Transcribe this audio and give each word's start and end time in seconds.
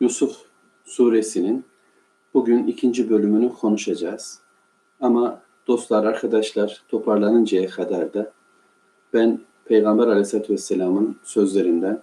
Yusuf 0.00 0.36
suresinin 0.84 1.64
bugün 2.34 2.66
ikinci 2.66 3.10
bölümünü 3.10 3.52
konuşacağız. 3.52 4.38
Ama 5.00 5.42
dostlar, 5.66 6.04
arkadaşlar 6.04 6.82
toparlanıncaya 6.88 7.68
kadar 7.68 8.14
da 8.14 8.32
ben 9.12 9.40
Peygamber 9.64 10.06
aleyhissalatü 10.06 10.52
vesselamın 10.52 11.16
sözlerinden, 11.24 12.02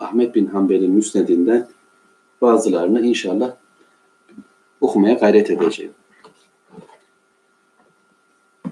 Ahmet 0.00 0.34
bin 0.34 0.46
Hanbel'in 0.46 0.92
müsnedinden 0.92 1.68
bazılarını 2.40 3.00
inşallah 3.00 3.56
okumaya 4.80 5.14
gayret 5.14 5.50
edeceğim. 5.50 5.92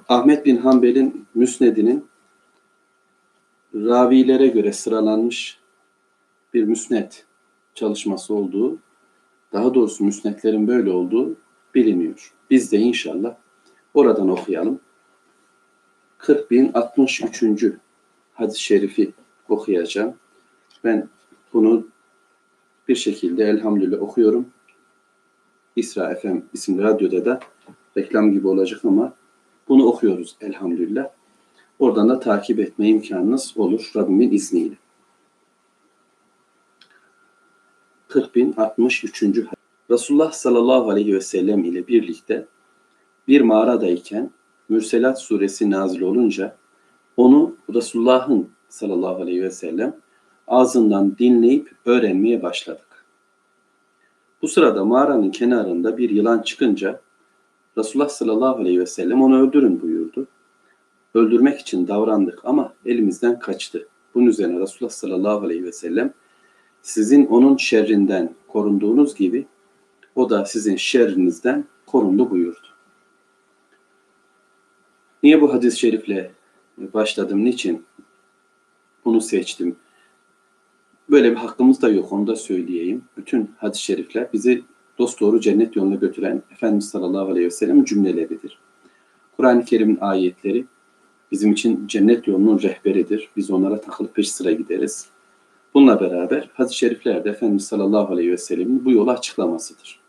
Ahmet 0.08 0.46
bin 0.46 0.56
Hanbel'in 0.56 1.26
müsnedinin 1.34 2.06
ravilere 3.74 4.46
göre 4.46 4.72
sıralanmış 4.72 5.58
bir 6.54 6.64
müsnet 6.64 7.26
çalışması 7.76 8.34
olduğu, 8.34 8.78
daha 9.52 9.74
doğrusu 9.74 10.04
müsnetlerin 10.04 10.68
böyle 10.68 10.90
olduğu 10.90 11.36
biliniyor. 11.74 12.32
Biz 12.50 12.72
de 12.72 12.78
inşallah 12.78 13.34
oradan 13.94 14.28
okuyalım. 14.28 14.80
40.063. 16.18 17.76
hadis-i 18.34 18.60
şerifi 18.60 19.12
okuyacağım. 19.48 20.14
Ben 20.84 21.08
bunu 21.52 21.86
bir 22.88 22.94
şekilde 22.94 23.44
elhamdülillah 23.44 24.02
okuyorum. 24.02 24.46
İsra 25.76 26.14
FM 26.14 26.38
isimli 26.52 26.82
radyoda 26.82 27.24
da 27.24 27.40
reklam 27.96 28.32
gibi 28.32 28.48
olacak 28.48 28.84
ama 28.84 29.14
bunu 29.68 29.86
okuyoruz 29.86 30.36
elhamdülillah. 30.40 31.08
Oradan 31.78 32.08
da 32.08 32.20
takip 32.20 32.60
etme 32.60 32.88
imkanınız 32.88 33.54
olur 33.56 33.90
Rabbimin 33.96 34.30
izniyle. 34.30 34.74
40.063. 38.08 39.46
Resulullah 39.90 40.32
sallallahu 40.32 40.90
aleyhi 40.90 41.14
ve 41.14 41.20
sellem 41.20 41.64
ile 41.64 41.86
birlikte 41.86 42.46
bir 43.28 43.40
mağaradayken 43.40 44.30
Mürselat 44.68 45.20
suresi 45.20 45.70
nazil 45.70 46.00
olunca 46.00 46.56
onu 47.16 47.56
Resulullah'ın 47.74 48.48
sallallahu 48.68 49.22
aleyhi 49.22 49.42
ve 49.42 49.50
sellem 49.50 49.96
ağzından 50.48 51.18
dinleyip 51.18 51.70
öğrenmeye 51.84 52.42
başladık. 52.42 53.04
Bu 54.42 54.48
sırada 54.48 54.84
mağaranın 54.84 55.30
kenarında 55.30 55.98
bir 55.98 56.10
yılan 56.10 56.42
çıkınca 56.42 57.00
Resulullah 57.78 58.08
sallallahu 58.08 58.56
aleyhi 58.56 58.80
ve 58.80 58.86
sellem 58.86 59.22
onu 59.22 59.40
öldürün 59.40 59.82
buyurdu. 59.82 60.26
Öldürmek 61.14 61.60
için 61.60 61.88
davrandık 61.88 62.40
ama 62.44 62.72
elimizden 62.84 63.38
kaçtı. 63.38 63.88
Bunun 64.14 64.26
üzerine 64.26 64.60
Resulullah 64.60 64.92
sallallahu 64.92 65.46
aleyhi 65.46 65.64
ve 65.64 65.72
sellem 65.72 66.12
sizin 66.86 67.26
onun 67.26 67.56
şerrinden 67.56 68.34
korunduğunuz 68.48 69.14
gibi 69.14 69.46
o 70.14 70.30
da 70.30 70.44
sizin 70.44 70.76
şerrinizden 70.76 71.64
korundu 71.86 72.30
buyurdu. 72.30 72.66
Niye 75.22 75.40
bu 75.40 75.54
hadis-i 75.54 75.78
şerifle 75.78 76.30
başladım? 76.78 77.44
Niçin 77.44 77.84
bunu 79.04 79.20
seçtim? 79.20 79.76
Böyle 81.10 81.30
bir 81.30 81.36
hakkımız 81.36 81.82
da 81.82 81.88
yok 81.88 82.12
onu 82.12 82.26
da 82.26 82.36
söyleyeyim. 82.36 83.04
Bütün 83.16 83.50
hadis-i 83.58 83.82
şerifler 83.82 84.32
bizi 84.32 84.62
dost 84.98 85.20
doğru 85.20 85.40
cennet 85.40 85.76
yoluna 85.76 85.94
götüren 85.94 86.42
Efendimiz 86.50 86.88
sallallahu 86.88 87.30
aleyhi 87.30 87.46
ve 87.46 87.50
sellem 87.50 87.84
cümleleridir. 87.84 88.58
Kur'an-ı 89.36 89.64
Kerim'in 89.64 89.98
ayetleri 90.00 90.64
bizim 91.32 91.52
için 91.52 91.86
cennet 91.86 92.26
yolunun 92.26 92.62
rehberidir. 92.62 93.28
Biz 93.36 93.50
onlara 93.50 93.80
takılıp 93.80 94.14
peş 94.14 94.32
sıra 94.32 94.52
gideriz. 94.52 95.15
Bununla 95.76 96.00
beraber 96.00 96.50
hadis-i 96.54 96.76
şeriflerde 96.76 97.30
Efendimiz 97.30 97.66
sallallahu 97.66 98.12
aleyhi 98.12 98.30
ve 98.30 98.36
sellemin 98.36 98.84
bu 98.84 98.92
yolu 98.92 99.10
açıklamasıdır. 99.10 100.00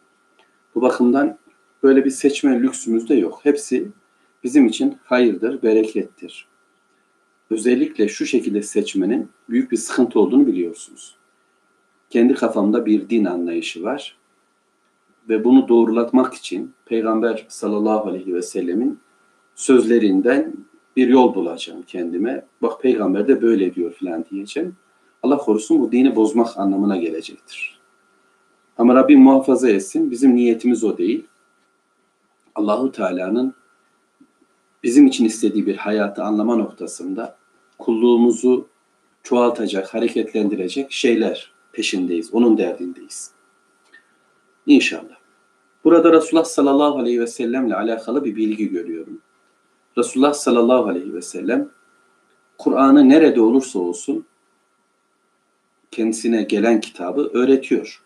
Bu 0.76 0.82
bakımdan 0.82 1.38
böyle 1.84 2.06
bir 2.06 2.10
seçme 2.10 2.62
lüksümüz 2.62 3.10
de 3.10 3.16
yok. 3.16 3.40
Hepsi 3.44 3.88
bizim 4.44 4.66
için 4.66 4.98
hayırdır, 5.04 5.64
berekettir. 5.64 6.48
Özellikle 7.50 8.08
şu 8.08 8.26
şekilde 8.26 8.62
seçmenin 8.62 9.30
büyük 9.50 9.72
bir 9.72 9.78
sıkıntı 9.78 10.20
olduğunu 10.20 10.48
biliyorsunuz. 10.48 11.16
Kendi 12.10 12.34
kafamda 12.34 12.86
bir 12.86 13.10
din 13.10 13.26
anlayışı 13.26 13.84
var 13.84 14.18
ve 15.30 15.44
bunu 15.44 15.68
doğrulatmak 15.68 16.34
için 16.34 16.74
Peygamber 16.86 17.46
sallallahu 17.50 18.10
aleyhi 18.10 18.34
ve 18.34 18.42
sellemin 18.42 19.00
sözlerinden 19.56 20.54
bir 20.96 21.08
yol 21.08 21.36
bulacağım 21.36 21.84
kendime. 21.88 22.46
Bak 22.62 22.82
peygamber 22.82 23.28
de 23.28 23.42
böyle 23.42 23.76
diyor 23.76 23.94
filan 23.94 24.26
diyeceğim. 24.32 24.76
Allah 25.24 25.38
korusun 25.38 25.80
bu 25.80 25.92
dini 25.92 26.16
bozmak 26.16 26.58
anlamına 26.58 26.98
gelecektir. 26.98 27.80
Ama 28.78 28.96
Rabbim 28.96 29.20
muhafaza 29.20 29.70
etsin. 29.70 30.12
Bizim 30.12 30.36
niyetimiz 30.36 30.84
o 30.84 30.98
değil. 30.98 31.28
Allahu 32.56 32.92
Teala'nın 32.92 33.54
bizim 34.84 35.08
için 35.08 35.26
istediği 35.26 35.66
bir 35.66 35.78
hayatı 35.78 36.24
anlama 36.24 36.56
noktasında 36.56 37.38
kulluğumuzu 37.78 38.68
çoğaltacak, 39.24 39.94
hareketlendirecek 39.94 40.92
şeyler 40.92 41.52
peşindeyiz. 41.72 42.34
Onun 42.34 42.58
derdindeyiz. 42.58 43.32
İnşallah. 44.66 45.18
Burada 45.84 46.12
Resulullah 46.12 46.46
sallallahu 46.46 46.98
aleyhi 46.98 47.20
ve 47.20 47.28
sellemle 47.28 47.76
alakalı 47.76 48.26
bir 48.26 48.36
bilgi 48.36 48.70
görüyorum. 48.70 49.22
Resulullah 49.98 50.34
sallallahu 50.34 50.86
aleyhi 50.86 51.14
ve 51.14 51.22
sellem 51.22 51.70
Kur'an'ı 52.58 53.10
nerede 53.10 53.42
olursa 53.42 53.80
olsun 53.80 54.26
kendisine 55.92 56.44
gelen 56.44 56.82
kitabı 56.82 57.30
öğretiyor. 57.34 58.04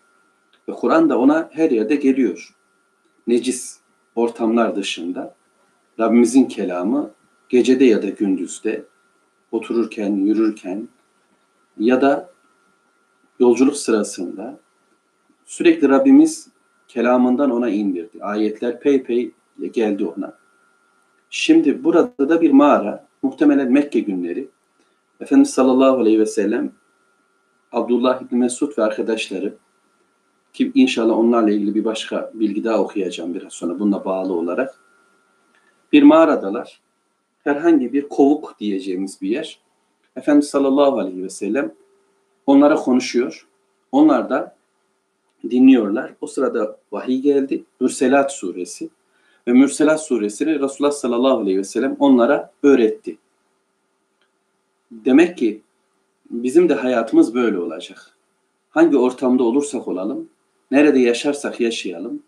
Ve 0.68 0.72
Kur'an 0.72 1.10
da 1.10 1.18
ona 1.18 1.50
her 1.52 1.70
yerde 1.70 1.96
geliyor. 1.96 2.54
Necis 3.26 3.78
ortamlar 4.14 4.76
dışında 4.76 5.34
Rabbimizin 6.00 6.44
kelamı 6.44 7.10
gecede 7.48 7.84
ya 7.84 8.02
da 8.02 8.08
gündüzde 8.08 8.84
otururken, 9.52 10.12
yürürken 10.12 10.88
ya 11.78 12.00
da 12.00 12.30
yolculuk 13.40 13.76
sırasında 13.76 14.58
sürekli 15.44 15.88
Rabbimiz 15.88 16.48
kelamından 16.88 17.50
ona 17.50 17.68
indirdi. 17.68 18.24
Ayetler 18.24 18.80
pey 18.80 19.02
pey 19.02 19.30
geldi 19.72 20.04
ona. 20.04 20.38
Şimdi 21.30 21.84
burada 21.84 22.28
da 22.28 22.40
bir 22.40 22.50
mağara, 22.50 23.06
muhtemelen 23.22 23.72
Mekke 23.72 24.00
günleri. 24.00 24.48
Efendimiz 25.20 25.50
sallallahu 25.50 26.00
aleyhi 26.00 26.20
ve 26.20 26.26
sellem 26.26 26.72
Abdullah 27.72 28.22
İbni 28.22 28.38
Mesud 28.38 28.78
ve 28.78 28.82
arkadaşları 28.82 29.54
ki 30.52 30.72
inşallah 30.74 31.18
onlarla 31.18 31.50
ilgili 31.50 31.74
bir 31.74 31.84
başka 31.84 32.30
bilgi 32.34 32.64
daha 32.64 32.78
okuyacağım 32.78 33.34
biraz 33.34 33.52
sonra 33.52 33.78
bununla 33.80 34.04
bağlı 34.04 34.32
olarak. 34.32 34.78
Bir 35.92 36.02
mağaradalar. 36.02 36.80
Herhangi 37.44 37.92
bir 37.92 38.08
kovuk 38.08 38.56
diyeceğimiz 38.60 39.22
bir 39.22 39.28
yer. 39.28 39.58
Efendimiz 40.16 40.48
sallallahu 40.48 40.98
aleyhi 40.98 41.22
ve 41.22 41.30
sellem 41.30 41.74
onlara 42.46 42.74
konuşuyor. 42.74 43.48
Onlar 43.92 44.30
da 44.30 44.56
dinliyorlar. 45.50 46.14
O 46.20 46.26
sırada 46.26 46.76
vahiy 46.92 47.20
geldi. 47.20 47.64
Mürselat 47.80 48.32
suresi. 48.32 48.90
Ve 49.48 49.52
Mürselat 49.52 50.02
suresini 50.02 50.60
Resulullah 50.60 50.92
sallallahu 50.92 51.38
aleyhi 51.38 51.58
ve 51.58 51.64
sellem 51.64 51.96
onlara 51.98 52.52
öğretti. 52.62 53.18
Demek 54.90 55.38
ki 55.38 55.62
bizim 56.32 56.68
de 56.68 56.74
hayatımız 56.74 57.34
böyle 57.34 57.58
olacak. 57.58 58.16
Hangi 58.70 58.96
ortamda 58.96 59.42
olursak 59.42 59.88
olalım, 59.88 60.28
nerede 60.70 60.98
yaşarsak 60.98 61.60
yaşayalım, 61.60 62.22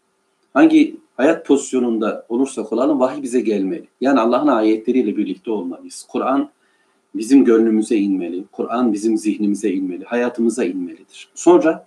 hangi 0.55 0.97
hayat 1.17 1.47
pozisyonunda 1.47 2.27
olursak 2.29 2.73
olalım 2.73 3.01
vahiy 3.01 3.23
bize 3.23 3.41
gelmeli. 3.41 3.89
Yani 4.01 4.21
Allah'ın 4.21 4.47
ayetleriyle 4.47 5.17
birlikte 5.17 5.51
olmalıyız. 5.51 6.07
Kur'an 6.09 6.51
bizim 7.15 7.45
gönlümüze 7.45 7.97
inmeli. 7.97 8.45
Kur'an 8.53 8.93
bizim 8.93 9.19
zihnimize 9.19 9.71
inmeli, 9.71 10.05
hayatımıza 10.05 10.65
inmelidir. 10.65 11.29
Sonra 11.35 11.87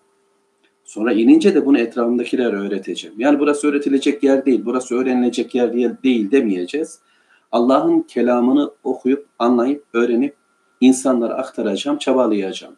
sonra 0.86 1.14
inince 1.14 1.56
de 1.56 1.66
bunu 1.66 1.80
etrafımdakiler 1.80 2.54
öğreteceğim. 2.54 3.19
Yani 3.19 3.40
burası 3.40 3.68
öğretilecek 3.68 4.24
yer 4.24 4.46
değil, 4.46 4.62
burası 4.66 4.96
öğrenilecek 4.96 5.56
yer 5.56 5.74
değil 6.04 6.31
demeyeceğiz. 6.31 7.00
Allah'ın 7.52 8.02
kelamını 8.02 8.72
okuyup, 8.84 9.25
anlayıp, 9.40 9.84
öğrenip 9.94 10.36
insanlara 10.81 11.33
aktaracağım, 11.33 11.97
çabalayacağım. 11.97 12.75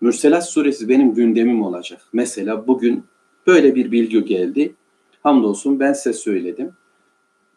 Mürselat 0.00 0.48
suresi 0.48 0.88
benim 0.88 1.14
gündemim 1.14 1.62
olacak. 1.62 2.00
Mesela 2.12 2.66
bugün 2.66 3.04
böyle 3.46 3.74
bir 3.74 3.92
bilgi 3.92 4.24
geldi. 4.24 4.74
Hamdolsun 5.22 5.80
ben 5.80 5.92
size 5.92 6.12
söyledim. 6.12 6.72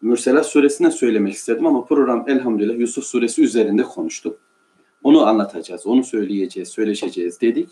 Mürselat 0.02 0.46
suresine 0.46 0.92
söylemek 0.92 1.34
istedim 1.34 1.66
ama 1.66 1.86
program 1.86 2.30
elhamdülillah 2.30 2.80
Yusuf 2.80 3.04
suresi 3.04 3.44
üzerinde 3.44 3.84
konuştuk. 3.84 4.40
Onu 5.04 5.28
anlatacağız, 5.28 5.88
onu 5.88 6.04
söyleyeceğiz, 6.04 6.70
söyleşeceğiz 6.70 7.42
dedik. 7.42 7.70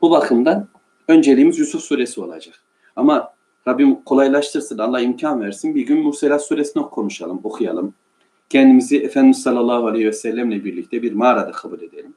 Bu 0.00 0.10
bakımdan 0.10 0.68
önceliğimiz 1.08 1.58
Yusuf 1.58 1.82
suresi 1.82 2.20
olacak. 2.20 2.54
Ama 2.96 3.34
Rabbim 3.68 4.02
kolaylaştırsın, 4.02 4.78
Allah 4.78 5.00
imkan 5.00 5.40
versin. 5.40 5.74
Bir 5.74 5.86
gün 5.86 5.98
Murselat 5.98 6.42
suresini 6.46 6.82
konuşalım, 6.82 7.40
okuyalım. 7.44 7.94
Kendimizi 8.52 8.98
Efendimiz 8.98 9.42
sallallahu 9.42 9.86
aleyhi 9.86 10.06
ve 10.06 10.12
sellemle 10.12 10.64
birlikte 10.64 11.02
bir 11.02 11.12
mağarada 11.12 11.52
kabul 11.52 11.82
edelim. 11.82 12.14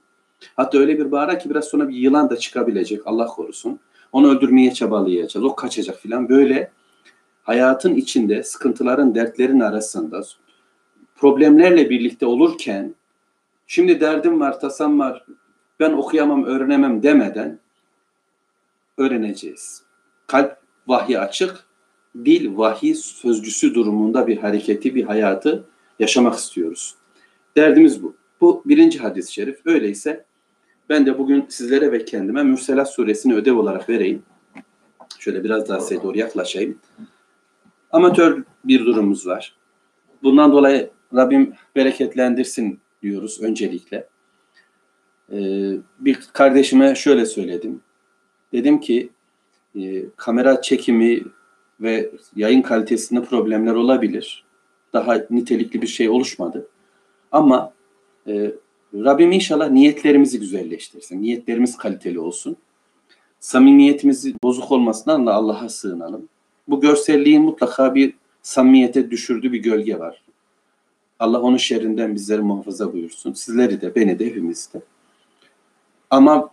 Hatta 0.55 0.77
öyle 0.77 0.99
bir 0.99 1.05
mağara 1.05 1.37
ki 1.37 1.49
biraz 1.49 1.65
sonra 1.65 1.89
bir 1.89 1.95
yılan 1.95 2.29
da 2.29 2.37
çıkabilecek, 2.37 3.01
Allah 3.05 3.25
korusun. 3.25 3.79
Onu 4.11 4.35
öldürmeye 4.35 4.73
çabalayacağız, 4.73 5.45
o 5.45 5.55
kaçacak 5.55 5.99
filan. 5.99 6.29
Böyle 6.29 6.71
hayatın 7.43 7.95
içinde, 7.95 8.43
sıkıntıların, 8.43 9.15
dertlerin 9.15 9.59
arasında 9.59 10.21
problemlerle 11.15 11.89
birlikte 11.89 12.25
olurken 12.25 12.95
şimdi 13.67 13.99
derdim 13.99 14.39
var, 14.39 14.59
tasam 14.59 14.99
var, 14.99 15.25
ben 15.79 15.91
okuyamam, 15.91 16.43
öğrenemem 16.43 17.03
demeden 17.03 17.59
öğreneceğiz. 18.97 19.83
Kalp 20.27 20.57
vahyi 20.87 21.19
açık, 21.19 21.65
dil 22.25 22.57
vahiy 22.57 22.93
sözcüsü 22.93 23.75
durumunda 23.75 24.27
bir 24.27 24.37
hareketi, 24.37 24.95
bir 24.95 25.03
hayatı 25.03 25.65
yaşamak 25.99 26.35
istiyoruz. 26.35 26.95
Derdimiz 27.57 28.03
bu. 28.03 28.15
Bu 28.41 28.63
birinci 28.65 28.99
hadis-i 28.99 29.33
şerif. 29.33 29.59
Öyleyse 29.65 30.25
ben 30.89 31.05
de 31.05 31.17
bugün 31.17 31.45
sizlere 31.49 31.91
ve 31.91 32.05
kendime 32.05 32.43
Mürselat 32.43 32.93
suresini 32.93 33.33
ödev 33.33 33.57
olarak 33.57 33.89
vereyim. 33.89 34.23
Şöyle 35.19 35.43
biraz 35.43 35.69
daha 35.69 35.79
size 35.79 36.03
doğru 36.03 36.17
yaklaşayım. 36.17 36.77
Amatör 37.91 38.43
bir 38.63 38.85
durumumuz 38.85 39.27
var. 39.27 39.55
Bundan 40.23 40.51
dolayı 40.51 40.89
Rabbim 41.15 41.53
bereketlendirsin 41.75 42.79
diyoruz 43.01 43.41
öncelikle. 43.41 44.07
Ee, 45.31 45.71
bir 45.99 46.19
kardeşime 46.33 46.95
şöyle 46.95 47.25
söyledim. 47.25 47.81
Dedim 48.53 48.79
ki 48.79 49.09
e, 49.75 50.03
kamera 50.15 50.61
çekimi 50.61 51.23
ve 51.79 52.11
yayın 52.35 52.61
kalitesinde 52.61 53.23
problemler 53.23 53.73
olabilir. 53.73 54.45
Daha 54.95 55.17
nitelikli 55.29 55.81
bir 55.81 55.87
şey 55.87 56.09
oluşmadı. 56.09 56.67
Ama 57.31 57.73
e, 58.27 58.51
Rabbim 58.93 59.31
inşallah 59.31 59.69
niyetlerimizi 59.69 60.39
güzelleştirsin. 60.39 61.21
Niyetlerimiz 61.21 61.77
kaliteli 61.77 62.19
olsun. 62.19 62.57
Samimiyetimizi 63.39 64.35
bozuk 64.43 64.71
olmasından 64.71 65.27
da 65.27 65.33
Allah'a 65.33 65.69
sığınalım. 65.69 66.29
Bu 66.67 66.81
görselliğin 66.81 67.41
mutlaka 67.41 67.95
bir 67.95 68.13
samimiyete 68.41 69.11
düşürdüğü 69.11 69.51
bir 69.51 69.59
gölge 69.59 69.99
var. 69.99 70.21
Allah 71.19 71.41
onun 71.41 71.57
şerrinden 71.57 72.15
bizleri 72.15 72.41
muhafaza 72.41 72.93
buyursun. 72.93 73.33
Sizleri 73.33 73.81
de, 73.81 73.95
beni 73.95 74.19
de, 74.19 74.25
hepimizi 74.25 74.73
de. 74.73 74.81
Ama 76.09 76.49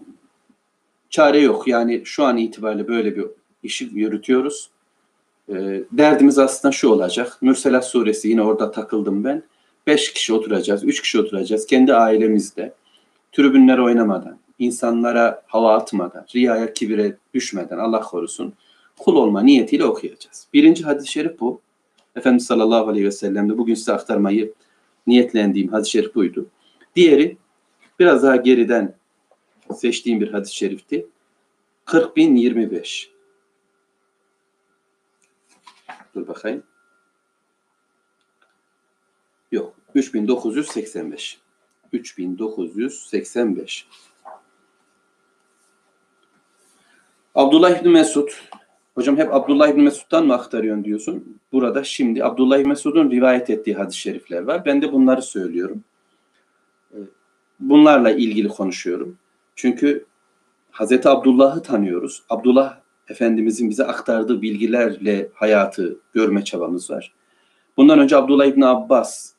çare 1.11 1.41
yok. 1.41 1.69
Yani 1.69 2.03
şu 2.05 2.25
an 2.25 2.37
itibariyle 2.37 2.88
böyle 2.88 3.17
bir 3.17 3.27
işi 3.62 3.91
yürütüyoruz. 3.93 4.71
E, 5.49 5.83
derdimiz 5.93 6.39
aslında 6.39 6.73
şu 6.73 6.89
olacak. 6.89 7.39
Mürselat 7.41 7.87
suresi 7.87 8.29
yine 8.29 8.43
orada 8.43 8.71
takıldım 8.71 9.25
ben. 9.25 9.43
Beş 9.87 10.12
kişi 10.12 10.35
oturacağız, 10.35 10.85
üç 10.85 11.03
kişi 11.03 11.21
oturacağız. 11.21 11.67
Kendi 11.67 11.94
ailemizde. 11.94 12.75
Tribünlere 13.33 13.83
oynamadan, 13.83 14.39
insanlara 14.59 15.43
hava 15.47 15.75
atmadan, 15.75 16.27
riyaya 16.35 16.73
kibire 16.73 17.17
düşmeden 17.35 17.79
Allah 17.79 18.00
korusun. 18.00 18.53
Kul 18.99 19.17
olma 19.17 19.43
niyetiyle 19.43 19.85
okuyacağız. 19.85 20.47
Birinci 20.55 20.85
hadis-i 20.85 21.12
şerif 21.12 21.41
bu. 21.41 21.61
Efendimiz 22.17 22.47
sallallahu 22.47 22.88
aleyhi 22.88 23.06
ve 23.06 23.11
sellem 23.11 23.59
bugün 23.59 23.75
size 23.75 23.93
aktarmayı 23.93 24.53
niyetlendiğim 25.06 25.69
hadis-i 25.69 25.91
şerif 25.91 26.15
buydu. 26.15 26.47
Diğeri 26.97 27.37
biraz 27.99 28.23
daha 28.23 28.37
geriden 28.37 28.95
seçtiğim 29.75 30.21
bir 30.21 30.33
hadis-i 30.33 30.56
şerifti. 30.56 31.06
40.025. 31.87 33.06
Dur 36.14 36.29
bakayım. 36.29 36.62
Yok. 39.53 39.75
3985. 39.94 41.41
3985. 41.93 43.87
Abdullah 47.35 47.81
İbni 47.81 47.88
Mesud. 47.88 48.29
Hocam 48.94 49.17
hep 49.17 49.35
Abdullah 49.35 49.69
İbni 49.69 49.82
Mesud'dan 49.82 50.26
mı 50.26 50.35
aktarıyorsun 50.35 50.85
diyorsun. 50.85 51.38
Burada 51.53 51.85
şimdi 51.85 52.25
Abdullah 52.25 52.59
İbni 52.59 52.69
Mesud'un 52.69 53.11
rivayet 53.11 53.50
ettiği 53.50 53.75
hadis-i 53.75 53.99
şerifler 53.99 54.43
var. 54.43 54.64
Ben 54.64 54.82
de 54.82 54.93
bunları 54.93 55.23
söylüyorum. 55.23 55.85
Bunlarla 57.61 58.11
ilgili 58.11 58.49
konuşuyorum. 58.49 59.19
Çünkü 59.56 60.06
Hazreti 60.70 61.09
Abdullah'ı 61.09 61.62
tanıyoruz. 61.62 62.23
Abdullah 62.31 62.81
Efendimizin 63.08 63.70
bize 63.70 63.84
aktardığı 63.84 64.43
bilgilerle 64.43 65.28
hayatı 65.34 65.96
görme 66.14 66.44
çabamız 66.44 66.90
var. 66.90 67.12
Bundan 67.76 67.99
önce 67.99 68.16
Abdullah 68.16 68.46
İbni 68.46 68.66
Abbas 68.66 69.32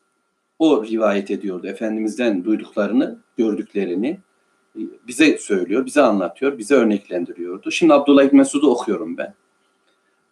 o 0.59 0.85
rivayet 0.85 1.31
ediyordu. 1.31 1.67
Efendimizden 1.67 2.45
duyduklarını, 2.45 3.19
gördüklerini 3.37 4.19
bize 5.07 5.37
söylüyor, 5.37 5.85
bize 5.85 6.01
anlatıyor, 6.01 6.57
bize 6.57 6.75
örneklendiriyordu. 6.75 7.71
Şimdi 7.71 7.93
Abdullah 7.93 8.23
İbni 8.23 8.37
Mesud'u 8.37 8.71
okuyorum 8.71 9.17
ben. 9.17 9.33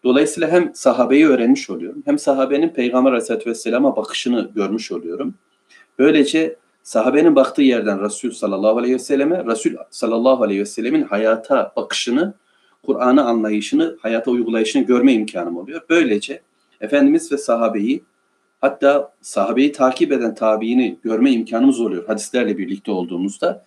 Dolayısıyla 0.04 0.50
hem 0.50 0.76
sahabeyi 0.76 1.28
öğrenmiş 1.28 1.70
oluyorum, 1.70 2.04
hem 2.06 2.20
sahabenin 2.20 2.70
Peygamber 2.70 3.12
Aleyhisselatü 3.12 3.50
Vesselam'a 3.50 3.96
bakışını 3.96 4.52
görmüş 4.56 4.92
oluyorum. 4.92 5.34
Böylece 6.00 6.56
sahabenin 6.84 7.36
baktığı 7.36 7.62
yerden 7.62 8.02
Resul 8.02 8.32
sallallahu 8.32 8.78
aleyhi 8.78 8.94
ve 8.94 9.00
selleme, 9.00 9.46
Resul 9.46 9.72
sallallahu 9.90 10.44
aleyhi 10.44 10.60
ve 10.60 10.66
sellemin 10.66 11.04
hayata 11.04 11.74
bakışını, 11.76 12.34
Kur'an'ı 12.86 13.26
anlayışını, 13.26 13.98
hayata 14.02 14.32
uygulayışını 14.32 14.84
görme 14.84 15.14
imkanım 15.14 15.58
oluyor. 15.58 15.82
Böylece 15.90 16.42
Efendimiz 16.82 17.32
ve 17.32 17.38
sahabeyi 17.38 18.04
hatta 18.62 19.14
sahabeyi 19.22 19.72
takip 19.72 20.12
eden 20.12 20.36
tabiini 20.36 20.98
görme 21.04 21.32
imkanımız 21.32 21.80
oluyor 21.80 22.08
hadislerle 22.08 22.58
birlikte 22.58 22.92
olduğumuzda. 22.92 23.66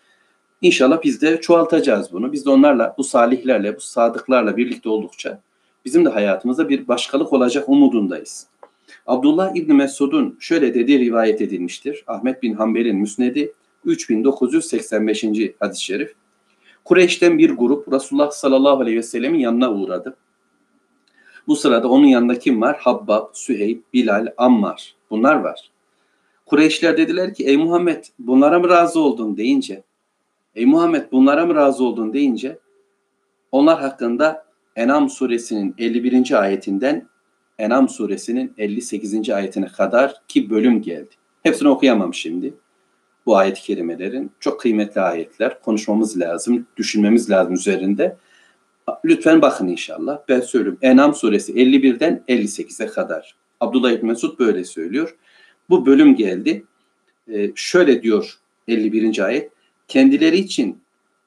İnşallah 0.61 1.03
biz 1.03 1.23
de 1.23 1.41
çoğaltacağız 1.41 2.13
bunu. 2.13 2.33
Biz 2.33 2.47
de 2.47 2.51
onlarla, 2.51 2.95
bu 2.99 3.05
salihlerle, 3.05 3.77
bu 3.77 3.81
sadıklarla 3.81 4.57
birlikte 4.57 4.89
oldukça 4.89 5.41
bizim 5.85 6.05
de 6.05 6.09
hayatımızda 6.09 6.69
bir 6.69 6.89
başkalık 6.89 7.33
olacak 7.33 7.69
umudundayız. 7.69 8.47
Abdullah 9.07 9.57
İbni 9.57 9.75
Mesud'un 9.75 10.37
şöyle 10.41 10.75
dediği 10.75 10.99
rivayet 10.99 11.41
edilmiştir. 11.41 12.05
Ahmet 12.07 12.43
bin 12.43 12.55
Hanbel'in 12.55 12.97
müsnedi 12.97 13.53
3985. 13.85 15.25
hadis-i 15.61 15.85
şerif. 15.85 16.15
Kureyş'ten 16.85 17.39
bir 17.39 17.51
grup 17.51 17.93
Resulullah 17.93 18.31
sallallahu 18.31 18.81
aleyhi 18.81 18.97
ve 18.97 19.03
sellemin 19.03 19.39
yanına 19.39 19.73
uğradı. 19.73 20.17
Bu 21.47 21.57
sırada 21.57 21.89
onun 21.89 22.07
yanında 22.07 22.39
kim 22.39 22.61
var? 22.61 22.77
Habbab, 22.81 23.27
Süheyb, 23.33 23.81
Bilal, 23.93 24.27
Ammar. 24.37 24.95
Bunlar 25.11 25.35
var. 25.35 25.71
Kureyşler 26.47 26.97
dediler 26.97 27.35
ki 27.35 27.45
ey 27.45 27.57
Muhammed 27.57 28.05
bunlara 28.19 28.59
mı 28.59 28.69
razı 28.69 29.01
oldun 29.01 29.37
deyince 29.37 29.83
ey 30.55 30.67
Muhammed 30.67 31.13
bunlara 31.13 31.47
mı 31.47 31.55
razı 31.55 31.85
oldun 31.85 32.13
deyince 32.13 32.59
onlar 33.53 33.81
hakkında 33.81 34.45
Enam 34.77 35.11
suresinin 35.11 35.75
51. 35.79 36.43
ayetinden 36.43 37.09
Enam 37.59 37.89
suresinin 37.89 38.55
58. 38.59 39.31
ayetine 39.31 39.67
kadar 39.67 40.15
ki 40.29 40.51
bölüm 40.51 40.83
geldi. 40.83 41.11
Hepsini 41.43 41.69
okuyamam 41.69 42.15
şimdi. 42.15 42.55
Bu 43.27 43.37
ayet-i 43.37 43.63
kerimelerin 43.63 44.31
çok 44.41 44.61
kıymetli 44.61 45.01
ayetler. 45.01 45.63
Konuşmamız 45.63 46.21
lazım, 46.21 46.67
düşünmemiz 46.77 47.31
lazım 47.31 47.55
üzerinde. 47.55 48.17
Lütfen 49.05 49.43
bakın 49.43 49.69
inşallah. 49.69 50.19
Ben 50.29 50.41
söylüyorum. 50.41 50.79
Enam 50.83 51.15
suresi 51.15 51.53
51'den 51.53 52.25
58'e 52.29 52.87
kadar. 52.87 53.35
Abdullah 53.61 53.91
İbni 53.91 54.07
Mesud 54.09 54.39
böyle 54.39 54.65
söylüyor. 54.65 55.17
Bu 55.71 55.87
bölüm 55.87 56.17
geldi. 56.17 56.65
Ee, 57.33 57.51
şöyle 57.55 58.03
diyor 58.03 58.39
51. 58.69 59.19
ayet. 59.25 59.51
Kendileri 59.89 60.37
için 60.37 60.79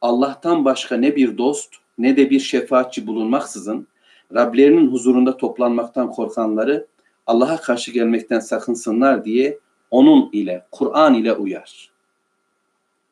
Allah'tan 0.02 0.66
başka 0.66 0.98
ne 0.98 1.16
bir 1.16 1.38
dost 1.38 1.76
ne 1.98 2.18
de 2.18 2.30
bir 2.30 2.40
şefaatçi 2.40 3.08
bulunmaksızın 3.08 3.88
Rablerinin 4.34 4.92
huzurunda 4.92 5.38
toplanmaktan 5.38 6.12
korkanları 6.12 6.88
Allah'a 7.28 7.58
karşı 7.58 7.92
gelmekten 7.92 8.40
sakınsınlar 8.40 9.26
diye 9.26 9.60
onun 9.92 10.30
ile, 10.32 10.66
Kur'an 10.72 11.14
ile 11.14 11.34
uyar. 11.34 11.90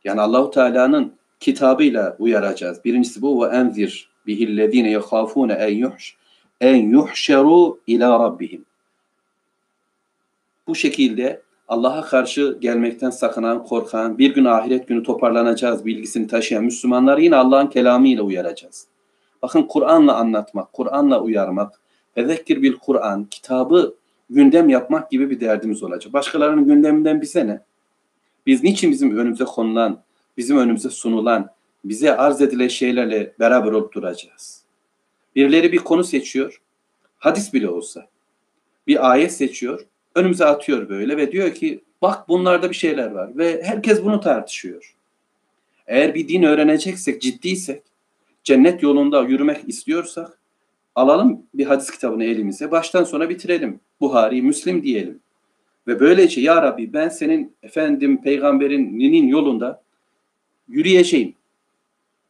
Yani 0.03 0.21
Allahu 0.21 0.51
Teala'nın 0.51 1.13
kitabıyla 1.39 2.15
uyaracağız. 2.19 2.85
Birincisi 2.85 3.21
bu 3.21 3.43
ve 3.43 3.47
enzir 3.47 4.09
bihillezine 4.27 4.91
yahafune 4.91 5.53
en 5.53 5.75
yuhş 5.75 6.15
en 6.61 6.75
yuhşeru 6.75 7.79
ila 7.87 8.19
rabbihim. 8.19 8.65
Bu 10.67 10.75
şekilde 10.75 11.41
Allah'a 11.67 12.01
karşı 12.01 12.57
gelmekten 12.61 13.09
sakınan, 13.09 13.63
korkan, 13.63 14.17
bir 14.17 14.33
gün 14.33 14.45
ahiret 14.45 14.87
günü 14.87 15.03
toparlanacağız 15.03 15.85
bilgisini 15.85 16.27
taşıyan 16.27 16.63
Müslümanları 16.63 17.21
yine 17.21 17.35
Allah'ın 17.35 17.67
kelamı 17.67 18.07
ile 18.07 18.21
uyaracağız. 18.21 18.87
Bakın 19.41 19.63
Kur'an'la 19.63 20.15
anlatmak, 20.15 20.73
Kur'an'la 20.73 21.21
uyarmak, 21.21 21.81
Fezekkir 22.15 22.61
bil 22.61 22.73
Kur'an, 22.73 23.23
kitabı 23.23 23.95
gündem 24.29 24.69
yapmak 24.69 25.11
gibi 25.11 25.29
bir 25.29 25.39
derdimiz 25.39 25.83
olacak. 25.83 26.13
Başkalarının 26.13 26.65
gündeminden 26.65 27.21
bize 27.21 27.47
ne? 27.47 27.61
Biz 28.45 28.63
niçin 28.63 28.91
bizim 28.91 29.17
önümüze 29.17 29.43
konulan, 29.43 30.03
bizim 30.37 30.57
önümüze 30.57 30.89
sunulan, 30.89 31.49
bize 31.85 32.17
arz 32.17 32.41
edilen 32.41 32.67
şeylerle 32.67 33.33
beraber 33.39 33.71
olup 33.71 33.93
duracağız? 33.93 34.63
Birileri 35.35 35.71
bir 35.71 35.77
konu 35.77 36.03
seçiyor, 36.03 36.61
hadis 37.17 37.53
bile 37.53 37.69
olsa. 37.69 38.07
Bir 38.87 39.11
ayet 39.11 39.33
seçiyor, 39.33 39.85
önümüze 40.15 40.45
atıyor 40.45 40.89
böyle 40.89 41.17
ve 41.17 41.31
diyor 41.31 41.53
ki 41.53 41.83
bak 42.01 42.29
bunlarda 42.29 42.69
bir 42.69 42.75
şeyler 42.75 43.11
var 43.11 43.37
ve 43.37 43.63
herkes 43.63 44.03
bunu 44.03 44.19
tartışıyor. 44.19 44.95
Eğer 45.87 46.15
bir 46.15 46.27
din 46.27 46.43
öğreneceksek, 46.43 47.21
ciddiysek, 47.21 47.83
cennet 48.43 48.83
yolunda 48.83 49.21
yürümek 49.21 49.69
istiyorsak 49.69 50.37
alalım 50.95 51.41
bir 51.53 51.65
hadis 51.65 51.91
kitabını 51.91 52.23
elimize, 52.23 52.71
baştan 52.71 53.03
sona 53.03 53.29
bitirelim. 53.29 53.79
Buhari, 54.01 54.41
Müslim 54.41 54.83
diyelim. 54.83 55.19
Ve 55.87 55.99
böylece 55.99 56.41
ya 56.41 56.61
Rabbi 56.61 56.93
ben 56.93 57.09
senin 57.09 57.55
efendim 57.63 58.21
peygamberinin 58.21 59.27
yolunda 59.27 59.81
yürüyeceğim. 60.67 61.35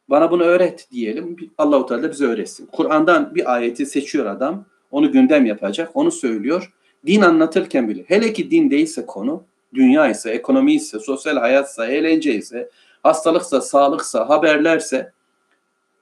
Bana 0.08 0.30
bunu 0.30 0.42
öğret 0.42 0.88
diyelim. 0.92 1.36
Allahu 1.58 1.86
Teala 1.86 2.10
bize 2.10 2.24
öğretsin. 2.24 2.66
Kur'an'dan 2.72 3.34
bir 3.34 3.54
ayeti 3.54 3.86
seçiyor 3.86 4.26
adam. 4.26 4.64
Onu 4.90 5.12
gündem 5.12 5.46
yapacak. 5.46 5.90
Onu 5.94 6.10
söylüyor. 6.10 6.72
Din 7.06 7.22
anlatırken 7.22 7.88
bile. 7.88 8.04
Hele 8.06 8.32
ki 8.32 8.50
din 8.50 8.70
değilse 8.70 9.06
konu, 9.06 9.44
dünya 9.74 10.10
ise, 10.10 10.30
ekonomi 10.30 10.74
ise, 10.74 10.98
sosyal 10.98 11.36
hayatsa, 11.36 11.86
eğlence 11.86 12.34
ise, 12.34 12.70
hastalıksa, 13.02 13.60
sağlıksa, 13.60 14.28
haberlerse 14.28 15.12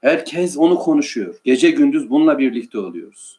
herkes 0.04 0.56
onu 0.58 0.78
konuşuyor. 0.78 1.34
Gece 1.44 1.70
gündüz 1.70 2.11
bununla 2.11 2.38
birlikte 2.38 2.78
oluyoruz. 2.78 3.38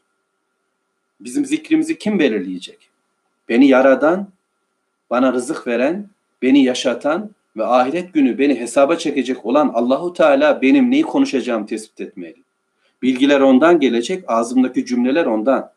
Bizim 1.19 1.45
zikrimizi 1.45 1.97
kim 1.97 2.19
belirleyecek? 2.19 2.89
Beni 3.49 3.67
yaradan, 3.67 4.27
bana 5.09 5.33
rızık 5.33 5.67
veren, 5.67 6.09
beni 6.41 6.63
yaşatan 6.63 7.29
ve 7.57 7.65
ahiret 7.65 8.13
günü 8.13 8.37
beni 8.37 8.59
hesaba 8.59 8.95
çekecek 8.95 9.45
olan 9.45 9.71
Allahu 9.73 10.13
Teala 10.13 10.61
benim 10.61 10.91
neyi 10.91 11.03
konuşacağım 11.03 11.65
tespit 11.65 12.01
etmeli. 12.01 12.43
Bilgiler 13.01 13.39
ondan 13.41 13.79
gelecek, 13.79 14.23
ağzımdaki 14.27 14.85
cümleler 14.85 15.25
ondan. 15.25 15.71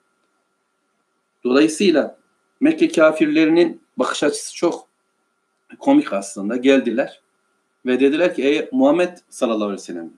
Dolayısıyla 1.45 2.19
Mekke 2.61 2.89
kafirlerinin 2.89 3.81
bakış 3.97 4.23
açısı 4.23 4.57
çok 4.57 4.89
komik 5.79 6.13
aslında. 6.13 6.57
Geldiler 6.57 7.21
ve 7.87 8.01
dediler 8.01 8.35
ki 8.35 8.43
ey 8.43 8.69
Muhammed 8.73 9.17
sallallahu 9.31 9.65
aleyhi 9.65 9.81
ve 9.81 9.85
sellem 9.85 10.11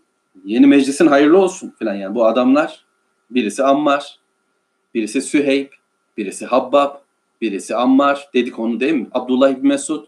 yeni 0.45 0.67
meclisin 0.67 1.07
hayırlı 1.07 1.39
olsun 1.39 1.75
filan 1.79 1.95
yani 1.95 2.15
bu 2.15 2.27
adamlar 2.27 2.85
birisi 3.31 3.65
Ammar, 3.65 4.19
birisi 4.95 5.23
Süheyb, 5.23 5.69
birisi 6.17 6.47
Habbab, 6.47 6.97
birisi 7.41 7.77
Ammar 7.77 8.29
dedik 8.35 8.59
onu 8.59 8.81
değil 8.81 8.95
mi? 8.95 9.07
Abdullah 9.13 9.51
İbni 9.51 9.69
Mesud. 9.69 10.07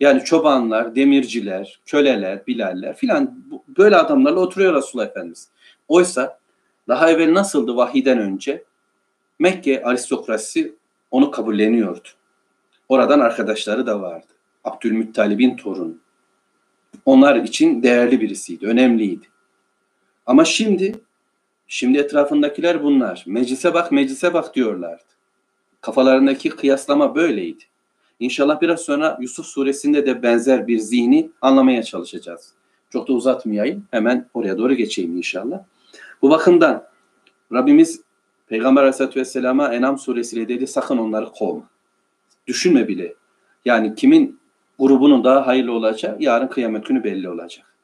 Yani 0.00 0.24
çobanlar, 0.24 0.96
demirciler, 0.96 1.80
köleler, 1.86 2.46
bilaller 2.46 2.96
filan 2.96 3.44
böyle 3.78 3.96
adamlarla 3.96 4.40
oturuyor 4.40 4.74
Resulullah 4.74 5.06
Efendimiz. 5.06 5.48
Oysa 5.88 6.38
daha 6.88 7.10
evvel 7.10 7.34
nasıldı 7.34 7.76
vahiden 7.76 8.18
önce? 8.18 8.64
Mekke 9.38 9.82
aristokrasi 9.84 10.74
onu 11.10 11.30
kabulleniyordu. 11.30 12.08
Oradan 12.88 13.20
arkadaşları 13.20 13.86
da 13.86 14.00
vardı. 14.02 14.26
Abdülmuttalib'in 14.64 15.56
torunu. 15.56 15.94
Onlar 17.04 17.36
için 17.36 17.82
değerli 17.82 18.20
birisiydi, 18.20 18.66
önemliydi. 18.66 19.26
Ama 20.26 20.44
şimdi, 20.44 21.00
şimdi 21.66 21.98
etrafındakiler 21.98 22.82
bunlar. 22.82 23.24
Meclise 23.26 23.74
bak, 23.74 23.92
meclise 23.92 24.34
bak 24.34 24.54
diyorlardı. 24.54 25.02
Kafalarındaki 25.80 26.48
kıyaslama 26.48 27.14
böyleydi. 27.14 27.64
İnşallah 28.20 28.60
biraz 28.60 28.80
sonra 28.80 29.18
Yusuf 29.20 29.46
suresinde 29.46 30.06
de 30.06 30.22
benzer 30.22 30.66
bir 30.66 30.78
zihni 30.78 31.30
anlamaya 31.40 31.82
çalışacağız. 31.82 32.52
Çok 32.90 33.08
da 33.08 33.12
uzatmayayım. 33.12 33.86
Hemen 33.90 34.28
oraya 34.34 34.58
doğru 34.58 34.74
geçeyim 34.74 35.16
inşallah. 35.16 35.60
Bu 36.22 36.30
bakımdan 36.30 36.84
Rabbimiz 37.52 38.00
Peygamber 38.48 38.82
Aleyhisselatü 38.82 39.20
Vesselam'a 39.20 39.74
Enam 39.74 39.98
suresiyle 39.98 40.48
dedi 40.48 40.66
sakın 40.66 40.98
onları 40.98 41.26
kovma. 41.26 41.68
Düşünme 42.46 42.88
bile. 42.88 43.14
Yani 43.64 43.94
kimin 43.94 44.40
grubunun 44.78 45.24
daha 45.24 45.46
hayırlı 45.46 45.72
olacağı 45.72 46.16
yarın 46.20 46.46
kıyamet 46.46 46.86
günü 46.86 47.04
belli 47.04 47.30
olacak. 47.30 47.75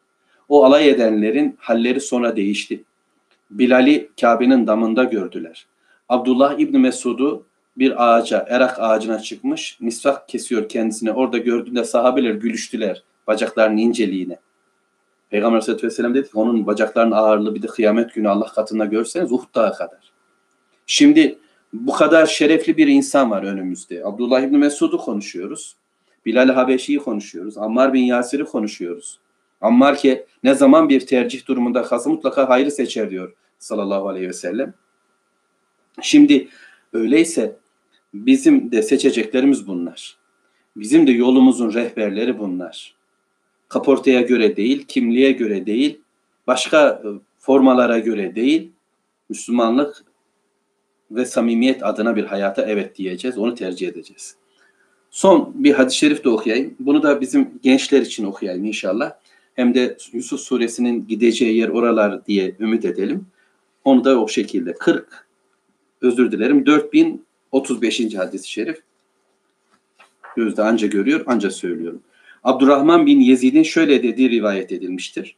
O 0.48 0.64
alay 0.64 0.90
edenlerin 0.90 1.56
halleri 1.58 2.00
sonra 2.00 2.36
değişti. 2.36 2.84
Bilal'i 3.50 4.10
Kabe'nin 4.20 4.66
damında 4.66 5.04
gördüler. 5.04 5.66
Abdullah 6.08 6.58
İbni 6.58 6.78
Mesud'u 6.78 7.46
bir 7.76 8.04
ağaca, 8.08 8.46
erak 8.48 8.80
ağacına 8.80 9.18
çıkmış, 9.18 9.80
misvak 9.80 10.28
kesiyor 10.28 10.68
kendisine. 10.68 11.12
Orada 11.12 11.38
gördüğünde 11.38 11.84
sahabeler 11.84 12.34
gülüştüler 12.34 13.02
bacaklarının 13.26 13.76
inceliğine. 13.76 14.38
Peygamber 15.30 15.56
Aleyhisselatü 15.56 15.86
Vesselam 15.86 16.14
dedi 16.14 16.30
ki 16.30 16.38
onun 16.38 16.66
bacaklarının 16.66 17.12
ağırlığı 17.12 17.54
bir 17.54 17.62
de 17.62 17.66
kıyamet 17.66 18.14
günü 18.14 18.28
Allah 18.28 18.46
katında 18.46 18.84
görseniz 18.84 19.32
Uhud 19.32 19.54
dağı 19.54 19.74
kadar. 19.74 20.12
Şimdi 20.86 21.38
bu 21.72 21.92
kadar 21.92 22.26
şerefli 22.26 22.76
bir 22.76 22.86
insan 22.86 23.30
var 23.30 23.42
önümüzde. 23.42 24.04
Abdullah 24.04 24.40
İbni 24.40 24.58
Mesud'u 24.58 24.98
konuşuyoruz. 24.98 25.76
Bilal 26.26 26.48
Habeşi'yi 26.48 26.98
konuşuyoruz. 26.98 27.58
Ammar 27.58 27.92
bin 27.92 28.02
Yasir'i 28.02 28.44
konuşuyoruz. 28.44 29.18
Ammar 29.62 29.96
ki 29.96 30.26
ne 30.42 30.54
zaman 30.54 30.88
bir 30.88 31.06
tercih 31.06 31.46
durumunda 31.46 31.82
kalsa 31.82 32.10
mutlaka 32.10 32.48
hayrı 32.48 32.70
seçer 32.70 33.10
diyor 33.10 33.32
sallallahu 33.58 34.08
aleyhi 34.08 34.28
ve 34.28 34.32
sellem. 34.32 34.74
Şimdi 36.02 36.48
öyleyse 36.92 37.56
bizim 38.14 38.72
de 38.72 38.82
seçeceklerimiz 38.82 39.66
bunlar. 39.66 40.16
Bizim 40.76 41.06
de 41.06 41.12
yolumuzun 41.12 41.72
rehberleri 41.72 42.38
bunlar. 42.38 42.94
Kaportaya 43.68 44.20
göre 44.20 44.56
değil, 44.56 44.84
kimliğe 44.88 45.32
göre 45.32 45.66
değil, 45.66 46.00
başka 46.46 46.88
e, 46.88 47.08
formalara 47.38 47.98
göre 47.98 48.34
değil, 48.34 48.72
Müslümanlık 49.28 50.04
ve 51.10 51.26
samimiyet 51.26 51.86
adına 51.86 52.16
bir 52.16 52.24
hayata 52.24 52.62
evet 52.62 52.96
diyeceğiz. 52.96 53.38
Onu 53.38 53.54
tercih 53.54 53.88
edeceğiz. 53.88 54.36
Son 55.10 55.52
bir 55.54 55.72
hadis-i 55.72 55.98
şerif 55.98 56.24
de 56.24 56.28
okuyayım. 56.28 56.74
Bunu 56.80 57.02
da 57.02 57.20
bizim 57.20 57.50
gençler 57.62 58.00
için 58.00 58.24
okuyayım 58.24 58.64
inşallah. 58.64 59.12
Hem 59.54 59.74
de 59.74 59.96
Yusuf 60.12 60.40
suresinin 60.40 61.06
gideceği 61.06 61.56
yer 61.56 61.68
oralar 61.68 62.26
diye 62.26 62.56
ümit 62.60 62.84
edelim. 62.84 63.26
Onu 63.84 64.04
da 64.04 64.22
o 64.22 64.28
şekilde 64.28 64.72
40 64.74 65.26
özür 66.00 66.32
dilerim 66.32 66.66
4035. 66.66 68.14
hadis-i 68.14 68.50
şerif. 68.50 68.82
Gözde 70.36 70.62
anca 70.62 70.86
görüyor, 70.86 71.24
anca 71.26 71.50
söylüyorum. 71.50 72.02
Abdurrahman 72.44 73.06
bin 73.06 73.20
Yezid'in 73.20 73.62
şöyle 73.62 74.02
dediği 74.02 74.30
rivayet 74.30 74.72
edilmiştir. 74.72 75.36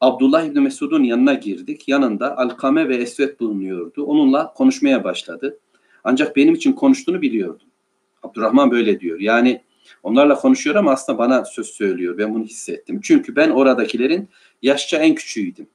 Abdullah 0.00 0.44
İbni 0.44 0.60
Mesud'un 0.60 1.02
yanına 1.02 1.34
girdik. 1.34 1.88
Yanında 1.88 2.38
Alkame 2.38 2.88
ve 2.88 2.96
Esvet 2.96 3.40
bulunuyordu. 3.40 4.04
Onunla 4.04 4.52
konuşmaya 4.52 5.04
başladı. 5.04 5.58
Ancak 6.04 6.36
benim 6.36 6.54
için 6.54 6.72
konuştuğunu 6.72 7.22
biliyordum. 7.22 7.66
Abdurrahman 8.22 8.70
böyle 8.70 9.00
diyor. 9.00 9.20
Yani 9.20 9.60
onlarla 10.02 10.34
konuşuyor 10.34 10.76
ama 10.76 10.92
aslında 10.92 11.18
bana 11.18 11.44
söz 11.44 11.66
söylüyor. 11.66 12.18
Ben 12.18 12.34
bunu 12.34 12.44
hissettim. 12.44 13.00
Çünkü 13.02 13.36
ben 13.36 13.50
oradakilerin 13.50 14.28
yaşça 14.62 14.98
en 14.98 15.14
küçüğüydüm. 15.14 15.66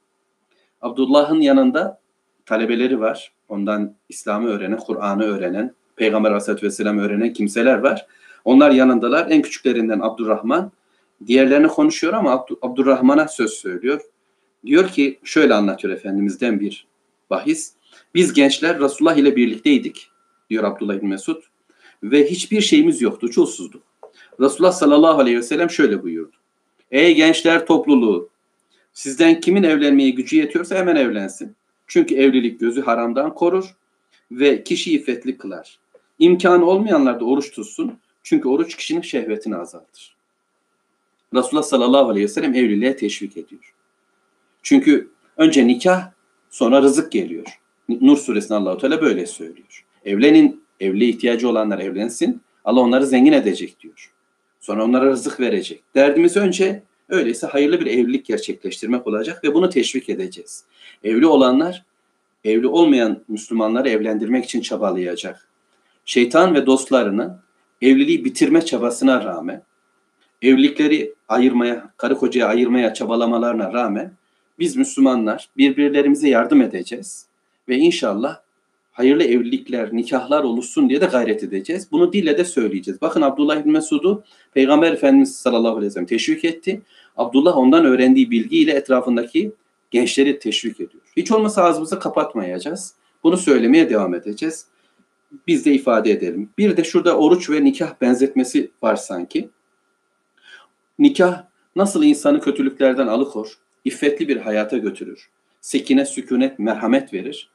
Abdullah'ın 0.82 1.40
yanında 1.40 2.00
talebeleri 2.46 3.00
var. 3.00 3.32
Ondan 3.48 3.94
İslam'ı 4.08 4.48
öğrenen, 4.48 4.78
Kur'an'ı 4.78 5.22
öğrenen, 5.22 5.74
Peygamber 5.96 6.30
Aleyhisselatü 6.30 6.66
Vesselam 6.66 6.98
öğrenen 6.98 7.32
kimseler 7.32 7.78
var. 7.78 8.06
Onlar 8.44 8.70
yanındalar. 8.70 9.30
En 9.30 9.42
küçüklerinden 9.42 10.00
Abdurrahman. 10.00 10.72
Diğerlerini 11.26 11.68
konuşuyor 11.68 12.12
ama 12.12 12.46
Abdurrahman'a 12.62 13.28
söz 13.28 13.50
söylüyor. 13.50 14.00
Diyor 14.66 14.88
ki 14.88 15.20
şöyle 15.24 15.54
anlatıyor 15.54 15.94
Efendimiz'den 15.94 16.60
bir 16.60 16.86
bahis. 17.30 17.72
Biz 18.14 18.32
gençler 18.32 18.78
Resulullah 18.80 19.16
ile 19.16 19.36
birlikteydik 19.36 20.10
diyor 20.50 20.64
Abdullah 20.64 21.00
bin 21.00 21.08
Mesud 21.08 21.42
ve 22.02 22.30
hiçbir 22.30 22.60
şeyimiz 22.60 23.02
yoktu, 23.02 23.30
çulsuzduk. 23.30 23.82
Resulullah 24.40 24.72
sallallahu 24.72 25.20
aleyhi 25.20 25.38
ve 25.38 25.42
sellem 25.42 25.70
şöyle 25.70 26.02
buyurdu. 26.02 26.36
Ey 26.90 27.14
gençler 27.14 27.66
topluluğu 27.66 28.28
sizden 28.92 29.40
kimin 29.40 29.62
evlenmeye 29.62 30.10
gücü 30.10 30.36
yetiyorsa 30.36 30.76
hemen 30.76 30.96
evlensin. 30.96 31.56
Çünkü 31.86 32.14
evlilik 32.14 32.60
gözü 32.60 32.82
haramdan 32.82 33.34
korur 33.34 33.76
ve 34.30 34.64
kişi 34.64 34.94
iffetli 34.94 35.38
kılar. 35.38 35.78
İmkanı 36.18 36.64
olmayanlar 36.64 37.20
da 37.20 37.24
oruç 37.24 37.52
tutsun. 37.52 37.98
Çünkü 38.22 38.48
oruç 38.48 38.76
kişinin 38.76 39.00
şehvetini 39.00 39.56
azaltır. 39.56 40.16
Resulullah 41.34 41.62
sallallahu 41.62 42.08
aleyhi 42.08 42.24
ve 42.24 42.28
sellem 42.28 42.54
evliliğe 42.54 42.96
teşvik 42.96 43.36
ediyor. 43.36 43.74
Çünkü 44.62 45.10
önce 45.36 45.66
nikah 45.66 46.10
sonra 46.50 46.82
rızık 46.82 47.12
geliyor. 47.12 47.60
Nur 47.88 48.16
suresinde 48.16 48.54
Allahu 48.54 48.78
Teala 48.78 49.00
böyle 49.02 49.26
söylüyor. 49.26 49.86
Evlenin, 50.04 50.64
evli 50.80 51.08
ihtiyacı 51.08 51.48
olanlar 51.48 51.78
evlensin. 51.78 52.40
Allah 52.64 52.80
onları 52.80 53.06
zengin 53.06 53.32
edecek 53.32 53.80
diyor. 53.80 54.12
Sonra 54.60 54.84
onlara 54.84 55.06
rızık 55.06 55.40
verecek. 55.40 55.82
Derdimiz 55.94 56.36
önce 56.36 56.82
öyleyse 57.08 57.46
hayırlı 57.46 57.80
bir 57.80 57.86
evlilik 57.86 58.26
gerçekleştirmek 58.26 59.06
olacak 59.06 59.44
ve 59.44 59.54
bunu 59.54 59.68
teşvik 59.68 60.08
edeceğiz. 60.08 60.64
Evli 61.04 61.26
olanlar 61.26 61.84
evli 62.44 62.66
olmayan 62.66 63.22
Müslümanları 63.28 63.88
evlendirmek 63.88 64.44
için 64.44 64.60
çabalayacak. 64.60 65.48
Şeytan 66.04 66.54
ve 66.54 66.66
dostlarının 66.66 67.36
evliliği 67.82 68.24
bitirme 68.24 68.64
çabasına 68.64 69.24
rağmen 69.24 69.62
evlilikleri 70.42 71.14
ayırmaya, 71.28 71.90
karı 71.96 72.16
kocaya 72.16 72.46
ayırmaya 72.46 72.94
çabalamalarına 72.94 73.72
rağmen 73.72 74.12
biz 74.58 74.76
Müslümanlar 74.76 75.48
birbirlerimize 75.56 76.28
yardım 76.28 76.62
edeceğiz 76.62 77.26
ve 77.68 77.76
inşallah 77.76 78.40
hayırlı 79.00 79.24
evlilikler, 79.24 79.92
nikahlar 79.92 80.44
oluşsun 80.44 80.88
diye 80.88 81.00
de 81.00 81.06
gayret 81.06 81.42
edeceğiz. 81.42 81.88
Bunu 81.92 82.12
dille 82.12 82.38
de 82.38 82.44
söyleyeceğiz. 82.44 83.00
Bakın 83.00 83.22
Abdullah 83.22 83.60
İbni 83.60 83.72
Mesud'u 83.72 84.24
Peygamber 84.54 84.92
Efendimiz 84.92 85.36
sallallahu 85.36 85.76
aleyhi 85.76 85.86
ve 85.86 85.90
sellem 85.90 86.06
teşvik 86.06 86.44
etti. 86.44 86.82
Abdullah 87.16 87.56
ondan 87.56 87.84
öğrendiği 87.84 88.30
bilgiyle 88.30 88.72
etrafındaki 88.72 89.52
gençleri 89.90 90.38
teşvik 90.38 90.74
ediyor. 90.74 91.02
Hiç 91.16 91.32
olmasa 91.32 91.64
ağzımızı 91.64 91.98
kapatmayacağız. 91.98 92.94
Bunu 93.22 93.36
söylemeye 93.36 93.90
devam 93.90 94.14
edeceğiz. 94.14 94.66
Biz 95.46 95.64
de 95.64 95.72
ifade 95.72 96.10
edelim. 96.10 96.50
Bir 96.58 96.76
de 96.76 96.84
şurada 96.84 97.16
oruç 97.16 97.50
ve 97.50 97.64
nikah 97.64 98.00
benzetmesi 98.00 98.70
var 98.82 98.96
sanki. 98.96 99.50
Nikah 100.98 101.44
nasıl 101.76 102.02
insanı 102.02 102.40
kötülüklerden 102.40 103.06
alıkor, 103.06 103.58
iffetli 103.84 104.28
bir 104.28 104.36
hayata 104.36 104.78
götürür. 104.78 105.28
Sekine, 105.60 106.06
sükunet, 106.06 106.58
merhamet 106.58 107.14
verir. 107.14 107.50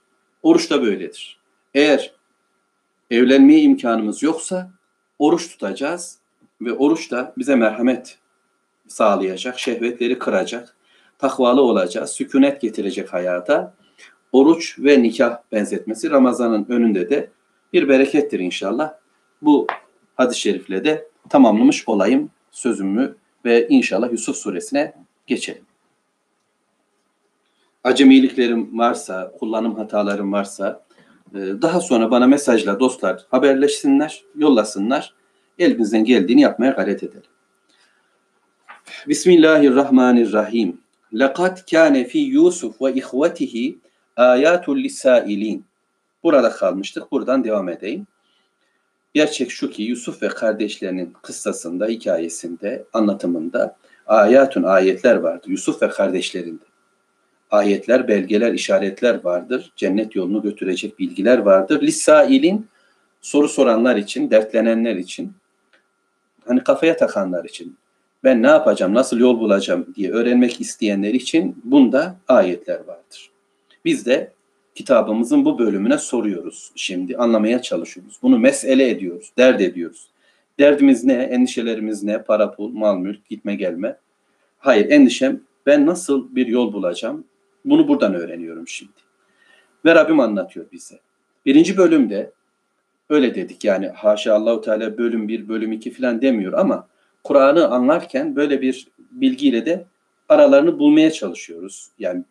Oruç 0.45 0.69
da 0.69 0.81
böyledir. 0.81 1.37
Eğer 1.73 2.11
evlenmeye 3.11 3.61
imkanımız 3.61 4.23
yoksa 4.23 4.71
oruç 5.19 5.49
tutacağız 5.49 6.17
ve 6.61 6.73
oruç 6.73 7.11
da 7.11 7.33
bize 7.37 7.55
merhamet 7.55 8.17
sağlayacak, 8.87 9.59
şehvetleri 9.59 10.19
kıracak, 10.19 10.75
takvalı 11.19 11.61
olacağız, 11.61 12.09
sükunet 12.09 12.61
getirecek 12.61 13.13
hayata. 13.13 13.73
Oruç 14.31 14.79
ve 14.79 15.03
nikah 15.03 15.37
benzetmesi 15.51 16.09
Ramazan'ın 16.09 16.65
önünde 16.69 17.09
de 17.09 17.29
bir 17.73 17.89
berekettir 17.89 18.39
inşallah. 18.39 18.93
Bu 19.41 19.67
hadis-i 20.15 20.41
şerifle 20.41 20.83
de 20.83 21.07
tamamlamış 21.29 21.87
olayım 21.87 22.29
sözümü 22.51 23.15
ve 23.45 23.67
inşallah 23.67 24.11
Yusuf 24.11 24.37
suresine 24.37 24.93
geçelim. 25.27 25.65
Acemiliklerim 27.85 28.79
varsa, 28.79 29.31
kullanım 29.39 29.75
hatalarım 29.75 30.31
varsa 30.31 30.83
e, 31.33 31.37
daha 31.37 31.81
sonra 31.81 32.11
bana 32.11 32.27
mesajla 32.27 32.79
dostlar 32.79 33.25
haberleşsinler, 33.31 34.23
yollasınlar. 34.35 35.13
Elimizden 35.59 36.05
geldiğini 36.05 36.41
yapmaya 36.41 36.71
gayret 36.71 37.03
edelim. 37.03 37.29
Bismillahirrahmanirrahim. 39.07 40.81
Laqad 41.13 41.71
kâne 41.71 42.03
fi 42.03 42.17
Yusuf 42.17 42.81
ve 42.81 42.93
ihvetihi 42.93 43.79
ayatul 44.15 44.77
lisailin. 44.77 45.65
Burada 46.23 46.49
kalmıştık. 46.49 47.11
Buradan 47.11 47.43
devam 47.43 47.69
edeyim. 47.69 48.07
Gerçek 49.13 49.51
şu 49.51 49.69
ki 49.69 49.83
Yusuf 49.83 50.23
ve 50.23 50.27
kardeşlerinin 50.27 51.13
kıssasında, 51.21 51.87
hikayesinde, 51.87 52.85
anlatımında 52.93 53.77
ayatun 54.07 54.63
ayetler 54.63 55.15
vardır. 55.15 55.49
Yusuf 55.49 55.81
ve 55.81 55.89
kardeşlerinde. 55.89 56.74
Ayetler, 57.51 58.07
belgeler, 58.07 58.53
işaretler 58.53 59.23
vardır. 59.23 59.71
Cennet 59.75 60.15
yolunu 60.15 60.41
götürecek 60.41 60.99
bilgiler 60.99 61.37
vardır. 61.37 61.81
Lisailin 61.81 62.67
soru 63.21 63.49
soranlar 63.49 63.95
için, 63.95 64.31
dertlenenler 64.31 64.95
için, 64.95 65.33
hani 66.47 66.63
kafaya 66.63 66.97
takanlar 66.97 67.45
için, 67.45 67.77
ben 68.23 68.43
ne 68.43 68.47
yapacağım, 68.47 68.93
nasıl 68.93 69.19
yol 69.19 69.39
bulacağım 69.39 69.87
diye 69.95 70.11
öğrenmek 70.11 70.61
isteyenler 70.61 71.13
için 71.13 71.55
bunda 71.63 72.15
ayetler 72.27 72.79
vardır. 72.79 73.31
Biz 73.85 74.05
de 74.05 74.31
kitabımızın 74.75 75.45
bu 75.45 75.59
bölümüne 75.59 75.97
soruyoruz 75.97 76.71
şimdi, 76.75 77.17
anlamaya 77.17 77.61
çalışıyoruz. 77.61 78.19
Bunu 78.21 78.39
mesele 78.39 78.89
ediyoruz, 78.89 79.31
dert 79.37 79.61
ediyoruz. 79.61 80.07
Derdimiz 80.59 81.03
ne, 81.03 81.13
endişelerimiz 81.13 82.03
ne, 82.03 82.23
para 82.23 82.51
pul, 82.51 82.71
mal 82.71 82.97
mülk, 82.97 83.29
gitme 83.29 83.55
gelme. 83.55 83.97
Hayır, 84.59 84.89
endişem 84.89 85.41
ben 85.65 85.85
nasıl 85.85 86.35
bir 86.35 86.47
yol 86.47 86.73
bulacağım, 86.73 87.23
bunu 87.65 87.87
buradan 87.87 88.13
öğreniyorum 88.13 88.67
şimdi. 88.67 88.91
Ve 89.85 89.95
Rabbim 89.95 90.19
anlatıyor 90.19 90.65
bize. 90.71 90.99
Birinci 91.45 91.77
bölümde 91.77 92.31
öyle 93.09 93.35
dedik 93.35 93.63
yani 93.63 93.87
haşa 93.87 94.33
Allahu 94.33 94.61
Teala 94.61 94.97
bölüm 94.97 95.27
bir, 95.27 95.49
bölüm 95.49 95.71
iki 95.71 95.91
falan 95.91 96.21
demiyor 96.21 96.53
ama 96.53 96.87
Kur'an'ı 97.23 97.67
anlarken 97.67 98.35
böyle 98.35 98.61
bir 98.61 98.87
bilgiyle 99.11 99.65
de 99.65 99.85
aralarını 100.29 100.79
bulmaya 100.79 101.11
çalışıyoruz. 101.11 101.87
Yani 101.99 102.23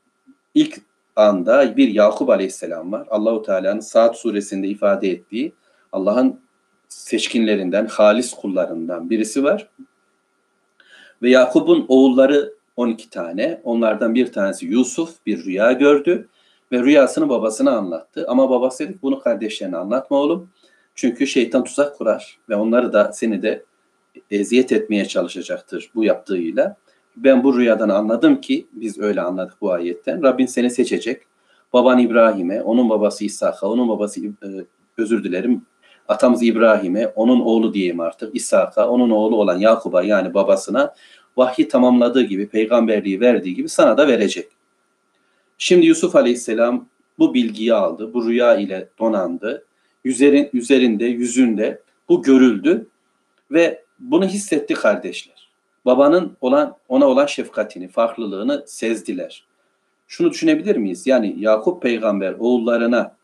ilk 0.55 0.81
anda 1.17 1.77
bir 1.77 1.89
Yakup 1.89 2.31
Aleyhisselam 2.31 2.93
var. 2.93 3.07
Allahu 3.11 3.43
Teala'nın 3.43 3.81
Saat 3.81 4.19
suresinde 4.19 4.69
ifade 4.69 5.11
ettiği 5.11 5.53
Allah'ın 5.93 6.41
seçkinlerinden, 6.89 7.87
halis 7.87 8.35
kullarından 8.35 9.11
birisi 9.11 9.45
var. 9.45 9.69
Ve 11.23 11.31
Yakup'un 11.31 11.85
oğulları 11.89 12.54
12 12.77 13.11
tane. 13.11 13.61
Onlardan 13.65 14.15
bir 14.15 14.33
tanesi 14.33 14.67
Yusuf 14.67 15.27
bir 15.27 15.45
rüya 15.45 15.73
gördü 15.73 16.29
ve 16.73 16.83
rüyasını 16.83 17.29
babasına 17.29 17.71
anlattı. 17.71 18.27
Ama 18.29 18.51
babası 18.51 18.85
dedi 18.85 18.99
bunu 19.03 19.21
kardeşlerine 19.21 19.77
anlatma 19.77 20.17
oğlum. 20.17 20.51
Çünkü 20.95 21.27
şeytan 21.27 21.65
tuzak 21.65 21.99
kurar 21.99 22.39
ve 22.49 22.57
onları 22.57 22.93
da 22.93 23.13
seni 23.13 23.43
de 23.43 23.65
eziyet 24.31 24.73
etmeye 24.73 25.05
çalışacaktır 25.05 25.91
bu 25.95 26.05
yaptığıyla. 26.05 26.77
Ben 27.17 27.45
bu 27.45 27.59
rüyadan 27.59 27.89
anladım 27.89 28.41
ki 28.41 28.67
biz 28.73 28.99
öyle 28.99 29.21
anladık 29.21 29.55
bu 29.61 29.73
ayetten. 29.73 30.23
Rabbin 30.23 30.47
seni 30.47 30.71
seçecek. 30.71 31.23
Baban 31.73 31.99
İbrahim'e, 31.99 32.63
onun 32.63 32.91
babası 32.91 33.25
İshak'a, 33.25 33.69
onun 33.69 33.89
babası 33.89 34.27
e, 34.27 34.31
özür 34.99 35.25
dilerim 35.25 35.63
atamız 36.09 36.43
İbrahim'e, 36.43 37.09
onun 37.09 37.41
oğlu 37.41 37.75
diyeyim 37.75 38.01
artık 38.01 38.35
İshak'a, 38.35 38.89
onun 38.89 39.11
oğlu 39.11 39.37
olan 39.37 39.59
Yakub'a 39.59 40.03
yani 40.03 40.35
babasına 40.35 40.95
vahyi 41.37 41.69
tamamladığı 41.69 42.23
gibi, 42.23 42.49
peygamberliği 42.49 43.21
verdiği 43.21 43.55
gibi 43.55 43.69
sana 43.69 43.99
da 43.99 44.09
verecek. 44.09 44.49
Şimdi 45.59 45.87
Yusuf 45.87 46.17
Aleyhisselam 46.17 46.89
bu 47.19 47.35
bilgiyi 47.35 47.75
aldı, 47.75 48.15
bu 48.15 48.29
rüya 48.29 48.57
ile 48.57 48.89
donandı. 48.99 49.65
Üzerin, 50.05 50.51
üzerinde, 50.53 51.05
yüzünde 51.05 51.81
bu 52.09 52.23
görüldü 52.23 52.87
ve 53.51 53.85
bunu 53.99 54.27
hissetti 54.27 54.75
kardeşler. 54.75 55.49
Babanın 55.85 56.37
olan 56.41 56.77
ona 56.89 57.07
olan 57.07 57.27
şefkatini, 57.27 57.89
farklılığını 57.89 58.65
sezdiler. 58.67 59.45
Şunu 60.09 60.31
düşünebilir 60.31 60.77
miyiz? 60.77 61.07
Yani 61.07 61.35
Yakup 61.39 61.83
peygamber 61.83 62.33
oğullarına 62.39 63.17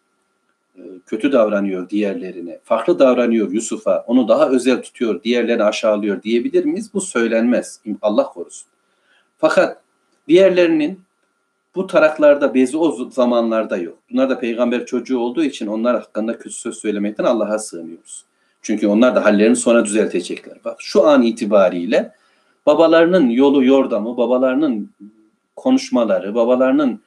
kötü 1.07 1.33
davranıyor 1.33 1.89
diğerlerine, 1.91 2.59
farklı 2.65 2.99
davranıyor 2.99 3.53
Yusuf'a, 3.53 4.05
onu 4.07 4.29
daha 4.29 4.49
özel 4.49 4.83
tutuyor, 4.83 5.23
diğerlerini 5.23 5.65
aşağılıyor 5.65 6.23
diyebilir 6.23 6.65
miyiz? 6.65 6.91
Bu 6.95 7.01
söylenmez. 7.01 7.81
Allah 8.03 8.25
korusun. 8.25 8.69
Fakat 9.39 9.83
diğerlerinin 10.29 11.01
bu 11.75 11.87
taraklarda 11.87 12.55
bezi 12.55 12.77
o 12.77 13.11
zamanlarda 13.11 13.77
yok. 13.77 13.99
Bunlar 14.11 14.31
da 14.31 14.39
peygamber 14.39 14.87
çocuğu 14.87 15.19
olduğu 15.19 15.45
için 15.45 15.67
onlar 15.67 15.97
hakkında 15.97 16.39
kötü 16.39 16.55
söz 16.55 16.79
söylemekten 16.79 17.25
Allah'a 17.25 17.59
sığınıyoruz. 17.59 18.25
Çünkü 18.63 18.87
onlar 18.87 19.17
da 19.17 19.25
hallerini 19.25 19.57
sonra 19.57 19.85
düzeltecekler. 19.85 20.59
Bak 20.65 20.77
şu 20.79 21.07
an 21.07 21.23
itibariyle 21.23 22.13
babalarının 22.67 23.31
yolu 23.31 23.65
yordamı, 23.65 24.17
babalarının 24.17 24.91
konuşmaları, 25.57 26.35
babalarının 26.35 27.01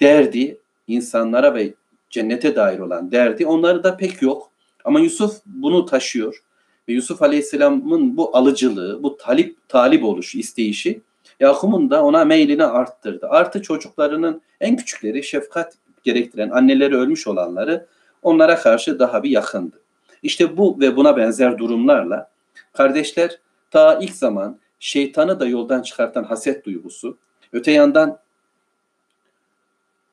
derdi 0.00 0.58
insanlara 0.86 1.54
ve 1.54 1.74
cennete 2.16 2.56
dair 2.56 2.78
olan 2.78 3.12
derdi 3.12 3.46
onları 3.46 3.84
da 3.84 3.96
pek 3.96 4.22
yok. 4.22 4.50
Ama 4.84 5.00
Yusuf 5.00 5.40
bunu 5.46 5.86
taşıyor. 5.86 6.42
Ve 6.88 6.92
Yusuf 6.92 7.22
Aleyhisselam'ın 7.22 8.16
bu 8.16 8.36
alıcılığı, 8.36 9.02
bu 9.02 9.16
talip 9.16 9.68
talip 9.68 10.04
oluşu, 10.04 10.38
isteyişi 10.38 11.00
Yakup'un 11.40 11.90
da 11.90 12.04
ona 12.04 12.24
meylini 12.24 12.64
arttırdı. 12.64 13.26
Artı 13.28 13.62
çocuklarının 13.62 14.42
en 14.60 14.76
küçükleri 14.76 15.22
şefkat 15.22 15.74
gerektiren 16.04 16.50
anneleri 16.50 16.96
ölmüş 16.96 17.26
olanları 17.26 17.86
onlara 18.22 18.56
karşı 18.56 18.98
daha 18.98 19.22
bir 19.22 19.30
yakındı. 19.30 19.76
İşte 20.22 20.56
bu 20.56 20.80
ve 20.80 20.96
buna 20.96 21.16
benzer 21.16 21.58
durumlarla 21.58 22.30
kardeşler 22.72 23.38
ta 23.70 23.98
ilk 23.98 24.14
zaman 24.14 24.58
şeytanı 24.78 25.40
da 25.40 25.46
yoldan 25.46 25.82
çıkartan 25.82 26.24
haset 26.24 26.66
duygusu, 26.66 27.18
öte 27.52 27.72
yandan 27.72 28.18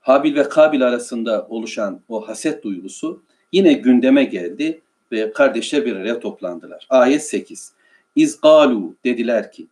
Habil 0.04 0.36
ve 0.36 0.50
Kabil 0.50 0.88
arasında 0.88 1.48
oluşan 1.50 2.02
o 2.10 2.28
haset 2.28 2.64
duygusu 2.64 3.22
yine 3.52 3.74
gündeme 3.74 4.24
geldi 4.24 4.82
ve 5.12 5.34
kardeşler 5.34 5.86
bir 5.86 5.96
araya 5.96 6.20
toplandılar. 6.20 6.88
Ayet 6.90 7.24
8. 7.24 7.74
İzgalu 8.16 8.96
dediler 9.04 9.52
ki 9.52 9.68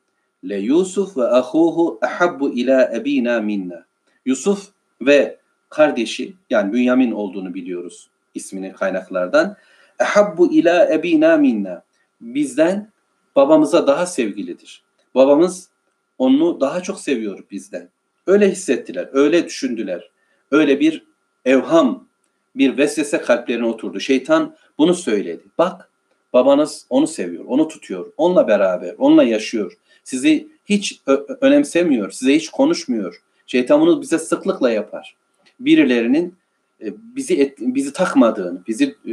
Le 0.50 0.58
Yusuf 0.58 1.18
ve 1.18 1.24
ahuhu 1.24 2.00
ahabbu 2.02 2.54
ila 2.54 2.94
ebina 2.96 3.42
minna. 3.42 3.86
Yusuf 4.26 4.68
ve 5.02 5.38
kardeşi 5.70 6.34
yani 6.50 6.74
Bünyamin 6.74 7.12
olduğunu 7.12 7.54
biliyoruz 7.54 8.10
ismini 8.36 8.74
kaynaklardan. 8.74 9.58
Ahabbu 10.00 10.54
ila 10.54 10.94
ebina 10.94 11.38
minna. 11.38 11.84
bizden 12.22 12.92
babamıza 13.36 13.88
daha 13.88 14.06
sevgilidir. 14.06 14.84
Babamız 15.16 15.70
onu 16.18 16.60
daha 16.60 16.82
çok 16.82 17.00
seviyor 17.00 17.44
bizden. 17.52 17.90
Öyle 18.28 18.52
hissettiler, 18.52 19.10
öyle 19.14 19.46
düşündüler. 19.46 20.11
Öyle 20.52 20.80
bir 20.80 21.06
evham, 21.46 22.08
bir 22.56 22.78
vesvese 22.78 23.22
kalplerine 23.22 23.66
oturdu. 23.66 24.00
Şeytan 24.00 24.56
bunu 24.78 24.94
söyledi. 24.94 25.44
Bak 25.58 25.90
babanız 26.34 26.86
onu 26.90 27.08
seviyor, 27.08 27.46
onu 27.48 27.68
tutuyor, 27.68 28.14
onunla 28.18 28.48
beraber, 28.48 28.96
onunla 28.98 29.24
yaşıyor. 29.24 29.78
Sizi 30.04 30.48
hiç 30.66 31.02
önemsemiyor, 31.42 32.12
size 32.12 32.36
hiç 32.36 32.50
konuşmuyor. 32.50 33.22
Şeytan 33.48 33.82
bunu 33.82 34.02
bize 34.02 34.20
sıklıkla 34.20 34.72
yapar. 34.72 35.16
Birilerinin 35.60 36.36
e, 36.82 36.94
bizi 37.16 37.42
et, 37.42 37.58
bizi 37.60 37.94
takmadığını, 37.94 38.62
bizi 38.68 38.86
e, 38.86 39.12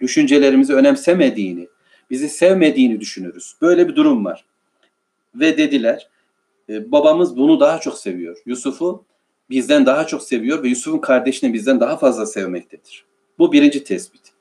düşüncelerimizi 0.00 0.74
önemsemediğini, 0.74 1.68
bizi 2.10 2.28
sevmediğini 2.28 3.00
düşünürüz. 3.00 3.54
Böyle 3.62 3.88
bir 3.88 3.96
durum 3.96 4.24
var. 4.24 4.44
Ve 5.34 5.58
dediler, 5.58 6.08
e, 6.68 6.92
babamız 6.92 7.36
bunu 7.36 7.60
daha 7.60 7.78
çok 7.80 7.98
seviyor. 7.98 8.38
Yusuf'u 8.46 9.04
bizden 9.50 9.86
daha 9.86 10.06
çok 10.06 10.22
seviyor 10.22 10.62
ve 10.62 10.68
Yusuf'un 10.68 10.98
kardeşini 10.98 11.52
bizden 11.52 11.80
daha 11.80 11.96
fazla 11.96 12.26
sevmektedir. 12.26 13.04
Bu 13.38 13.52
birinci 13.52 13.84
tespit. 13.84 14.32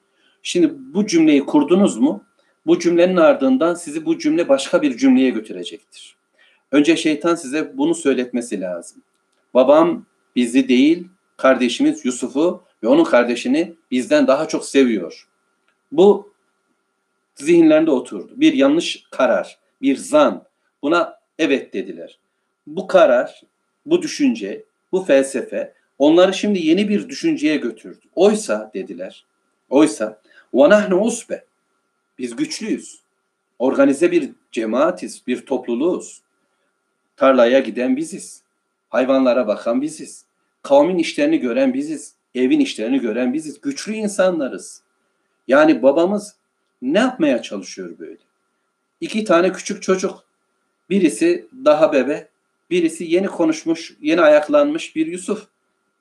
Şimdi 0.44 0.74
bu 0.94 1.08
cümleyi 1.08 1.46
kurdunuz 1.46 1.98
mu? 1.98 2.24
Bu 2.66 2.80
cümlenin 2.80 3.18
ardından 3.18 3.74
sizi 3.74 4.06
bu 4.06 4.18
cümle 4.18 4.50
başka 4.50 4.82
bir 4.82 4.98
cümleye 4.98 5.30
götürecektir. 5.30 6.16
Önce 6.72 6.98
şeytan 6.98 7.36
size 7.36 7.78
bunu 7.78 7.96
söyletmesi 7.96 8.62
lazım. 8.62 9.02
Babam 9.54 10.06
bizi 10.36 10.68
değil, 10.68 11.08
kardeşimiz 11.38 12.06
Yusuf'u 12.06 12.64
ve 12.84 12.88
onun 12.88 13.04
kardeşini 13.04 13.74
bizden 13.92 14.28
daha 14.28 14.48
çok 14.48 14.66
seviyor. 14.66 15.28
Bu 15.92 16.34
zihinlerinde 17.36 17.92
oturdu. 17.92 18.34
Bir 18.36 18.54
yanlış 18.54 19.04
karar, 19.12 19.60
bir 19.82 19.98
zan. 19.98 20.44
Buna 20.82 21.20
evet 21.40 21.74
dediler. 21.74 22.20
Bu 22.68 22.88
karar, 22.88 23.42
bu 23.86 24.02
düşünce, 24.02 24.64
bu 24.93 25.05
felsefe 25.05 25.75
onları 25.99 26.35
şimdi 26.35 26.67
yeni 26.67 26.89
bir 26.89 27.09
düşünceye 27.09 27.57
götürdü. 27.57 28.07
Oysa 28.15 28.71
dediler, 28.75 29.25
oysa 29.71 30.21
وَنَحْنُ 30.55 30.95
usbe. 30.95 31.45
Biz 32.19 32.37
güçlüyüz. 32.37 33.01
Organize 33.59 34.13
bir 34.13 34.31
cemaatiz, 34.53 35.23
bir 35.27 35.47
topluluğuz. 35.47 36.23
Tarlaya 37.17 37.61
giden 37.61 37.97
biziz. 37.97 38.43
Hayvanlara 38.89 39.47
bakan 39.47 39.83
biziz. 39.83 40.25
Kavmin 40.63 40.99
işlerini 40.99 41.39
gören 41.39 41.75
biziz. 41.75 42.15
Evin 42.35 42.61
işlerini 42.61 43.01
gören 43.01 43.35
biziz. 43.35 43.61
Güçlü 43.61 43.95
insanlarız. 43.95 44.83
Yani 45.49 45.83
babamız 45.83 46.37
ne 46.83 46.99
yapmaya 46.99 47.43
çalışıyor 47.43 47.99
böyle? 47.99 48.19
İki 49.01 49.25
tane 49.25 49.53
küçük 49.53 49.83
çocuk. 49.83 50.25
Birisi 50.91 51.49
daha 51.65 51.93
bebe, 51.93 52.28
birisi 52.70 53.04
yeni 53.04 53.28
konuşmuş, 53.28 53.98
yeni 54.02 54.22
ayaklanmış 54.22 54.96
bir 54.96 55.08
Yusuf. 55.08 55.48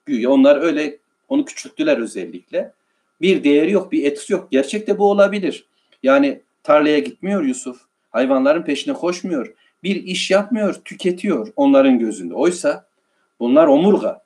Güya 0.06 0.30
onlar 0.30 0.60
öyle 0.60 0.98
onu 1.28 1.44
küçülttüler 1.44 1.98
özellikle. 1.98 2.72
Bir 3.20 3.44
değeri 3.44 3.70
yok, 3.70 3.92
bir 3.92 4.04
etkisi 4.04 4.32
yok. 4.32 4.48
Gerçekte 4.50 4.98
bu 4.98 5.10
olabilir. 5.10 5.66
Yani 6.02 6.40
tarlaya 6.62 6.98
gitmiyor 6.98 7.42
Yusuf. 7.42 7.80
Hayvanların 8.10 8.62
peşine 8.62 8.94
koşmuyor. 8.94 9.54
Bir 9.82 9.96
iş 9.96 10.30
yapmıyor, 10.30 10.74
tüketiyor 10.74 11.48
onların 11.56 11.98
gözünde. 11.98 12.34
Oysa 12.34 12.86
bunlar 13.40 13.66
omurga. 13.66 14.22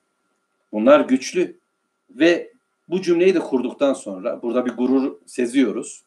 Bunlar 0.72 1.00
güçlü. 1.00 1.57
Ve 2.11 2.52
bu 2.88 3.02
cümleyi 3.02 3.35
de 3.35 3.38
kurduktan 3.38 3.92
sonra 3.92 4.42
burada 4.42 4.66
bir 4.66 4.70
gurur 4.70 5.12
seziyoruz. 5.26 6.02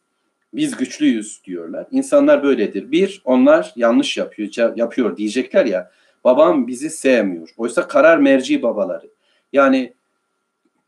Biz 0.54 0.78
güçlüyüz 0.78 1.42
diyorlar. 1.46 1.88
İnsanlar 1.92 2.44
böyledir. 2.44 2.92
Bir, 2.92 3.22
onlar 3.26 3.74
yanlış 3.76 4.18
yapıyor, 4.18 4.78
yapıyor 4.78 5.18
diyecekler 5.18 5.66
ya. 5.66 5.92
Babam 6.26 6.68
bizi 6.68 6.90
sevmiyor. 6.90 7.50
Oysa 7.58 7.88
karar 7.88 8.18
merci 8.18 8.62
babaları. 8.62 9.10
Yani 9.54 9.94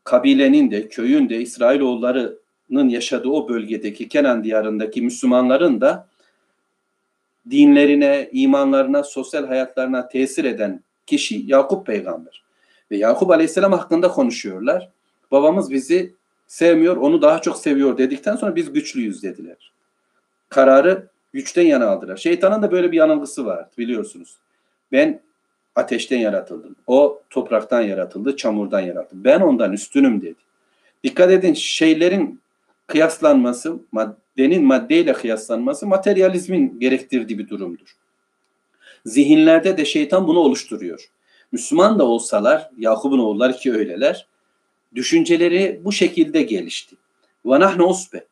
kabilenin 0.04 0.70
de, 0.70 0.88
köyün 0.88 1.28
de, 1.28 1.40
İsrailoğullarının 1.40 2.88
yaşadığı 2.88 3.28
o 3.28 3.48
bölgedeki 3.48 4.08
Kenan 4.08 4.44
diyarındaki 4.44 5.02
Müslümanların 5.02 5.80
da 5.80 6.08
dinlerine, 7.50 8.28
imanlarına, 8.32 9.02
sosyal 9.02 9.46
hayatlarına 9.46 10.08
tesir 10.08 10.44
eden 10.44 10.82
kişi 11.06 11.42
Yakup 11.46 11.86
peygamber. 11.86 12.42
Ve 12.90 12.96
Yakup 12.96 13.30
aleyhisselam 13.30 13.72
hakkında 13.72 14.08
konuşuyorlar. 14.08 14.90
Babamız 15.30 15.70
bizi 15.70 16.14
sevmiyor, 16.46 16.96
onu 16.96 17.22
daha 17.22 17.40
çok 17.40 17.56
seviyor 17.56 17.98
dedikten 17.98 18.36
sonra 18.36 18.56
biz 18.56 18.72
güçlüyüz 18.72 19.22
dediler. 19.22 19.72
Kararı 20.48 21.08
güçten 21.32 21.62
yana 21.62 21.86
aldılar. 21.86 22.16
Şeytanın 22.16 22.62
da 22.62 22.70
böyle 22.72 22.92
bir 22.92 22.96
yanılgısı 22.96 23.46
var 23.46 23.68
biliyorsunuz. 23.78 24.38
Ben 24.92 25.27
ateşten 25.78 26.18
yaratıldım. 26.18 26.76
O 26.86 27.22
topraktan 27.30 27.80
yaratıldı, 27.80 28.36
çamurdan 28.36 28.80
yaratıldı. 28.80 29.24
Ben 29.24 29.40
ondan 29.40 29.72
üstünüm 29.72 30.22
dedi. 30.22 30.34
Dikkat 31.04 31.30
edin 31.30 31.54
şeylerin 31.54 32.40
kıyaslanması, 32.86 33.76
maddenin 33.92 34.64
maddeyle 34.64 35.12
kıyaslanması 35.12 35.86
materyalizmin 35.86 36.80
gerektirdiği 36.80 37.38
bir 37.38 37.48
durumdur. 37.48 37.96
Zihinlerde 39.06 39.76
de 39.76 39.84
şeytan 39.84 40.28
bunu 40.28 40.38
oluşturuyor. 40.38 41.10
Müslüman 41.52 41.98
da 41.98 42.04
olsalar, 42.04 42.70
Yakup'un 42.78 43.18
oğulları 43.18 43.52
ki 43.52 43.72
öyleler, 43.72 44.26
düşünceleri 44.94 45.80
bu 45.84 45.92
şekilde 45.92 46.42
gelişti. 46.42 46.96
Ve 47.46 47.60
nahnu 47.60 47.86
usbe. 47.86 48.24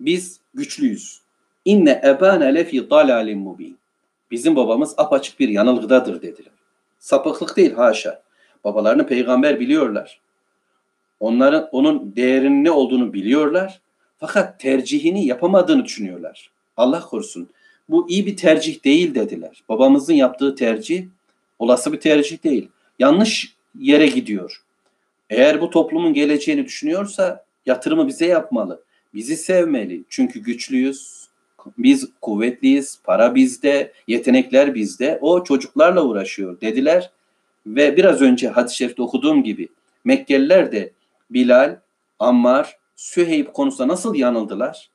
Biz 0.00 0.40
güçlüyüz. 0.54 1.20
İnne 1.64 2.02
ebâne 2.04 2.54
lefi 2.54 2.90
dalalin 2.90 3.38
mubin. 3.38 3.78
Bizim 4.30 4.56
babamız 4.56 4.94
apaçık 4.96 5.40
bir 5.40 5.48
yanılgıdadır 5.48 6.22
dediler. 6.22 6.57
Sapıklık 6.98 7.56
değil 7.56 7.72
haşa. 7.72 8.22
Babalarını 8.64 9.06
peygamber 9.06 9.60
biliyorlar. 9.60 10.20
Onların 11.20 11.68
onun 11.72 12.16
değerinin 12.16 12.64
ne 12.64 12.70
olduğunu 12.70 13.12
biliyorlar. 13.12 13.80
Fakat 14.18 14.60
tercihini 14.60 15.26
yapamadığını 15.26 15.84
düşünüyorlar. 15.84 16.50
Allah 16.76 17.00
korusun. 17.00 17.48
Bu 17.88 18.10
iyi 18.10 18.26
bir 18.26 18.36
tercih 18.36 18.84
değil 18.84 19.14
dediler. 19.14 19.62
Babamızın 19.68 20.14
yaptığı 20.14 20.54
tercih 20.54 21.06
olası 21.58 21.92
bir 21.92 22.00
tercih 22.00 22.44
değil. 22.44 22.68
Yanlış 22.98 23.54
yere 23.78 24.06
gidiyor. 24.06 24.62
Eğer 25.30 25.60
bu 25.60 25.70
toplumun 25.70 26.12
geleceğini 26.12 26.64
düşünüyorsa 26.64 27.44
yatırımı 27.66 28.08
bize 28.08 28.26
yapmalı. 28.26 28.82
Bizi 29.14 29.36
sevmeli. 29.36 30.04
Çünkü 30.08 30.40
güçlüyüz. 30.40 31.27
Biz 31.78 32.08
kuvvetliyiz. 32.20 33.00
Para 33.04 33.34
bizde. 33.34 33.92
Yetenekler 34.06 34.74
bizde. 34.74 35.18
O 35.20 35.44
çocuklarla 35.44 36.04
uğraşıyor 36.04 36.60
dediler. 36.60 37.10
Ve 37.66 37.96
biraz 37.96 38.22
önce 38.22 38.48
hadis-i 38.48 38.76
şerifte 38.76 39.02
okuduğum 39.02 39.42
gibi 39.42 39.68
Mekkeliler 40.04 40.72
de 40.72 40.92
Bilal, 41.30 41.76
Ammar, 42.18 42.78
Süheyb 42.96 43.46
konusunda 43.46 43.92
nasıl 43.92 44.14
yanıldılar? 44.14 44.90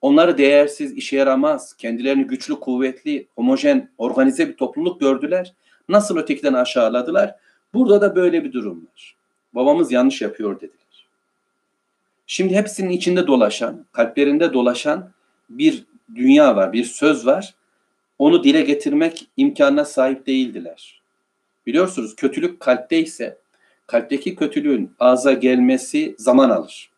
Onları 0.00 0.38
değersiz, 0.38 0.92
işe 0.92 1.16
yaramaz, 1.16 1.76
kendilerini 1.76 2.24
güçlü, 2.24 2.60
kuvvetli, 2.60 3.26
homojen, 3.36 3.90
organize 3.98 4.48
bir 4.48 4.56
topluluk 4.56 5.00
gördüler. 5.00 5.54
Nasıl 5.88 6.16
ötekiden 6.16 6.54
aşağıladılar? 6.54 7.34
Burada 7.74 8.00
da 8.00 8.16
böyle 8.16 8.44
bir 8.44 8.52
durum 8.52 8.86
var. 8.92 9.16
Babamız 9.54 9.92
yanlış 9.92 10.22
yapıyor 10.22 10.56
dediler. 10.56 11.06
Şimdi 12.26 12.54
hepsinin 12.54 12.90
içinde 12.90 13.26
dolaşan, 13.26 13.86
kalplerinde 13.92 14.52
dolaşan 14.52 15.10
bir 15.50 15.84
dünya 16.14 16.56
var, 16.56 16.72
bir 16.72 16.84
söz 16.84 17.26
var. 17.26 17.54
Onu 18.18 18.44
dile 18.44 18.60
getirmek 18.60 19.28
imkanına 19.36 19.84
sahip 19.84 20.26
değildiler. 20.26 21.02
Biliyorsunuz 21.66 22.16
kötülük 22.16 22.60
kalpteyse 22.60 23.38
kalpteki 23.86 24.36
kötülüğün 24.36 24.90
ağza 24.98 25.32
gelmesi 25.32 26.14
zaman 26.18 26.50
alır. 26.50 26.90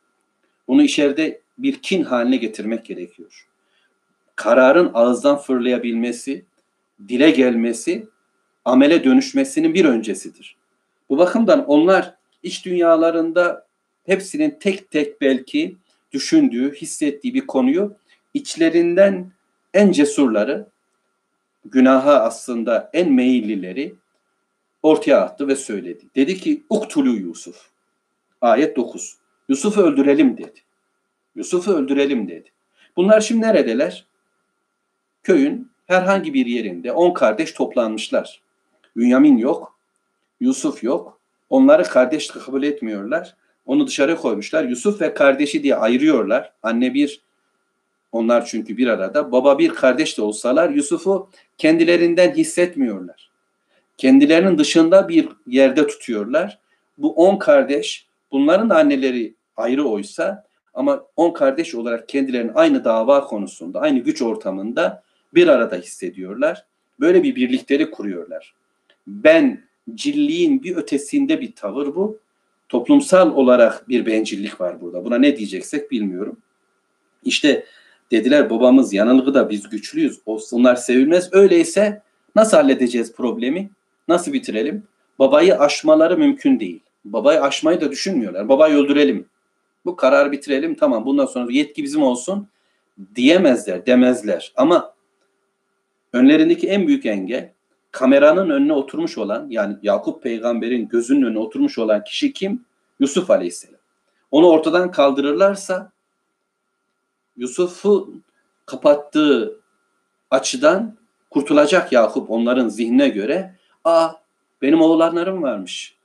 Bunu 0.68 0.82
içeride 0.82 1.40
bir 1.58 1.82
kin 1.82 2.02
haline 2.02 2.36
getirmek 2.36 2.84
gerekiyor. 2.84 3.48
Kararın 4.36 4.90
ağızdan 4.94 5.36
fırlayabilmesi, 5.36 6.44
dile 7.08 7.30
gelmesi, 7.30 8.06
amele 8.64 9.04
dönüşmesinin 9.04 9.74
bir 9.74 9.84
öncesidir. 9.84 10.56
Bu 11.08 11.18
bakımdan 11.18 11.64
onlar 11.66 12.14
iç 12.42 12.64
dünyalarında 12.64 13.66
hepsinin 14.06 14.58
tek 14.60 14.90
tek 14.90 15.20
belki 15.20 15.76
düşündüğü, 16.12 16.74
hissettiği 16.74 17.34
bir 17.34 17.46
konuyu 17.46 17.96
içlerinden 18.34 19.32
en 19.74 19.92
cesurları, 19.92 20.68
günaha 21.64 22.20
aslında 22.20 22.90
en 22.92 23.12
meyillileri 23.12 23.94
ortaya 24.82 25.20
attı 25.20 25.48
ve 25.48 25.56
söyledi. 25.56 26.04
Dedi 26.16 26.36
ki 26.36 26.62
uktulu 26.70 27.10
Yusuf. 27.10 27.70
Ayet 28.40 28.76
9. 28.76 29.16
Yusuf'u 29.48 29.82
öldürelim 29.82 30.36
dedi. 30.36 30.60
Yusuf'u 31.34 31.72
öldürelim 31.72 32.28
dedi. 32.28 32.48
Bunlar 32.96 33.20
şimdi 33.20 33.42
neredeler? 33.42 34.06
Köyün 35.22 35.70
herhangi 35.86 36.34
bir 36.34 36.46
yerinde 36.46 36.92
on 36.92 37.14
kardeş 37.14 37.52
toplanmışlar. 37.52 38.42
Bünyamin 38.96 39.36
yok, 39.36 39.78
Yusuf 40.40 40.84
yok. 40.84 41.20
Onları 41.50 41.84
kardeş 41.84 42.28
kabul 42.28 42.62
etmiyorlar. 42.62 43.36
Onu 43.66 43.86
dışarı 43.86 44.16
koymuşlar. 44.16 44.64
Yusuf 44.64 45.00
ve 45.00 45.14
kardeşi 45.14 45.62
diye 45.62 45.76
ayırıyorlar. 45.76 46.52
Anne 46.62 46.94
bir, 46.94 47.20
Onlar 48.12 48.46
çünkü 48.46 48.76
bir 48.76 48.86
arada. 48.86 49.32
Baba 49.32 49.58
bir 49.58 49.68
kardeş 49.68 50.18
de 50.18 50.22
olsalar 50.22 50.70
Yusuf'u 50.70 51.28
kendilerinden 51.58 52.34
hissetmiyorlar. 52.34 53.30
Kendilerinin 53.98 54.58
dışında 54.58 55.08
bir 55.08 55.28
yerde 55.46 55.86
tutuyorlar. 55.86 56.58
Bu 56.98 57.12
on 57.12 57.38
kardeş, 57.38 58.06
bunların 58.32 58.68
anneleri 58.68 59.34
ayrı 59.56 59.84
oysa 59.84 60.44
ama 60.74 61.04
on 61.16 61.30
kardeş 61.30 61.74
olarak 61.74 62.08
kendilerini 62.08 62.52
aynı 62.52 62.84
dava 62.84 63.24
konusunda, 63.24 63.80
aynı 63.80 63.98
güç 63.98 64.22
ortamında 64.22 65.02
bir 65.34 65.48
arada 65.48 65.76
hissediyorlar. 65.76 66.64
Böyle 67.00 67.22
bir 67.22 67.36
birliktelik 67.36 67.92
kuruyorlar. 67.92 68.54
Ben 69.06 69.64
cilliğin 69.94 70.62
bir 70.62 70.76
ötesinde 70.76 71.40
bir 71.40 71.52
tavır 71.52 71.94
bu. 71.94 72.18
Toplumsal 72.68 73.36
olarak 73.36 73.88
bir 73.88 74.06
bencillik 74.06 74.60
var 74.60 74.80
burada. 74.80 75.04
Buna 75.04 75.18
ne 75.18 75.36
diyeceksek 75.36 75.90
bilmiyorum. 75.90 76.36
İşte 77.24 77.64
dediler 78.12 78.50
babamız 78.50 78.92
yanılgı 78.92 79.34
da 79.34 79.50
biz 79.50 79.68
güçlüyüz. 79.68 80.20
Onlar 80.52 80.76
sevilmez. 80.76 81.28
Öyleyse 81.32 82.02
nasıl 82.36 82.56
halledeceğiz 82.56 83.12
problemi? 83.12 83.70
Nasıl 84.08 84.32
bitirelim? 84.32 84.82
Babayı 85.18 85.58
aşmaları 85.58 86.18
mümkün 86.18 86.60
değil. 86.60 86.80
Babayı 87.04 87.42
aşmayı 87.42 87.80
da 87.80 87.90
düşünmüyorlar. 87.90 88.48
Babayı 88.48 88.76
öldürelim. 88.76 89.26
Bu 89.84 89.96
kararı 89.96 90.32
bitirelim. 90.32 90.74
Tamam 90.74 91.06
bundan 91.06 91.26
sonra 91.26 91.52
yetki 91.52 91.82
bizim 91.82 92.02
olsun 92.02 92.48
diyemezler, 93.14 93.86
demezler. 93.86 94.52
Ama 94.56 94.94
önlerindeki 96.12 96.68
en 96.68 96.86
büyük 96.86 97.06
engel 97.06 97.52
kameranın 97.90 98.50
önüne 98.50 98.72
oturmuş 98.72 99.18
olan 99.18 99.46
yani 99.50 99.76
Yakup 99.82 100.22
peygamberin 100.22 100.88
gözünün 100.88 101.22
önüne 101.22 101.38
oturmuş 101.38 101.78
olan 101.78 102.04
kişi 102.04 102.32
kim? 102.32 102.64
Yusuf 103.00 103.30
aleyhisselam. 103.30 103.80
Onu 104.30 104.48
ortadan 104.48 104.90
kaldırırlarsa 104.90 105.91
Yusuf'u 107.42 108.14
kapattığı 108.66 109.60
açıdan 110.30 110.96
kurtulacak 111.30 111.92
Yakup 111.92 112.30
onların 112.30 112.68
zihnine 112.68 113.08
göre. 113.08 113.54
Aa 113.84 114.10
benim 114.62 114.80
oğlanlarım 114.80 115.42
varmış. 115.42 115.96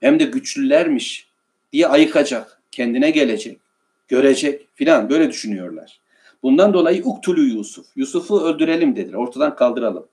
Hem 0.00 0.20
de 0.20 0.24
güçlülermiş 0.24 1.28
diye 1.72 1.86
ayıkacak. 1.86 2.62
Kendine 2.70 3.10
gelecek. 3.10 3.60
Görecek 4.08 4.68
filan 4.74 5.10
böyle 5.10 5.28
düşünüyorlar. 5.28 6.00
Bundan 6.42 6.74
dolayı 6.74 7.04
uktulu 7.04 7.40
Yusuf. 7.40 7.86
Yusuf'u 7.96 8.40
öldürelim 8.40 8.96
dediler. 8.96 9.14
Ortadan 9.14 9.56
kaldıralım. 9.56 10.06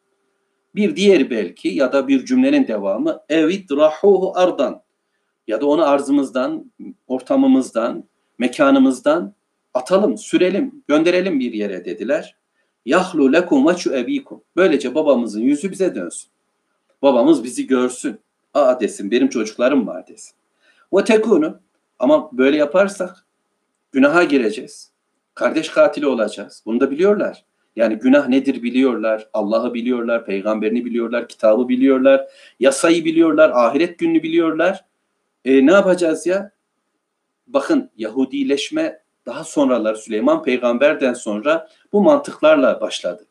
Bir 0.76 0.96
diğeri 0.96 1.30
belki 1.30 1.68
ya 1.68 1.94
da 1.94 2.08
bir 2.08 2.26
cümlenin 2.26 2.68
devamı 2.68 3.20
evit 3.30 3.72
rahuhu 3.72 4.34
ardan 4.36 4.82
ya 5.48 5.62
da 5.62 5.66
onu 5.66 5.88
arzımızdan, 5.88 6.72
ortamımızdan, 7.08 8.04
mekanımızdan 8.38 9.36
atalım, 9.76 10.18
sürelim, 10.18 10.84
gönderelim 10.88 11.40
bir 11.40 11.54
yere 11.54 11.86
dediler. 11.86 12.36
Yahlu 12.86 13.34
lekum 13.34 13.68
ve 13.68 14.00
ebikum. 14.00 14.42
Böylece 14.56 14.96
babamızın 14.96 15.42
yüzü 15.42 15.72
bize 15.72 15.96
dönsün. 15.96 16.30
Babamız 17.02 17.44
bizi 17.44 17.68
görsün. 17.68 18.20
Aa 18.54 18.80
desin 18.80 19.12
benim 19.12 19.30
çocuklarım 19.30 19.88
var 19.88 20.08
desin. 20.08 20.36
Ve 20.94 21.04
tekunu 21.04 21.60
ama 22.00 22.30
böyle 22.38 22.58
yaparsak 22.58 23.26
günaha 23.92 24.30
gireceğiz. 24.30 24.92
Kardeş 25.34 25.70
katili 25.70 26.08
olacağız. 26.08 26.64
Bunu 26.66 26.80
da 26.80 26.92
biliyorlar. 26.92 27.46
Yani 27.76 27.96
günah 27.96 28.28
nedir 28.28 28.64
biliyorlar, 28.64 29.30
Allah'ı 29.34 29.74
biliyorlar, 29.74 30.26
peygamberini 30.26 30.86
biliyorlar, 30.86 31.28
kitabı 31.28 31.70
biliyorlar, 31.70 32.28
yasayı 32.60 33.06
biliyorlar, 33.06 33.52
ahiret 33.54 34.00
gününü 34.00 34.24
biliyorlar. 34.24 34.86
E, 35.46 35.66
ne 35.66 35.72
yapacağız 35.72 36.28
ya? 36.28 36.52
Bakın 37.48 37.90
Yahudileşme 37.98 39.05
daha 39.26 39.44
sonralar 39.44 39.96
Süleyman 39.96 40.44
peygamberden 40.44 41.14
sonra 41.14 41.70
bu 41.94 42.02
mantıklarla 42.02 42.82
başladı. 42.82 43.26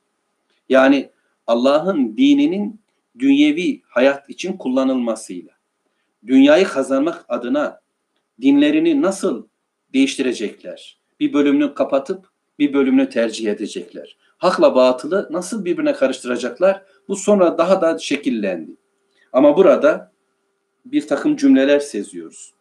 Yani 0.68 1.11
Allah'ın 1.46 2.16
dininin 2.16 2.80
dünyevi 3.18 3.83
hayat 3.88 4.30
için 4.30 4.52
kullanılmasıyla, 4.52 5.52
dünyayı 6.26 6.64
kazanmak 6.64 7.24
adına 7.28 7.80
dinlerini 8.40 9.02
nasıl 9.02 9.46
değiştirecekler? 9.92 10.98
Bir 11.20 11.33
bölümünü 11.33 11.74
kapatıp 11.74 12.28
bir 12.59 12.72
bölümünü 12.72 13.09
tercih 13.09 13.50
edecekler. 13.50 14.16
Hakla 14.38 14.74
batılı 14.74 15.28
nasıl 15.30 15.64
birbirine 15.64 15.92
karıştıracaklar? 15.92 16.83
Bu 17.09 17.16
sonra 17.16 17.59
daha 17.59 17.80
da 17.80 17.98
şekillendi. 17.98 18.76
Ama 19.33 19.57
burada 19.57 20.12
bir 20.85 21.07
takım 21.07 21.37
cümleler 21.37 21.80
seziyoruz. 21.80 22.54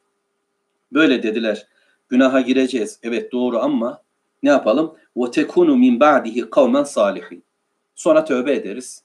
Böyle 0.91 1.23
dediler. 1.23 1.67
Günaha 2.12 2.46
gireceğiz. 2.46 2.98
Evet 3.02 3.32
doğru 3.32 3.58
ama 3.58 4.02
ne 4.42 4.50
yapalım? 4.50 4.94
وَتَكُونُ 5.16 5.70
مِنْ 5.70 5.98
بَعْدِهِ 5.98 6.48
قَوْمًا 6.48 6.82
صَالِحِينَ 6.82 7.40
Sonra 7.94 8.24
tövbe 8.24 8.54
ederiz. 8.54 9.02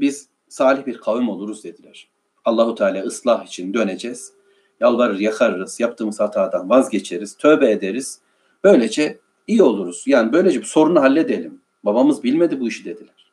Biz 0.00 0.28
salih 0.48 0.86
bir 0.86 0.98
kavim 0.98 1.28
oluruz 1.28 1.64
dediler. 1.64 2.08
Allahu 2.44 2.74
Teala 2.74 3.02
ıslah 3.02 3.46
için 3.46 3.74
döneceğiz. 3.74 4.32
Yalvarır, 4.80 5.18
yakarırız, 5.18 5.80
yaptığımız 5.80 6.20
hatadan 6.20 6.70
vazgeçeriz, 6.70 7.36
tövbe 7.36 7.70
ederiz. 7.70 8.20
Böylece 8.64 9.18
iyi 9.46 9.62
oluruz. 9.62 10.04
Yani 10.06 10.32
böylece 10.32 10.60
bir 10.60 10.64
sorunu 10.64 11.00
halledelim. 11.00 11.60
Babamız 11.84 12.22
bilmedi 12.22 12.60
bu 12.60 12.68
işi 12.68 12.84
dediler. 12.84 13.32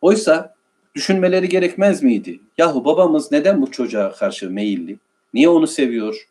Oysa 0.00 0.54
düşünmeleri 0.94 1.48
gerekmez 1.48 2.02
miydi? 2.02 2.40
Yahu 2.58 2.84
babamız 2.84 3.32
neden 3.32 3.62
bu 3.62 3.70
çocuğa 3.70 4.12
karşı 4.12 4.50
meyilli? 4.50 4.98
Niye 5.34 5.48
onu 5.48 5.66
seviyor? 5.66 6.28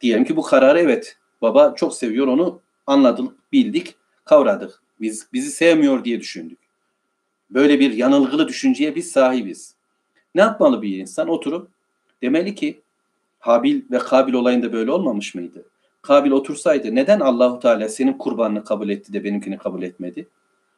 Diyelim 0.00 0.24
ki 0.24 0.36
bu 0.36 0.42
kararı 0.42 0.78
evet 0.78 1.16
baba 1.43 1.75
çok 1.75 1.95
seviyor 1.95 2.27
onu 2.27 2.61
anladık, 2.87 3.51
bildik, 3.51 3.95
kavradık. 4.25 4.81
Biz 5.01 5.27
bizi 5.33 5.51
sevmiyor 5.51 6.05
diye 6.05 6.19
düşündük. 6.19 6.59
Böyle 7.49 7.79
bir 7.79 7.91
yanılgılı 7.91 8.47
düşünceye 8.47 8.95
biz 8.95 9.11
sahibiz. 9.11 9.75
Ne 10.35 10.41
yapmalı 10.41 10.81
bir 10.81 10.97
insan? 10.97 11.29
Oturup 11.29 11.67
demeli 12.21 12.55
ki 12.55 12.81
Habil 13.39 13.81
ve 13.91 13.97
Kabil 13.97 14.33
olayında 14.33 14.73
böyle 14.73 14.91
olmamış 14.91 15.35
mıydı? 15.35 15.65
Kabil 16.01 16.31
otursaydı 16.31 16.95
neden 16.95 17.19
Allahu 17.19 17.59
Teala 17.59 17.89
senin 17.89 18.13
kurbanını 18.13 18.63
kabul 18.63 18.89
etti 18.89 19.13
de 19.13 19.23
benimkini 19.23 19.57
kabul 19.57 19.81
etmedi? 19.81 20.27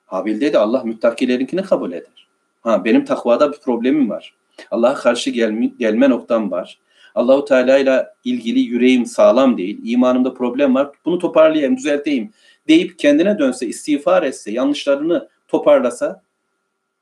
Habil 0.05 0.41
dedi 0.41 0.57
Allah 0.57 0.83
müttakilerinkini 0.83 1.61
kabul 1.61 1.91
eder. 1.91 2.27
Ha 2.61 2.85
benim 2.85 3.05
takvada 3.05 3.51
bir 3.51 3.57
problemim 3.57 4.09
var. 4.09 4.35
Allah'a 4.71 4.93
karşı 4.93 5.29
gelme, 5.29 5.65
gelme 5.65 6.09
noktam 6.09 6.51
var. 6.51 6.79
Allahu 7.15 7.45
Teala 7.45 7.77
ile 7.77 8.07
ilgili 8.23 8.59
yüreğim 8.59 9.05
sağlam 9.05 9.57
değil. 9.57 9.79
imanımda 9.83 10.33
problem 10.33 10.75
var. 10.75 10.91
Bunu 11.05 11.19
toparlayayım, 11.19 11.77
düzelteyim 11.77 12.33
deyip 12.67 12.99
kendine 12.99 13.39
dönse, 13.39 13.67
istiğfar 13.67 14.23
etse, 14.23 14.51
yanlışlarını 14.51 15.29
toparlasa 15.47 16.21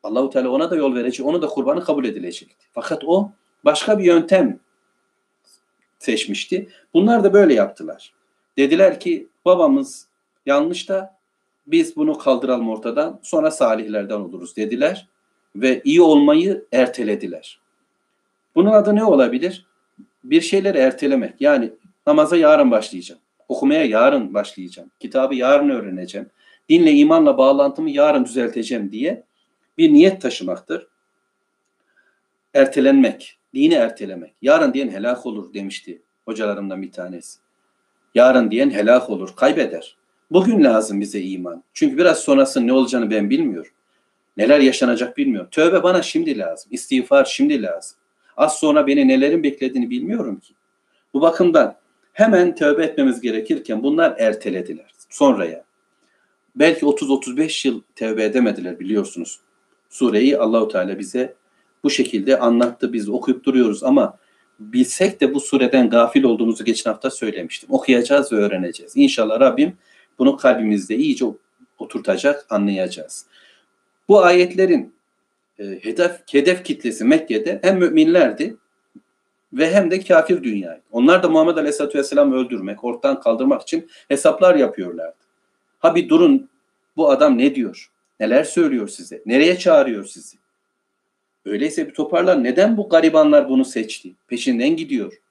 Allahu 0.04 0.30
Teala 0.30 0.50
ona 0.50 0.72
da 0.72 0.76
yol 0.76 0.96
verecek, 0.96 1.26
onu 1.26 1.42
da 1.42 1.48
kurbanı 1.48 1.84
kabul 1.84 2.06
edilecekti. 2.06 2.66
Fakat 2.72 3.04
o 3.06 3.32
başka 3.66 4.00
bir 4.00 4.04
yöntem 4.04 4.60
seçmişti. 6.00 6.70
Bunlar 6.94 7.24
da 7.24 7.34
böyle 7.34 7.54
yaptılar. 7.54 8.14
Dediler 8.58 9.00
ki 9.00 9.28
babamız 9.46 10.08
yanlış 10.46 10.90
da 10.90 11.18
biz 11.68 11.96
bunu 11.96 12.18
kaldıralım 12.18 12.70
ortadan 12.70 13.20
sonra 13.24 13.52
salihlerden 13.52 14.20
oluruz 14.20 14.56
dediler 14.56 15.08
ve 15.56 15.82
iyi 15.84 16.02
olmayı 16.02 16.66
ertelediler. 16.72 17.60
Bunun 18.56 18.72
adı 18.72 18.96
ne 18.96 19.04
olabilir? 19.04 19.66
Bir 20.24 20.42
şeyleri 20.42 20.78
ertelemek. 20.78 21.42
Yani 21.42 21.72
namaza 22.08 22.38
yarın 22.38 22.72
başlayacağım. 22.72 23.22
Okumaya 23.48 23.86
yarın 23.86 24.34
başlayacağım. 24.34 24.92
Kitabı 25.00 25.36
yarın 25.36 25.70
öğreneceğim. 25.70 26.30
Dinle 26.70 26.92
imanla 26.92 27.38
bağlantımı 27.38 27.90
yarın 27.90 28.26
düzelteceğim 28.26 28.92
diye 28.92 29.24
bir 29.78 29.94
niyet 29.94 30.22
taşımaktır. 30.22 30.88
Ertelenmek, 32.54 33.40
dini 33.54 33.74
ertelemek. 33.74 34.34
Yarın 34.42 34.74
diyen 34.74 34.90
helak 34.90 35.26
olur 35.26 35.54
demişti 35.54 36.02
hocalarımdan 36.26 36.82
bir 36.82 36.92
tanesi. 36.92 37.40
Yarın 38.16 38.52
diyen 38.52 38.70
helak 38.70 39.10
olur, 39.10 39.36
kaybeder. 39.36 39.98
Bugün 40.32 40.64
lazım 40.64 41.02
bize 41.02 41.22
iman. 41.22 41.64
Çünkü 41.74 41.98
biraz 41.98 42.20
sonrasının 42.20 42.68
ne 42.68 42.74
olacağını 42.74 43.12
ben 43.12 43.30
bilmiyorum. 43.30 43.72
Neler 44.38 44.60
yaşanacak 44.60 45.18
bilmiyorum. 45.18 45.50
Tövbe 45.52 45.84
bana 45.84 46.02
şimdi 46.02 46.38
lazım. 46.38 46.72
İstiğfar 46.72 47.26
şimdi 47.26 47.62
lazım. 47.62 47.98
Az 48.38 48.60
sonra 48.60 48.88
beni 48.88 49.08
nelerin 49.08 49.44
beklediğini 49.44 49.90
bilmiyorum 49.90 50.40
ki. 50.40 50.54
Bu 51.14 51.22
bakımdan 51.22 51.76
hemen 52.14 52.56
tövbe 52.56 52.84
etmemiz 52.84 53.22
gerekirken 53.22 53.84
bunlar 53.84 54.16
ertelediler. 54.20 54.94
Sonraya. 55.10 55.64
Belki 56.56 56.86
30-35 56.86 57.68
yıl 57.68 57.82
tövbe 57.96 58.24
edemediler 58.24 58.80
biliyorsunuz. 58.80 59.40
Sureyi 59.90 60.38
Allahu 60.38 60.68
Teala 60.68 61.00
bize 61.00 61.34
bu 61.84 61.90
şekilde 61.90 62.40
anlattı. 62.40 62.94
Biz 62.94 63.10
okuyup 63.10 63.44
duruyoruz 63.44 63.84
ama 63.84 64.18
bilsek 64.60 65.22
de 65.22 65.34
bu 65.34 65.40
sureden 65.40 65.90
gafil 65.90 66.24
olduğumuzu 66.24 66.66
geçen 66.66 66.92
hafta 66.92 67.10
söylemiştim. 67.10 67.70
Okuyacağız 67.72 68.32
ve 68.32 68.36
öğreneceğiz. 68.36 68.94
İnşallah 68.96 69.40
Rabbim 69.40 69.74
bunu 70.20 70.38
kalbimizde 70.38 70.96
iyice 70.96 71.26
oturtacak, 71.80 72.46
anlayacağız. 72.50 73.26
Bu 74.10 74.24
ayetlerin 74.24 74.94
e, 75.60 75.64
hedef, 75.64 76.12
hedef 76.32 76.64
kitlesi 76.64 77.06
Mekke'de 77.06 77.60
hem 77.64 77.78
müminlerdi 77.78 78.58
ve 79.54 79.74
hem 79.74 79.92
de 79.92 80.00
kafir 80.00 80.44
dünyaydı. 80.44 80.82
Onlar 80.92 81.24
da 81.24 81.30
Muhammed 81.30 81.58
Aleyhisselatü 81.58 81.98
Vesselam'ı 81.98 82.36
öldürmek, 82.36 82.84
ortadan 82.84 83.20
kaldırmak 83.20 83.62
için 83.62 83.90
hesaplar 84.08 84.56
yapıyorlardı. 84.56 85.18
Ha 85.80 85.96
bir 85.96 86.10
durun 86.10 86.50
Bu 86.98 87.10
adam 87.10 87.38
ne 87.38 87.56
diyor? 87.56 87.92
Neler 88.20 88.44
söylüyor 88.44 88.88
size? 88.88 89.22
Nereye 89.26 89.58
çağırıyor 89.58 90.06
sizi? 90.06 90.38
Öyleyse 91.46 91.88
bir 91.88 91.94
toparlar. 91.94 92.44
Neden 92.44 92.78
bu 92.78 92.90
garibanlar 92.90 93.50
bunu 93.50 93.66
seçti? 93.66 94.16
Peşinden 94.28 94.76
gidiyor. 94.76 95.22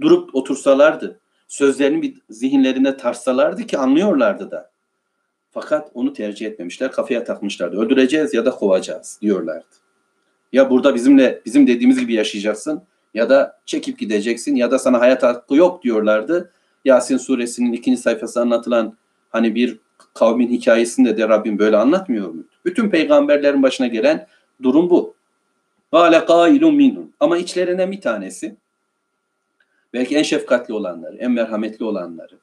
Durup 0.00 0.34
otursalardı, 0.34 1.20
sözlerini 1.48 2.02
bir 2.02 2.14
zihinlerinde 2.30 2.96
tarsalardı 2.96 3.66
ki 3.66 3.78
anlıyorlardı 3.78 4.50
da. 4.50 4.71
Fakat 5.52 5.90
onu 5.94 6.12
tercih 6.12 6.46
etmemişler, 6.46 6.92
kafaya 6.92 7.24
takmışlardı. 7.24 7.76
Öldüreceğiz 7.76 8.34
ya 8.34 8.44
da 8.44 8.50
kovacağız 8.50 9.18
diyorlardı. 9.22 9.66
Ya 10.52 10.70
burada 10.70 10.94
bizimle 10.94 11.42
bizim 11.44 11.66
dediğimiz 11.66 12.00
gibi 12.00 12.14
yaşayacaksın 12.14 12.82
ya 13.14 13.30
da 13.30 13.60
çekip 13.66 13.98
gideceksin 13.98 14.56
ya 14.56 14.70
da 14.70 14.78
sana 14.78 15.00
hayat 15.00 15.22
hakkı 15.22 15.54
yok 15.54 15.82
diyorlardı. 15.82 16.52
Yasin 16.84 17.16
suresinin 17.16 17.72
ikinci 17.72 18.00
sayfası 18.00 18.40
anlatılan 18.40 18.96
hani 19.30 19.54
bir 19.54 19.78
kavmin 20.14 20.48
hikayesinde 20.48 21.16
de 21.16 21.28
Rabbim 21.28 21.58
böyle 21.58 21.76
anlatmıyor 21.76 22.28
muydu? 22.28 22.48
Bütün 22.64 22.90
peygamberlerin 22.90 23.62
başına 23.62 23.86
gelen 23.86 24.26
durum 24.62 24.90
bu. 24.90 25.14
Gale 25.92 26.24
kailun 26.24 26.74
minhum. 26.74 27.12
Ama 27.20 27.38
içlerinden 27.38 27.92
bir 27.92 28.00
tanesi 28.00 28.56
belki 29.92 30.16
en 30.16 30.22
şefkatli 30.22 30.74
olanları, 30.74 31.16
en 31.16 31.30
merhametli 31.30 31.84
olanları 31.84 32.38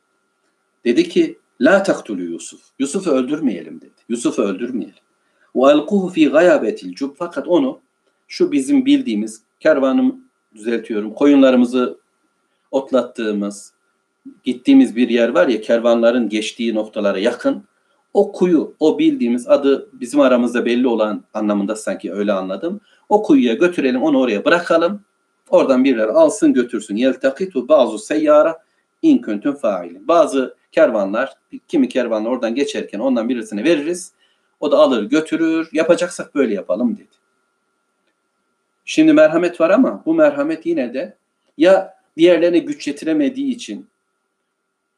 dedi 0.85 1.09
ki 1.09 1.39
La 1.61 1.83
taktulu 1.83 2.21
Yusuf. 2.21 2.61
Yusuf'u 2.79 3.11
öldürmeyelim 3.11 3.81
dedi. 3.81 3.91
Yusuf'u 4.09 4.41
öldürmeyelim. 4.41 4.95
Ve 5.55 5.65
alkuhu 5.65 6.09
fi 6.09 6.29
gayabetil 6.29 6.93
cub. 6.93 7.15
Fakat 7.17 7.47
onu 7.47 7.79
şu 8.27 8.51
bizim 8.51 8.85
bildiğimiz 8.85 9.43
kervanım 9.59 10.23
düzeltiyorum. 10.55 11.13
Koyunlarımızı 11.13 11.99
otlattığımız, 12.71 13.73
gittiğimiz 14.43 14.95
bir 14.95 15.09
yer 15.09 15.29
var 15.29 15.47
ya 15.47 15.61
kervanların 15.61 16.29
geçtiği 16.29 16.75
noktalara 16.75 17.19
yakın. 17.19 17.63
O 18.13 18.31
kuyu, 18.31 18.75
o 18.79 18.99
bildiğimiz 18.99 19.47
adı 19.47 19.89
bizim 19.93 20.19
aramızda 20.19 20.65
belli 20.65 20.87
olan 20.87 21.23
anlamında 21.33 21.75
sanki 21.75 22.13
öyle 22.13 22.33
anladım. 22.33 22.81
O 23.09 23.23
kuyuya 23.23 23.53
götürelim, 23.53 24.03
onu 24.03 24.19
oraya 24.19 24.45
bırakalım. 24.45 25.01
Oradan 25.49 25.83
birileri 25.83 26.11
alsın 26.11 26.53
götürsün. 26.53 26.95
Yeltakitu 26.95 27.67
bazı 27.67 27.99
seyyara 27.99 28.57
in 29.01 29.21
kuntum 29.21 29.55
failin. 29.55 30.07
Bazı 30.07 30.55
kervanlar, 30.71 31.33
kimi 31.67 31.89
kervanlar 31.89 32.29
oradan 32.29 32.55
geçerken 32.55 32.99
ondan 32.99 33.29
birisine 33.29 33.63
veririz. 33.63 34.13
O 34.59 34.71
da 34.71 34.77
alır 34.77 35.03
götürür. 35.03 35.69
Yapacaksak 35.73 36.35
böyle 36.35 36.53
yapalım 36.53 36.97
dedi. 36.97 37.19
Şimdi 38.85 39.13
merhamet 39.13 39.61
var 39.61 39.69
ama 39.69 40.03
bu 40.05 40.13
merhamet 40.13 40.65
yine 40.65 40.93
de 40.93 41.17
ya 41.57 41.93
diğerlerine 42.17 42.59
güç 42.59 42.87
yetiremediği 42.87 43.55
için 43.55 43.87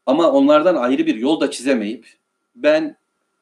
ama 0.06 0.32
onlardan 0.32 0.76
ayrı 0.76 1.06
bir 1.06 1.16
yol 1.16 1.40
da 1.40 1.52
çizemeyip 1.52 2.08
ben 2.56 2.98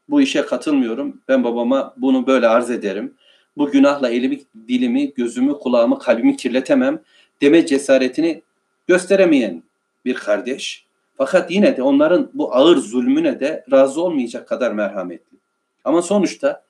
bu 0.09 0.21
işe 0.21 0.41
katılmıyorum. 0.41 1.21
Ben 1.27 1.43
babama 1.43 1.93
bunu 1.97 2.27
böyle 2.27 2.47
arz 2.47 2.71
ederim. 2.71 3.13
Bu 3.57 3.71
günahla 3.71 4.09
elimi, 4.09 4.39
dilimi, 4.67 5.13
gözümü, 5.13 5.53
kulağımı, 5.53 5.99
kalbimi 5.99 6.37
kirletemem 6.37 7.01
deme 7.41 7.65
cesaretini 7.65 8.41
gösteremeyen 8.87 9.63
bir 10.05 10.13
kardeş. 10.13 10.85
Fakat 11.19 11.51
yine 11.51 11.77
de 11.77 11.84
onların 11.84 12.32
bu 12.34 12.55
ağır 12.55 12.77
zulmüne 12.77 13.39
de 13.39 13.65
razı 13.71 14.01
olmayacak 14.01 14.47
kadar 14.47 14.71
merhametli. 14.71 15.38
Ama 15.84 16.01
sonuçta 16.01 16.63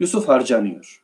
Yusuf 0.00 0.28
harcanıyor. 0.28 1.02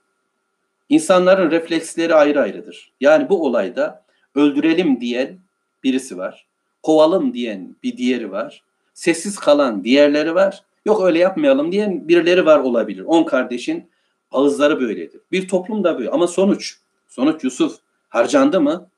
İnsanların 0.89 1.51
refleksleri 1.51 2.15
ayrı 2.15 2.41
ayrıdır. 2.41 2.93
Yani 3.01 3.29
bu 3.29 3.45
olayda 3.45 4.05
öldürelim 4.35 5.01
diyen 5.01 5.39
birisi 5.85 6.19
var. 6.19 6.47
Kovalım 6.83 7.35
diyen 7.35 7.77
bir 7.83 7.97
diğeri 7.97 8.31
var. 8.31 8.63
Sessiz 8.95 9.39
kalan 9.39 9.85
diğerleri 9.85 10.35
var. 10.35 10.63
Yok 10.87 11.05
öyle 11.05 11.19
yapmayalım 11.19 11.73
diyen 11.73 12.09
birileri 12.09 12.47
var 12.47 12.59
olabilir. 12.59 13.05
On 13.07 13.25
kardeşin 13.25 13.91
ağızları 14.31 14.81
böyledir. 14.81 15.21
Bir 15.33 15.49
toplum 15.49 15.85
da 15.85 15.99
böyle. 15.99 16.11
Ama 16.11 16.27
sonuç, 16.27 16.77
sonuç 17.09 17.45
Yusuf 17.45 17.79
harcandı 18.09 18.61
mı? 18.61 18.89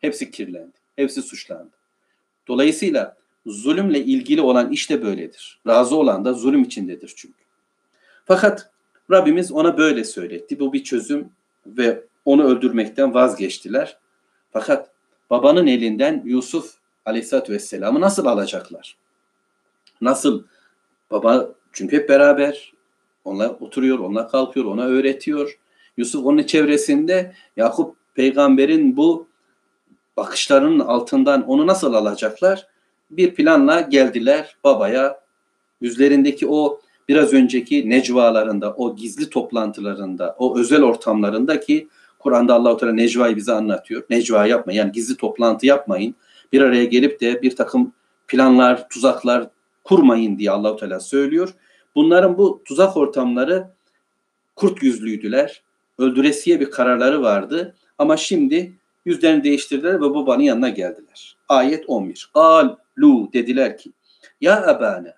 Hepsi 0.00 0.30
kirlendi. 0.30 0.76
Hepsi 0.96 1.22
suçlandı. 1.22 1.76
Dolayısıyla 2.48 3.16
zulümle 3.46 4.04
ilgili 4.04 4.40
olan 4.40 4.72
iş 4.72 4.90
de 4.90 5.02
böyledir. 5.02 5.60
Razı 5.66 5.96
olan 5.96 6.24
da 6.24 6.32
zulüm 6.32 6.62
içindedir 6.62 7.12
çünkü. 7.16 7.44
Fakat 8.24 8.70
Rabbimiz 9.10 9.52
ona 9.52 9.78
böyle 9.78 10.04
söyletti. 10.04 10.60
Bu 10.60 10.72
bir 10.72 10.84
çözüm 10.84 11.28
ve 11.66 12.04
onu 12.24 12.44
öldürmekten 12.44 13.14
vazgeçtiler. 13.14 13.98
Fakat 14.52 14.90
babanın 15.30 15.66
elinden 15.66 16.22
Yusuf 16.24 16.74
Aleyhisselatü 17.04 17.52
Vesselam'ı 17.52 18.00
nasıl 18.00 18.26
alacaklar? 18.26 18.96
Nasıl? 20.00 20.44
Baba 21.10 21.50
çünkü 21.72 21.96
hep 21.96 22.08
beraber. 22.08 22.72
Onlar 23.24 23.48
oturuyor, 23.60 23.98
onlar 23.98 24.28
kalkıyor, 24.28 24.66
ona 24.66 24.84
öğretiyor. 24.84 25.58
Yusuf 25.96 26.26
onun 26.26 26.42
çevresinde 26.42 27.34
Yakup 27.56 27.96
peygamberin 28.14 28.96
bu 28.96 29.28
bakışlarının 30.16 30.80
altından 30.80 31.48
onu 31.48 31.66
nasıl 31.66 31.94
alacaklar? 31.94 32.66
Bir 33.10 33.34
planla 33.34 33.80
geldiler 33.80 34.56
babaya. 34.64 35.20
Yüzlerindeki 35.80 36.48
o 36.48 36.80
biraz 37.08 37.32
önceki 37.32 37.90
necvalarında, 37.90 38.74
o 38.74 38.96
gizli 38.96 39.30
toplantılarında, 39.30 40.36
o 40.38 40.58
özel 40.58 40.82
ortamlarındaki 40.82 41.88
Kur'an'da 42.18 42.54
Allah-u 42.54 42.76
Teala 42.76 42.92
necvayı 42.92 43.36
bize 43.36 43.52
anlatıyor. 43.52 44.02
Necva 44.10 44.46
yapma 44.46 44.72
yani 44.72 44.92
gizli 44.92 45.16
toplantı 45.16 45.66
yapmayın. 45.66 46.14
Bir 46.52 46.60
araya 46.60 46.84
gelip 46.84 47.20
de 47.20 47.42
bir 47.42 47.56
takım 47.56 47.92
planlar, 48.28 48.88
tuzaklar 48.88 49.48
kurmayın 49.84 50.38
diye 50.38 50.50
Allah-u 50.50 50.76
Teala 50.76 51.00
söylüyor. 51.00 51.54
Bunların 51.94 52.38
bu 52.38 52.62
tuzak 52.64 52.96
ortamları 52.96 53.68
kurt 54.56 54.82
yüzlüydüler. 54.82 55.62
Öldüresiye 55.98 56.60
bir 56.60 56.70
kararları 56.70 57.22
vardı. 57.22 57.74
Ama 57.98 58.16
şimdi 58.16 58.72
yüzlerini 59.04 59.44
değiştirdiler 59.44 59.94
ve 59.94 60.00
babanın 60.00 60.42
yanına 60.42 60.68
geldiler. 60.68 61.36
Ayet 61.48 61.84
11. 61.86 62.30
Alu 62.34 63.30
dediler 63.32 63.78
ki 63.78 63.92
ya 64.40 64.76
ebane 64.76 65.14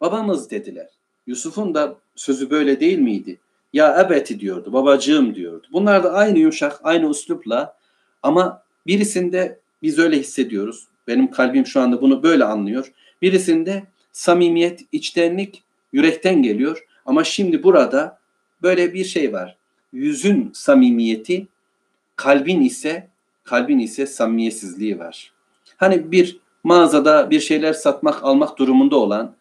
babamız 0.00 0.50
dediler. 0.50 0.88
Yusuf'un 1.26 1.74
da 1.74 1.96
sözü 2.14 2.50
böyle 2.50 2.80
değil 2.80 2.98
miydi? 2.98 3.38
Ya 3.72 4.00
ebeti 4.00 4.40
diyordu, 4.40 4.72
babacığım 4.72 5.34
diyordu. 5.34 5.66
Bunlar 5.72 6.04
da 6.04 6.12
aynı 6.12 6.38
yumuşak, 6.38 6.80
aynı 6.82 7.10
üslupla 7.10 7.76
ama 8.22 8.62
birisinde 8.86 9.60
biz 9.82 9.98
öyle 9.98 10.18
hissediyoruz. 10.18 10.86
Benim 11.06 11.30
kalbim 11.30 11.66
şu 11.66 11.80
anda 11.80 12.00
bunu 12.02 12.22
böyle 12.22 12.44
anlıyor. 12.44 12.92
Birisinde 13.22 13.82
samimiyet, 14.12 14.80
içtenlik 14.92 15.62
yürekten 15.92 16.42
geliyor. 16.42 16.86
Ama 17.06 17.24
şimdi 17.24 17.62
burada 17.62 18.18
böyle 18.62 18.94
bir 18.94 19.04
şey 19.04 19.32
var. 19.32 19.56
Yüzün 19.92 20.50
samimiyeti, 20.54 21.46
kalbin 22.20 22.60
ise 22.60 23.08
kalbin 23.44 23.78
ise 23.78 24.06
samimiyetsizliği 24.06 24.98
var. 24.98 25.32
Hani 25.76 26.12
bir 26.12 26.40
mağazada 26.64 27.30
bir 27.30 27.40
şeyler 27.40 27.72
satmak, 27.72 28.24
almak 28.24 28.58
durumunda 28.58 28.96
olan 28.96 29.34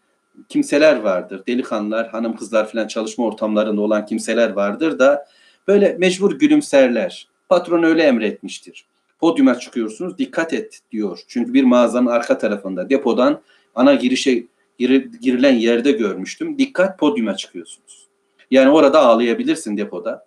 kimseler 0.49 0.99
vardır. 0.99 1.43
Delikanlılar, 1.47 2.09
hanım 2.09 2.35
kızlar 2.35 2.71
falan 2.71 2.87
çalışma 2.87 3.25
ortamlarında 3.25 3.81
olan 3.81 4.05
kimseler 4.05 4.49
vardır 4.49 4.99
da 4.99 5.25
böyle 5.67 5.95
mecbur 5.99 6.39
gülümserler. 6.39 7.27
Patron 7.49 7.83
öyle 7.83 8.03
emretmiştir. 8.03 8.85
Podyuma 9.19 9.59
çıkıyorsunuz 9.59 10.17
dikkat 10.17 10.53
et 10.53 10.79
diyor. 10.91 11.19
Çünkü 11.27 11.53
bir 11.53 11.63
mağazanın 11.63 12.07
arka 12.07 12.37
tarafında 12.37 12.89
depodan 12.89 13.41
ana 13.75 13.95
girişe 13.95 14.43
gir, 14.77 14.89
girilen 15.21 15.55
yerde 15.55 15.91
görmüştüm. 15.91 16.57
Dikkat 16.57 16.99
podyuma 16.99 17.35
çıkıyorsunuz. 17.35 18.07
Yani 18.51 18.69
orada 18.69 18.99
ağlayabilirsin 18.99 19.77
depoda. 19.77 20.25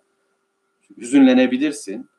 Hüzünlenebilirsin. 0.97 2.12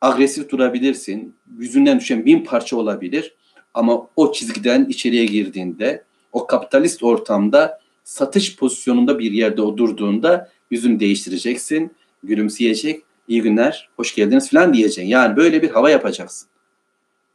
Agresif 0.00 0.50
durabilirsin. 0.50 1.34
Yüzünden 1.58 2.00
düşen 2.00 2.24
bin 2.24 2.44
parça 2.44 2.76
olabilir. 2.76 3.34
Ama 3.74 4.08
o 4.16 4.32
çizgiden 4.32 4.84
içeriye 4.84 5.26
girdiğinde 5.26 6.04
o 6.32 6.46
kapitalist 6.46 7.02
ortamda 7.02 7.80
satış 8.04 8.56
pozisyonunda 8.56 9.18
bir 9.18 9.32
yerde 9.32 9.62
oturduğunda 9.62 10.50
yüzünü 10.70 11.00
değiştireceksin, 11.00 11.92
gülümseyecek, 12.22 13.02
iyi 13.28 13.42
günler, 13.42 13.88
hoş 13.96 14.14
geldiniz 14.14 14.50
falan 14.50 14.74
diyeceksin. 14.74 15.02
Yani 15.02 15.36
böyle 15.36 15.62
bir 15.62 15.70
hava 15.70 15.90
yapacaksın. 15.90 16.48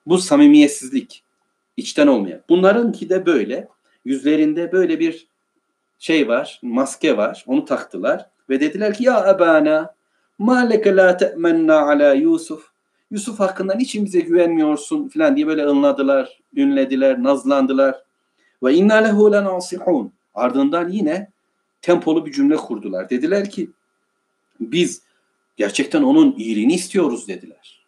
Bu 0.05 0.17
samimiyetsizlik, 0.17 1.23
içten 1.77 2.07
olmayan. 2.07 2.41
Bunlarınki 2.49 3.09
de 3.09 3.25
böyle. 3.25 3.67
Yüzlerinde 4.05 4.71
böyle 4.71 4.99
bir 4.99 5.27
şey 5.99 6.27
var, 6.27 6.59
maske 6.63 7.17
var. 7.17 7.43
Onu 7.47 7.65
taktılar 7.65 8.29
ve 8.49 8.59
dediler 8.59 8.93
ki 8.93 9.03
ya 9.03 9.35
ebana 9.35 9.95
ma 10.41 10.59
leke 10.59 10.95
la 10.95 11.17
te'menna 11.17 11.81
ala 11.81 12.13
Yusuf. 12.13 12.71
Yusuf 13.11 13.39
hakkında 13.39 13.75
niçin 13.75 14.05
bize 14.05 14.19
güvenmiyorsun 14.19 15.07
falan 15.07 15.35
diye 15.35 15.47
böyle 15.47 15.65
ınladılar, 15.65 16.39
ünlediler, 16.55 17.23
nazlandılar. 17.23 18.03
Ve 18.63 18.73
inna 18.73 18.95
lehu 18.95 19.31
lenasihun. 19.31 20.13
Ardından 20.33 20.89
yine 20.89 21.29
tempolu 21.81 22.25
bir 22.25 22.31
cümle 22.31 22.55
kurdular. 22.55 23.09
Dediler 23.09 23.49
ki 23.49 23.69
biz 24.59 25.01
gerçekten 25.57 26.03
onun 26.03 26.35
iyiliğini 26.37 26.73
istiyoruz 26.73 27.27
dediler. 27.27 27.85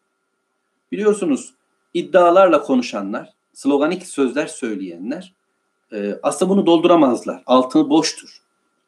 Biliyorsunuz 0.92 1.54
iddialarla 1.94 2.62
konuşanlar, 2.62 3.34
sloganik 3.54 4.08
sözler 4.08 4.48
söyleyenler 4.48 5.34
e, 5.94 6.20
aslında 6.24 6.50
bunu 6.50 6.66
dolduramazlar. 6.66 7.44
Altını 7.46 7.90
boştur. 7.90 8.43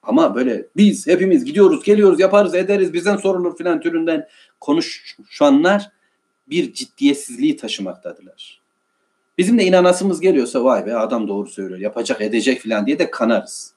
Ama 0.05 0.35
böyle 0.35 0.67
biz 0.75 1.07
hepimiz 1.07 1.45
gidiyoruz, 1.45 1.83
geliyoruz, 1.83 2.19
yaparız, 2.19 2.55
ederiz, 2.55 2.93
bizden 2.93 3.17
sorulur 3.17 3.57
filan 3.57 3.79
türünden 3.81 4.27
konuşanlar 4.59 5.89
bir 6.49 6.73
ciddiyetsizliği 6.73 7.57
taşımaktadılar. 7.57 8.61
Bizim 9.37 9.59
de 9.59 9.63
inanasımız 9.63 10.21
geliyorsa 10.21 10.63
vay 10.63 10.85
be 10.85 10.95
adam 10.95 11.27
doğru 11.27 11.49
söylüyor, 11.49 11.79
yapacak, 11.79 12.21
edecek 12.21 12.59
filan 12.59 12.85
diye 12.85 12.99
de 12.99 13.11
kanarız. 13.11 13.73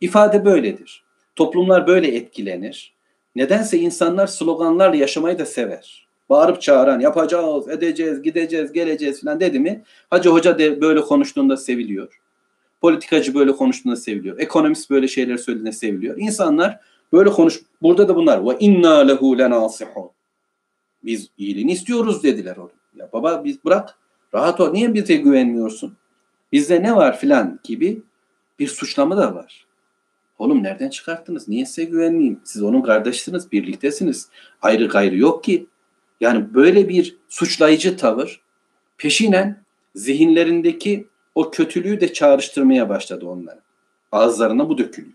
İfade 0.00 0.44
böyledir. 0.44 1.04
Toplumlar 1.36 1.86
böyle 1.86 2.16
etkilenir. 2.16 2.94
Nedense 3.36 3.78
insanlar 3.78 4.26
sloganlarla 4.26 4.96
yaşamayı 4.96 5.38
da 5.38 5.46
sever. 5.46 6.08
Bağırıp 6.30 6.62
çağıran, 6.62 7.00
yapacağız, 7.00 7.68
edeceğiz, 7.68 8.22
gideceğiz, 8.22 8.72
geleceğiz 8.72 9.20
filan 9.20 9.40
dedi 9.40 9.60
mi? 9.60 9.82
Hacı 10.10 10.28
hoca 10.28 10.58
de 10.58 10.80
böyle 10.80 11.00
konuştuğunda 11.00 11.56
seviliyor. 11.56 12.21
Politikacı 12.82 13.34
böyle 13.34 13.52
konuştuğunda 13.52 13.96
seviliyor. 13.96 14.38
Ekonomist 14.38 14.90
böyle 14.90 15.08
şeyler 15.08 15.36
söylediğinde 15.36 15.72
seviliyor. 15.72 16.16
İnsanlar 16.18 16.80
böyle 17.12 17.30
konuş. 17.30 17.60
Burada 17.82 18.08
da 18.08 18.16
bunlar. 18.16 18.46
Ve 18.46 18.56
inna 18.60 18.98
lehu 18.98 19.38
lenasihun. 19.38 20.10
Biz 21.04 21.28
iyiliğini 21.38 21.72
istiyoruz 21.72 22.22
dediler 22.22 22.56
onu. 22.56 22.70
Ya 22.96 23.08
baba 23.12 23.44
biz 23.44 23.64
bırak. 23.64 23.98
Rahat 24.34 24.60
ol. 24.60 24.72
Niye 24.72 24.94
bize 24.94 25.16
güvenmiyorsun? 25.16 25.96
Bizde 26.52 26.82
ne 26.82 26.96
var 26.96 27.18
filan 27.18 27.60
gibi 27.64 28.02
bir 28.58 28.66
suçlama 28.66 29.16
da 29.16 29.34
var. 29.34 29.66
Oğlum 30.38 30.62
nereden 30.62 30.90
çıkarttınız? 30.90 31.48
Niye 31.48 31.66
size 31.66 31.84
güvenmeyeyim? 31.84 32.40
Siz 32.44 32.62
onun 32.62 32.82
kardeşsiniz, 32.82 33.52
birliktesiniz. 33.52 34.28
Ayrı 34.62 34.88
gayrı 34.88 35.16
yok 35.16 35.44
ki. 35.44 35.66
Yani 36.20 36.54
böyle 36.54 36.88
bir 36.88 37.16
suçlayıcı 37.28 37.96
tavır 37.96 38.40
peşinen 38.98 39.64
zihinlerindeki 39.94 41.06
o 41.34 41.50
kötülüğü 41.50 42.00
de 42.00 42.12
çağrıştırmaya 42.12 42.88
başladı 42.88 43.26
onlara. 43.26 43.60
Ağızlarına 44.12 44.68
bu 44.68 44.78
dökülüyor. 44.78 45.14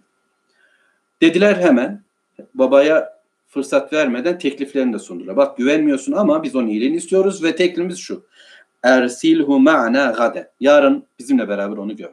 Dediler 1.21 1.55
hemen 1.55 2.03
babaya 2.53 3.17
fırsat 3.47 3.93
vermeden 3.93 4.39
tekliflerini 4.39 4.93
de 4.93 4.99
sundular. 4.99 5.37
Bak 5.37 5.57
güvenmiyorsun 5.57 6.11
ama 6.11 6.43
biz 6.43 6.55
onun 6.55 6.67
iyiliğini 6.67 6.95
istiyoruz 6.95 7.43
ve 7.43 7.55
teklifimiz 7.55 7.97
şu. 7.97 8.25
Ersilhu 8.83 9.59
ma'na 9.59 10.11
gade. 10.11 10.51
Yarın 10.59 11.03
bizimle 11.19 11.49
beraber 11.49 11.77
onu 11.77 11.95
gör 11.95 12.09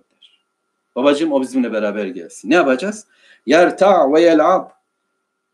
Babacığım 0.96 1.32
o 1.32 1.42
bizimle 1.42 1.72
beraber 1.72 2.06
gelsin. 2.06 2.50
Ne 2.50 2.54
yapacağız? 2.54 3.06
Yerta 3.46 4.12
ve 4.12 4.20
yel'ab. 4.20 4.70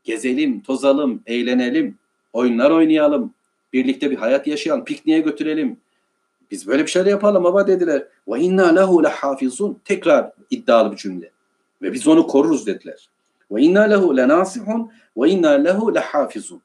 Gezelim, 0.05 0.61
tozalım, 0.61 1.22
eğlenelim, 1.26 1.98
oyunlar 2.32 2.70
oynayalım, 2.70 3.34
birlikte 3.72 4.11
bir 4.11 4.16
hayat 4.16 4.46
yaşayalım, 4.46 4.84
pikniğe 4.84 5.20
götürelim. 5.20 5.80
Biz 6.51 6.66
böyle 6.66 6.82
bir 6.82 6.90
şeyler 6.90 7.11
yapalım 7.11 7.44
baba 7.44 7.66
dediler. 7.66 8.07
Ve 8.28 8.40
inna 8.40 8.66
lehu 8.66 9.05
lehafizun. 9.05 9.80
Tekrar 9.84 10.32
iddialı 10.51 10.92
bir 10.92 10.96
cümle. 10.96 11.30
Ve 11.82 11.92
biz 11.92 12.09
onu 12.09 12.26
koruruz 12.26 12.66
dediler. 12.66 13.09
Ve 13.51 13.62
inna 13.62 13.82
lehu 13.82 14.16
lenasihun 14.16 14.92
ve 15.16 15.30
inna 15.30 15.51
lehu 15.51 15.94
lehafizun. 15.94 16.62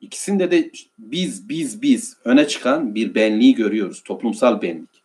İkisinde 0.00 0.50
de 0.50 0.70
biz, 0.98 1.48
biz, 1.48 1.82
biz 1.82 2.16
öne 2.24 2.48
çıkan 2.48 2.94
bir 2.94 3.14
benliği 3.14 3.54
görüyoruz. 3.54 4.02
Toplumsal 4.02 4.62
benlik. 4.62 5.02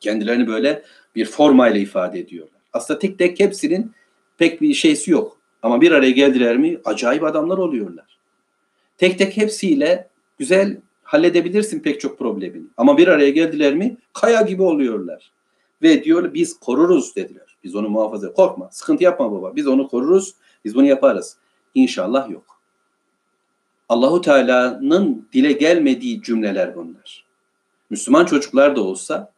Kendilerini 0.00 0.46
böyle 0.46 0.82
bir 1.14 1.26
formayla 1.26 1.80
ifade 1.80 2.18
ediyorlar. 2.18 2.60
Aslında 2.72 2.98
tek 2.98 3.18
tek 3.18 3.40
hepsinin 3.40 3.92
pek 4.38 4.60
bir 4.60 4.74
şeysi 4.74 5.10
yok. 5.10 5.38
Ama 5.62 5.80
bir 5.80 5.92
araya 5.92 6.10
geldiler 6.10 6.56
mi 6.56 6.78
acayip 6.84 7.24
adamlar 7.24 7.58
oluyorlar. 7.58 8.18
Tek 8.98 9.18
tek 9.18 9.36
hepsiyle 9.36 10.08
güzel 10.38 10.76
halledebilirsin 11.08 11.80
pek 11.80 12.00
çok 12.00 12.18
problemini. 12.18 12.66
Ama 12.76 12.98
bir 12.98 13.08
araya 13.08 13.30
geldiler 13.30 13.74
mi 13.74 13.96
kaya 14.12 14.42
gibi 14.42 14.62
oluyorlar. 14.62 15.32
Ve 15.82 16.04
diyor 16.04 16.34
biz 16.34 16.58
koruruz 16.58 17.16
dediler. 17.16 17.56
Biz 17.64 17.74
onu 17.74 17.88
muhafaza 17.88 18.32
korkma 18.32 18.68
sıkıntı 18.72 19.04
yapma 19.04 19.32
baba 19.32 19.56
biz 19.56 19.66
onu 19.66 19.88
koruruz 19.88 20.34
biz 20.64 20.74
bunu 20.74 20.86
yaparız. 20.86 21.36
İnşallah 21.74 22.30
yok. 22.30 22.60
Allahu 23.88 24.20
Teala'nın 24.20 25.28
dile 25.32 25.52
gelmediği 25.52 26.22
cümleler 26.22 26.76
bunlar. 26.76 27.24
Müslüman 27.90 28.24
çocuklar 28.24 28.76
da 28.76 28.80
olsa 28.80 29.32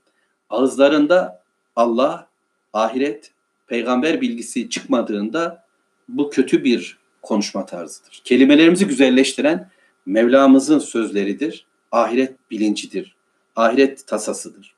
ağızlarında 0.50 1.42
Allah, 1.76 2.28
ahiret, 2.72 3.32
peygamber 3.66 4.20
bilgisi 4.20 4.70
çıkmadığında 4.70 5.64
bu 6.08 6.30
kötü 6.30 6.64
bir 6.64 6.98
konuşma 7.22 7.66
tarzıdır. 7.66 8.20
Kelimelerimizi 8.24 8.86
güzelleştiren 8.86 9.70
Mevlamızın 10.06 10.78
sözleridir. 10.78 11.66
Ahiret 11.92 12.50
bilincidir. 12.50 13.16
Ahiret 13.56 14.06
tasasıdır. 14.06 14.74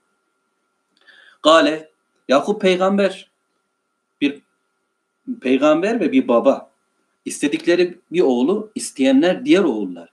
Gale 1.43 1.93
Yakup 2.29 2.61
peygamber 2.61 3.31
bir 4.21 4.43
peygamber 5.41 6.01
ve 6.01 6.13
bir 6.13 6.29
baba. 6.29 6.73
İstedikleri 7.25 7.99
bir 8.13 8.21
oğlu, 8.21 8.71
isteyenler 8.75 9.45
diğer 9.45 9.65
oğullar. 9.65 10.13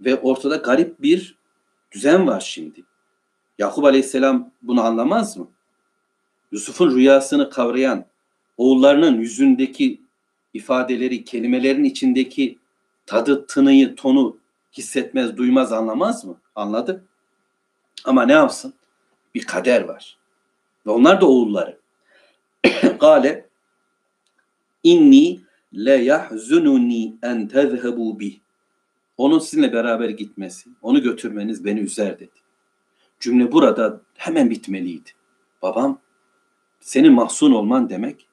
Ve 0.00 0.16
ortada 0.16 0.56
garip 0.56 1.02
bir 1.02 1.38
düzen 1.92 2.26
var 2.26 2.40
şimdi. 2.40 2.84
Yakup 3.58 3.84
Aleyhisselam 3.84 4.52
bunu 4.62 4.82
anlamaz 4.82 5.36
mı? 5.36 5.48
Yusuf'un 6.52 6.96
rüyasını 6.96 7.50
kavrayan, 7.50 8.06
oğullarının 8.56 9.20
yüzündeki 9.20 10.00
ifadeleri, 10.54 11.24
kelimelerin 11.24 11.84
içindeki 11.84 12.58
tadı, 13.06 13.46
tınıyı, 13.46 13.96
tonu 13.96 14.36
hissetmez, 14.72 15.36
duymaz, 15.36 15.72
anlamaz 15.72 16.24
mı? 16.24 16.40
Anladı. 16.54 17.04
Ama 18.04 18.26
ne 18.26 18.32
yapsın? 18.32 18.74
Bir 19.34 19.44
kader 19.44 19.82
var. 19.82 20.18
Ve 20.86 20.90
onlar 20.90 21.20
da 21.20 21.26
oğulları. 21.26 21.78
Gale 23.00 23.48
inni 24.82 25.40
le 25.74 25.94
yahzununi 25.94 27.16
en 27.22 27.48
tezhebu 27.48 28.20
bih. 28.20 28.38
Onun 29.16 29.38
sizinle 29.38 29.72
beraber 29.72 30.08
gitmesi, 30.08 30.70
onu 30.82 31.02
götürmeniz 31.02 31.64
beni 31.64 31.80
üzer 31.80 32.18
dedi. 32.18 32.40
Cümle 33.20 33.52
burada 33.52 34.00
hemen 34.14 34.50
bitmeliydi. 34.50 35.10
Babam 35.62 36.00
senin 36.80 37.12
mahzun 37.12 37.52
olman 37.52 37.90
demek 37.90 38.28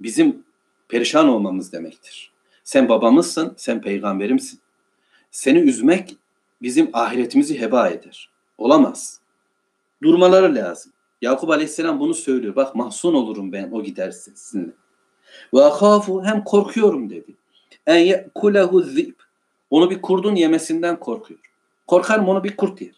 bizim 0.00 0.44
perişan 0.88 1.28
olmamız 1.28 1.72
demektir. 1.72 2.31
Sen 2.64 2.88
babamızsın, 2.88 3.54
sen 3.56 3.80
peygamberimsin. 3.80 4.60
Seni 5.30 5.58
üzmek 5.58 6.16
bizim 6.62 6.90
ahiretimizi 6.92 7.60
heba 7.60 7.88
eder. 7.88 8.30
Olamaz. 8.58 9.20
Durmaları 10.02 10.54
lazım. 10.54 10.92
Yakup 11.22 11.50
Aleyhisselam 11.50 12.00
bunu 12.00 12.14
söylüyor. 12.14 12.56
Bak 12.56 12.74
mahzun 12.74 13.14
olurum 13.14 13.52
ben 13.52 13.70
o 13.72 13.82
giderse 13.82 14.30
sizinle. 14.34 14.72
Ve 15.54 15.64
ahafu 15.64 16.24
hem 16.24 16.44
korkuyorum 16.44 17.10
dedi. 17.10 17.34
En 17.86 17.98
yekulehu 17.98 18.82
zib. 18.82 19.14
Onu 19.70 19.90
bir 19.90 20.02
kurdun 20.02 20.34
yemesinden 20.34 21.00
korkuyor. 21.00 21.40
Korkarım 21.86 22.28
onu 22.28 22.44
bir 22.44 22.56
kurt 22.56 22.80
yer. 22.80 22.94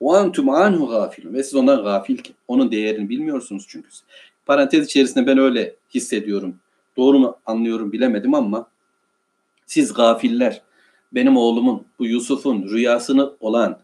O 0.00 0.18
entum 0.18 0.48
anhu 0.50 0.88
gafilun. 0.88 1.34
Ve 1.34 1.42
siz 1.42 1.54
ondan 1.54 1.82
gafil 1.82 2.16
ki. 2.16 2.32
Onun 2.48 2.72
değerini 2.72 3.08
bilmiyorsunuz 3.08 3.66
çünkü. 3.68 3.88
Parantez 4.46 4.86
içerisinde 4.86 5.26
ben 5.26 5.38
öyle 5.38 5.76
hissediyorum. 5.94 6.56
Doğru 6.96 7.18
mu 7.18 7.36
anlıyorum 7.46 7.92
bilemedim 7.92 8.34
ama 8.34 8.66
siz 9.66 9.92
gafiller 9.92 10.62
benim 11.12 11.36
oğlumun 11.36 11.86
bu 11.98 12.06
Yusuf'un 12.06 12.68
rüyasını 12.68 13.32
olan 13.40 13.80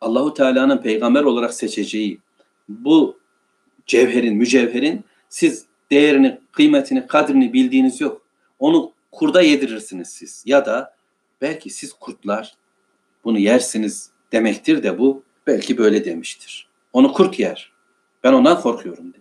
Allahu 0.00 0.34
Teala'nın 0.34 0.78
peygamber 0.78 1.22
olarak 1.22 1.54
seçeceği 1.54 2.18
bu 2.68 3.18
cevherin, 3.86 4.36
mücevherin 4.36 5.04
siz 5.28 5.64
değerini, 5.90 6.40
kıymetini, 6.52 7.06
kadrini 7.06 7.52
bildiğiniz 7.52 8.00
yok. 8.00 8.22
Onu 8.58 8.92
kurda 9.12 9.42
yedirirsiniz 9.42 10.08
siz. 10.08 10.42
Ya 10.46 10.66
da 10.66 10.94
belki 11.40 11.70
siz 11.70 11.92
kurtlar 11.92 12.54
bunu 13.24 13.38
yersiniz 13.38 14.10
demektir 14.32 14.82
de 14.82 14.98
bu 14.98 15.22
belki 15.46 15.78
böyle 15.78 16.04
demiştir. 16.04 16.68
Onu 16.92 17.12
kurt 17.12 17.38
yer. 17.38 17.72
Ben 18.24 18.32
ondan 18.32 18.60
korkuyorum 18.60 19.08
dedi. 19.08 19.20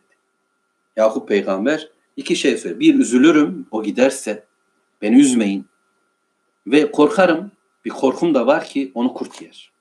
Yakup 0.96 1.28
peygamber 1.28 1.90
iki 2.18 2.36
şey 2.36 2.58
söyledi. 2.58 2.80
Bir 2.80 2.96
üzülürüm 3.00 3.68
o 3.72 3.84
giderse 3.84 4.44
beni 5.02 5.20
üzmeyin. 5.20 5.66
Ve 6.68 6.92
korkarım, 6.92 7.52
bir 7.86 7.90
korkum 7.90 8.34
da 8.34 8.48
var 8.48 8.66
ki 8.66 8.92
onu 8.94 9.14
kurt 9.14 9.42
yer. 9.42 9.72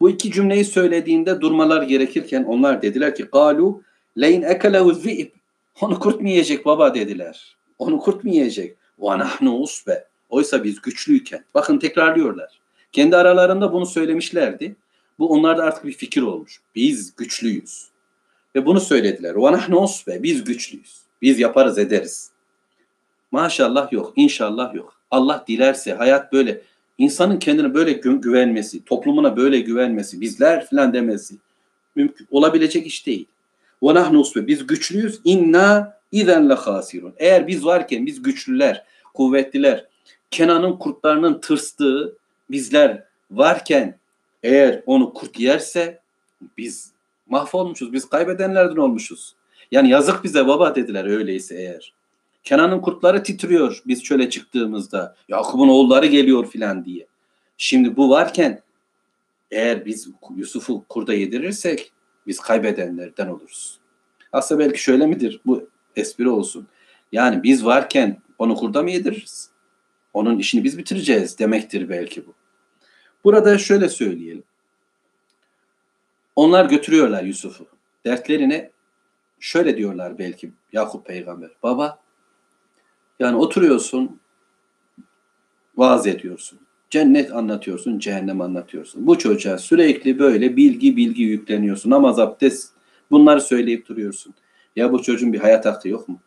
Bu 0.00 0.10
iki 0.10 0.32
cümleyi 0.32 0.64
söylediğinde 0.64 1.40
durmalar 1.40 1.82
gerekirken 1.82 2.44
onlar 2.44 2.82
dediler 2.82 3.14
ki 3.14 3.22
galu 3.22 3.82
leyn 4.20 4.42
ekelehu 4.42 4.94
zi'ib. 4.94 5.30
Onu 5.80 5.98
kurt 5.98 6.20
mu 6.20 6.28
yiyecek 6.28 6.66
baba 6.66 6.94
dediler. 6.94 7.56
Onu 7.78 7.98
kurt 7.98 8.24
mu 8.24 8.30
yiyecek? 8.30 8.76
Ve 8.98 9.18
nahnu 9.18 9.58
usbe. 9.58 10.04
Oysa 10.28 10.64
biz 10.64 10.80
güçlüyken. 10.80 11.44
Bakın 11.54 11.78
tekrarlıyorlar. 11.78 12.60
Kendi 12.92 13.16
aralarında 13.16 13.72
bunu 13.72 13.86
söylemişlerdi. 13.86 14.76
Bu 15.18 15.32
onlarda 15.32 15.64
artık 15.64 15.84
bir 15.84 15.92
fikir 15.92 16.22
olmuş. 16.22 16.60
Biz 16.74 17.16
güçlüyüz. 17.16 17.88
Ve 18.54 18.66
bunu 18.66 18.80
söylediler. 18.80 19.34
Ve 19.36 19.52
nahnu 19.52 19.82
usbe. 19.82 20.22
Biz 20.22 20.44
güçlüyüz. 20.44 21.02
Biz 21.22 21.38
yaparız 21.38 21.78
ederiz. 21.78 22.30
Maşallah 23.30 23.92
yok. 23.92 24.12
inşallah 24.16 24.74
yok. 24.74 25.01
Allah 25.12 25.44
dilerse 25.48 25.92
hayat 25.92 26.32
böyle. 26.32 26.60
İnsanın 26.98 27.38
kendine 27.38 27.74
böyle 27.74 27.92
gü- 27.92 28.20
güvenmesi, 28.20 28.84
toplumuna 28.84 29.36
böyle 29.36 29.60
güvenmesi, 29.60 30.20
bizler 30.20 30.66
filan 30.66 30.92
demesi 30.92 31.34
mümkün 31.96 32.26
olabilecek 32.30 32.86
iş 32.86 33.06
değil. 33.06 33.26
Ve 33.82 33.94
nahnu 33.94 34.24
biz 34.36 34.66
güçlüyüz. 34.66 35.20
İnna 35.24 35.98
izen 36.12 36.48
la 36.48 36.66
hasirun. 36.66 37.14
Eğer 37.16 37.46
biz 37.46 37.64
varken 37.64 38.06
biz 38.06 38.22
güçlüler, 38.22 38.84
kuvvetliler. 39.14 39.86
Kenan'ın 40.30 40.76
kurtlarının 40.76 41.40
tırstığı 41.40 42.16
bizler 42.50 43.04
varken 43.30 43.98
eğer 44.42 44.82
onu 44.86 45.12
kurt 45.12 45.40
yerse 45.40 46.00
biz 46.58 46.92
mahvolmuşuz. 47.26 47.92
Biz 47.92 48.08
kaybedenlerden 48.08 48.76
olmuşuz. 48.76 49.34
Yani 49.70 49.90
yazık 49.90 50.24
bize 50.24 50.46
baba 50.46 50.74
dediler 50.74 51.04
öyleyse 51.04 51.54
eğer. 51.54 51.92
Kenan'ın 52.44 52.80
kurtları 52.80 53.22
titriyor 53.22 53.82
biz 53.86 54.04
şöyle 54.04 54.30
çıktığımızda. 54.30 55.16
Yakup'un 55.28 55.68
oğulları 55.68 56.06
geliyor 56.06 56.46
filan 56.46 56.84
diye. 56.84 57.06
Şimdi 57.56 57.96
bu 57.96 58.10
varken 58.10 58.62
eğer 59.50 59.86
biz 59.86 60.08
Yusuf'u 60.36 60.84
kurda 60.88 61.14
yedirirsek 61.14 61.92
biz 62.26 62.40
kaybedenlerden 62.40 63.28
oluruz. 63.28 63.78
Aslında 64.32 64.64
belki 64.64 64.82
şöyle 64.82 65.06
midir? 65.06 65.40
Bu 65.46 65.68
espri 65.96 66.28
olsun. 66.28 66.68
Yani 67.12 67.42
biz 67.42 67.64
varken 67.64 68.22
onu 68.38 68.54
kurda 68.54 68.82
mı 68.82 68.90
yediririz? 68.90 69.50
Onun 70.12 70.38
işini 70.38 70.64
biz 70.64 70.78
bitireceğiz 70.78 71.38
demektir 71.38 71.88
belki 71.88 72.26
bu. 72.26 72.34
Burada 73.24 73.58
şöyle 73.58 73.88
söyleyelim. 73.88 74.44
Onlar 76.36 76.64
götürüyorlar 76.64 77.22
Yusuf'u. 77.22 77.66
Dertlerine 78.04 78.70
şöyle 79.40 79.76
diyorlar 79.76 80.18
belki 80.18 80.52
Yakup 80.72 81.06
peygamber. 81.06 81.50
Baba 81.62 82.01
yani 83.22 83.36
oturuyorsun 83.36 84.20
vaaz 85.76 86.06
ediyorsun. 86.06 86.58
Cennet 86.90 87.32
anlatıyorsun, 87.32 87.98
cehennem 87.98 88.40
anlatıyorsun. 88.40 89.06
Bu 89.06 89.18
çocuğa 89.18 89.58
sürekli 89.58 90.18
böyle 90.18 90.56
bilgi 90.56 90.96
bilgi 90.96 91.22
yükleniyorsun. 91.22 91.90
Namaz, 91.90 92.18
abdest 92.18 92.72
bunları 93.10 93.40
söyleyip 93.40 93.88
duruyorsun. 93.88 94.34
Ya 94.76 94.92
bu 94.92 95.02
çocuğun 95.02 95.32
bir 95.32 95.38
hayat 95.38 95.66
hakkı 95.66 95.88
yok 95.88 96.08
mu? 96.08 96.20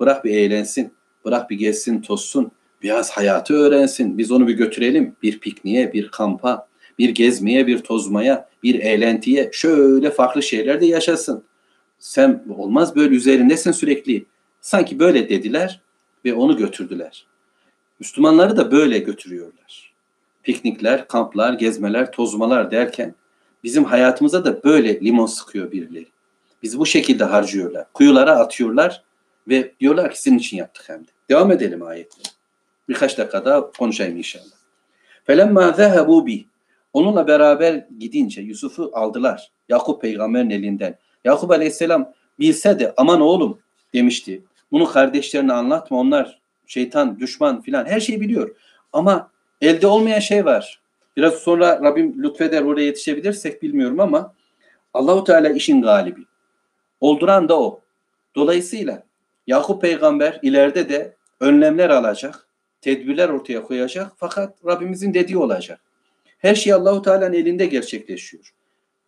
Bırak 0.00 0.24
bir 0.24 0.30
eğlensin, 0.30 0.92
bırak 1.24 1.50
bir 1.50 1.58
gezsin, 1.58 2.00
tozsun, 2.00 2.50
biraz 2.82 3.10
hayatı 3.10 3.54
öğrensin. 3.54 4.18
Biz 4.18 4.32
onu 4.32 4.48
bir 4.48 4.54
götürelim 4.54 5.16
bir 5.22 5.40
pikniğe, 5.40 5.92
bir 5.92 6.08
kampa, 6.08 6.68
bir 6.98 7.10
gezmeye, 7.10 7.66
bir 7.66 7.78
tozmaya, 7.78 8.48
bir 8.62 8.74
eğlentiye. 8.74 9.50
Şöyle 9.52 10.10
farklı 10.10 10.42
şeyler 10.42 10.80
de 10.80 10.86
yaşasın. 10.86 11.44
Sen 11.98 12.44
olmaz 12.56 12.96
böyle 12.96 13.14
üzerindesin 13.14 13.72
sürekli. 13.72 14.26
Sanki 14.60 14.98
böyle 14.98 15.28
dediler 15.28 15.82
ve 16.24 16.34
onu 16.34 16.56
götürdüler. 16.56 17.26
Müslümanları 18.00 18.56
da 18.56 18.72
böyle 18.72 18.98
götürüyorlar. 18.98 19.92
Piknikler, 20.42 21.08
kamplar, 21.08 21.52
gezmeler, 21.52 22.12
tozmalar 22.12 22.70
derken 22.70 23.14
bizim 23.64 23.84
hayatımıza 23.84 24.44
da 24.44 24.62
böyle 24.64 25.00
limon 25.00 25.26
sıkıyor 25.26 25.72
birileri. 25.72 26.06
Bizi 26.62 26.78
bu 26.78 26.86
şekilde 26.86 27.24
harcıyorlar. 27.24 27.92
Kuyulara 27.92 28.36
atıyorlar 28.36 29.02
ve 29.48 29.72
diyorlar 29.80 30.10
ki 30.10 30.22
sizin 30.22 30.38
için 30.38 30.56
yaptık 30.56 30.88
hem 30.88 31.00
de. 31.00 31.10
Devam 31.30 31.52
edelim 31.52 31.82
ayetle. 31.82 32.22
Birkaç 32.88 33.18
dakika 33.18 33.44
daha 33.44 33.70
konuşayım 33.70 34.16
inşallah. 34.16 34.56
Felemma 35.24 35.72
zehebu 35.72 36.26
bi. 36.26 36.44
Onunla 36.92 37.26
beraber 37.26 37.86
gidince 37.98 38.42
Yusuf'u 38.42 38.90
aldılar. 38.94 39.50
Yakup 39.68 40.02
peygamberin 40.02 40.50
elinden. 40.50 40.98
Yakup 41.24 41.50
aleyhisselam 41.50 42.12
bilse 42.38 42.78
de 42.78 42.94
aman 42.96 43.20
oğlum 43.20 43.58
demişti. 43.94 44.42
Bunu 44.72 44.86
kardeşlerine 44.86 45.52
anlatma 45.52 45.98
onlar 45.98 46.40
şeytan, 46.66 47.20
düşman 47.20 47.62
filan 47.62 47.86
her 47.86 48.00
şeyi 48.00 48.20
biliyor. 48.20 48.56
Ama 48.92 49.30
elde 49.60 49.86
olmayan 49.86 50.20
şey 50.20 50.44
var. 50.44 50.80
Biraz 51.16 51.34
sonra 51.34 51.80
Rabbim 51.82 52.22
lütfeder 52.22 52.62
oraya 52.62 52.84
yetişebilirsek 52.84 53.62
bilmiyorum 53.62 54.00
ama 54.00 54.34
Allahu 54.94 55.24
Teala 55.24 55.48
işin 55.48 55.82
galibi. 55.82 56.20
Olduran 57.00 57.48
da 57.48 57.60
o. 57.60 57.80
Dolayısıyla 58.34 59.02
Yakup 59.46 59.82
peygamber 59.82 60.38
ileride 60.42 60.88
de 60.88 61.16
önlemler 61.40 61.90
alacak, 61.90 62.46
tedbirler 62.80 63.28
ortaya 63.28 63.62
koyacak 63.62 64.12
fakat 64.16 64.58
Rabbimizin 64.66 65.14
dediği 65.14 65.38
olacak. 65.38 65.80
Her 66.38 66.54
şey 66.54 66.72
Allahu 66.72 67.02
Teala'nın 67.02 67.32
elinde 67.32 67.66
gerçekleşiyor. 67.66 68.54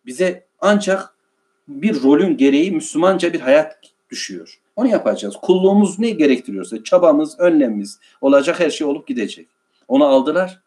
Bize 0.07 0.47
ancak 0.61 1.15
bir 1.69 2.03
rolün 2.03 2.37
gereği 2.37 2.71
Müslümanca 2.71 3.33
bir 3.33 3.41
hayat 3.41 3.79
düşüyor. 4.11 4.61
Onu 4.77 4.89
yapacağız. 4.89 5.37
Kulluğumuz 5.43 5.99
ne 5.99 6.11
gerektiriyorsa 6.11 6.85
çabamız, 6.85 7.41
önlemimiz 7.41 8.01
olacak 8.21 8.61
her 8.61 8.71
şey 8.71 8.87
olup 8.87 9.07
gidecek. 9.07 9.49
Onu 9.89 10.05
aldılar. 10.05 10.61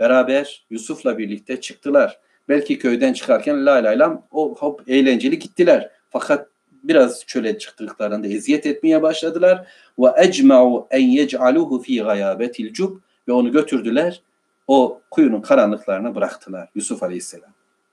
Beraber 0.00 0.66
Yusuf'la 0.70 1.18
birlikte 1.18 1.60
çıktılar. 1.60 2.18
Belki 2.48 2.78
köyden 2.78 3.12
çıkarken 3.12 3.66
la 3.66 3.74
la 3.74 3.90
lam 3.90 4.26
o 4.30 4.54
hop 4.54 4.88
eğlenceli 4.88 5.38
gittiler. 5.38 5.90
Fakat 6.10 6.48
biraz 6.84 7.26
çöle 7.26 7.58
çıktıklarında 7.58 8.26
eziyet 8.26 8.66
etmeye 8.66 9.02
başladılar. 9.02 9.68
Ve 9.98 10.06
ecma'u 10.16 10.86
en 10.90 11.06
yec'aluhu 11.08 11.82
fi 11.82 12.02
gayabetil 12.02 12.72
cub 12.72 12.96
ve 13.28 13.32
onu 13.32 13.52
götürdüler. 13.52 14.22
O 14.66 15.00
kuyunun 15.10 15.40
karanlıklarına 15.40 16.14
bıraktılar 16.14 16.68
Yusuf 16.74 17.02
Aleyhisselam. 17.02 17.50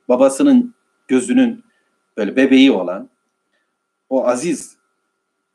Babasının 0.09 0.73
gözünün 1.07 1.63
böyle 2.17 2.35
bebeği 2.35 2.71
olan 2.71 3.09
o 4.09 4.27
aziz 4.27 4.78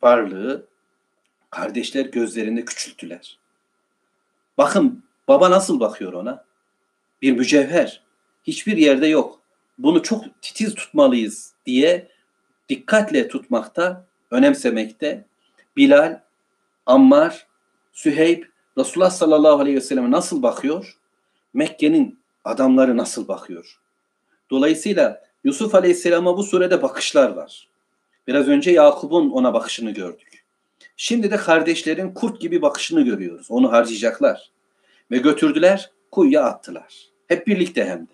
varlığı 0.05 0.67
kardeşler 1.51 2.07
gözlerinde 2.07 2.65
küçülttüler. 2.65 3.39
Bakın 4.59 5.05
baba 5.29 5.51
nasıl 5.51 5.81
bakıyor 5.81 6.13
ona? 6.13 6.45
Bir 7.23 7.33
mücevher. 7.33 8.03
Hiçbir 8.45 8.77
yerde 8.77 9.07
yok. 9.07 9.41
Bunu 9.79 10.03
çok 10.03 10.43
titiz 10.43 10.75
tutmalıyız 10.75 11.55
diye 11.67 12.09
dikkatle 12.69 13.29
tutmakta, 13.29 14.07
önemsemekte. 14.31 15.27
Bilal, 15.77 16.21
Ammar, 16.87 17.47
Süheyb, 17.93 18.45
Resulullah 18.79 19.11
sallallahu 19.11 19.61
aleyhi 19.61 19.77
ve 19.77 19.81
selleme 19.81 20.11
nasıl 20.11 20.43
bakıyor? 20.43 20.99
Mekke'nin 21.55 22.19
adamları 22.45 22.97
nasıl 22.97 23.29
bakıyor? 23.29 23.81
Dolayısıyla 24.51 25.23
Yusuf 25.45 25.75
aleyhisselama 25.75 26.37
bu 26.37 26.43
surede 26.43 26.83
bakışlar 26.83 27.31
var. 27.31 27.69
Biraz 28.27 28.49
önce 28.49 28.71
Yakup'un 28.71 29.31
ona 29.31 29.55
bakışını 29.55 29.91
gördük. 29.91 30.45
Şimdi 30.97 31.31
de 31.31 31.37
kardeşlerin 31.37 32.15
kurt 32.15 32.41
gibi 32.41 32.63
bakışını 32.63 33.03
görüyoruz. 33.03 33.47
Onu 33.51 33.73
harcayacaklar. 33.73 34.51
Ve 35.11 35.19
götürdüler, 35.19 35.91
kuyuya 36.11 36.43
attılar. 36.43 37.09
Hep 37.29 37.47
birlikte 37.47 37.85
hem 37.85 38.01
de. 38.01 38.13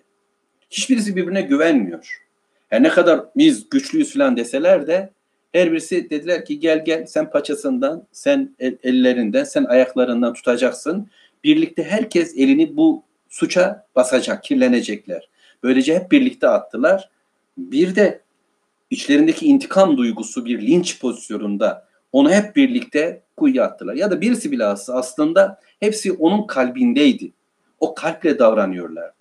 Hiçbirisi 0.71 1.17
birbirine 1.17 1.43
güvenmiyor. 1.43 2.23
Her 2.69 2.83
ne 2.83 2.89
kadar 2.89 3.21
biz 3.37 3.69
güçlüyüz 3.71 4.13
falan 4.13 4.37
deseler 4.37 4.87
de 4.87 5.11
her 5.53 5.73
birisi 5.73 6.11
dediler 6.11 6.45
ki 6.45 6.61
gel 6.61 6.85
gel 6.85 7.07
sen 7.07 7.31
paçasından, 7.31 8.07
sen 8.13 8.55
el, 8.59 8.77
ellerinden, 8.83 9.45
sen 9.45 9.65
ayaklarından 9.65 10.35
tutacaksın. 10.35 11.09
Birlikte 11.45 11.85
herkes 11.85 12.37
elini 12.37 12.77
bu 12.77 13.03
suça 13.29 13.87
basacak, 13.97 14.43
kirlenecekler. 14.43 15.29
Böylece 15.63 15.95
hep 15.95 16.13
birlikte 16.13 16.49
attılar. 16.49 17.11
Bir 17.59 17.95
de 17.95 18.21
içlerindeki 18.91 19.47
intikam 19.47 19.97
duygusu 19.97 20.45
bir 20.45 20.67
linç 20.67 21.01
pozisyonunda 21.01 21.89
onu 22.13 22.31
hep 22.31 22.57
birlikte 22.57 23.23
kuyuya 23.37 23.65
attılar. 23.65 23.95
Ya 23.95 24.11
da 24.11 24.21
birisi 24.21 24.53
bilhassa 24.53 24.95
aslında 24.95 25.61
hepsi 25.81 26.13
onun 26.13 26.47
kalbindeydi. 26.47 27.33
O 27.81 27.95
kalple 27.95 28.39
davranıyorlardı. 28.39 29.15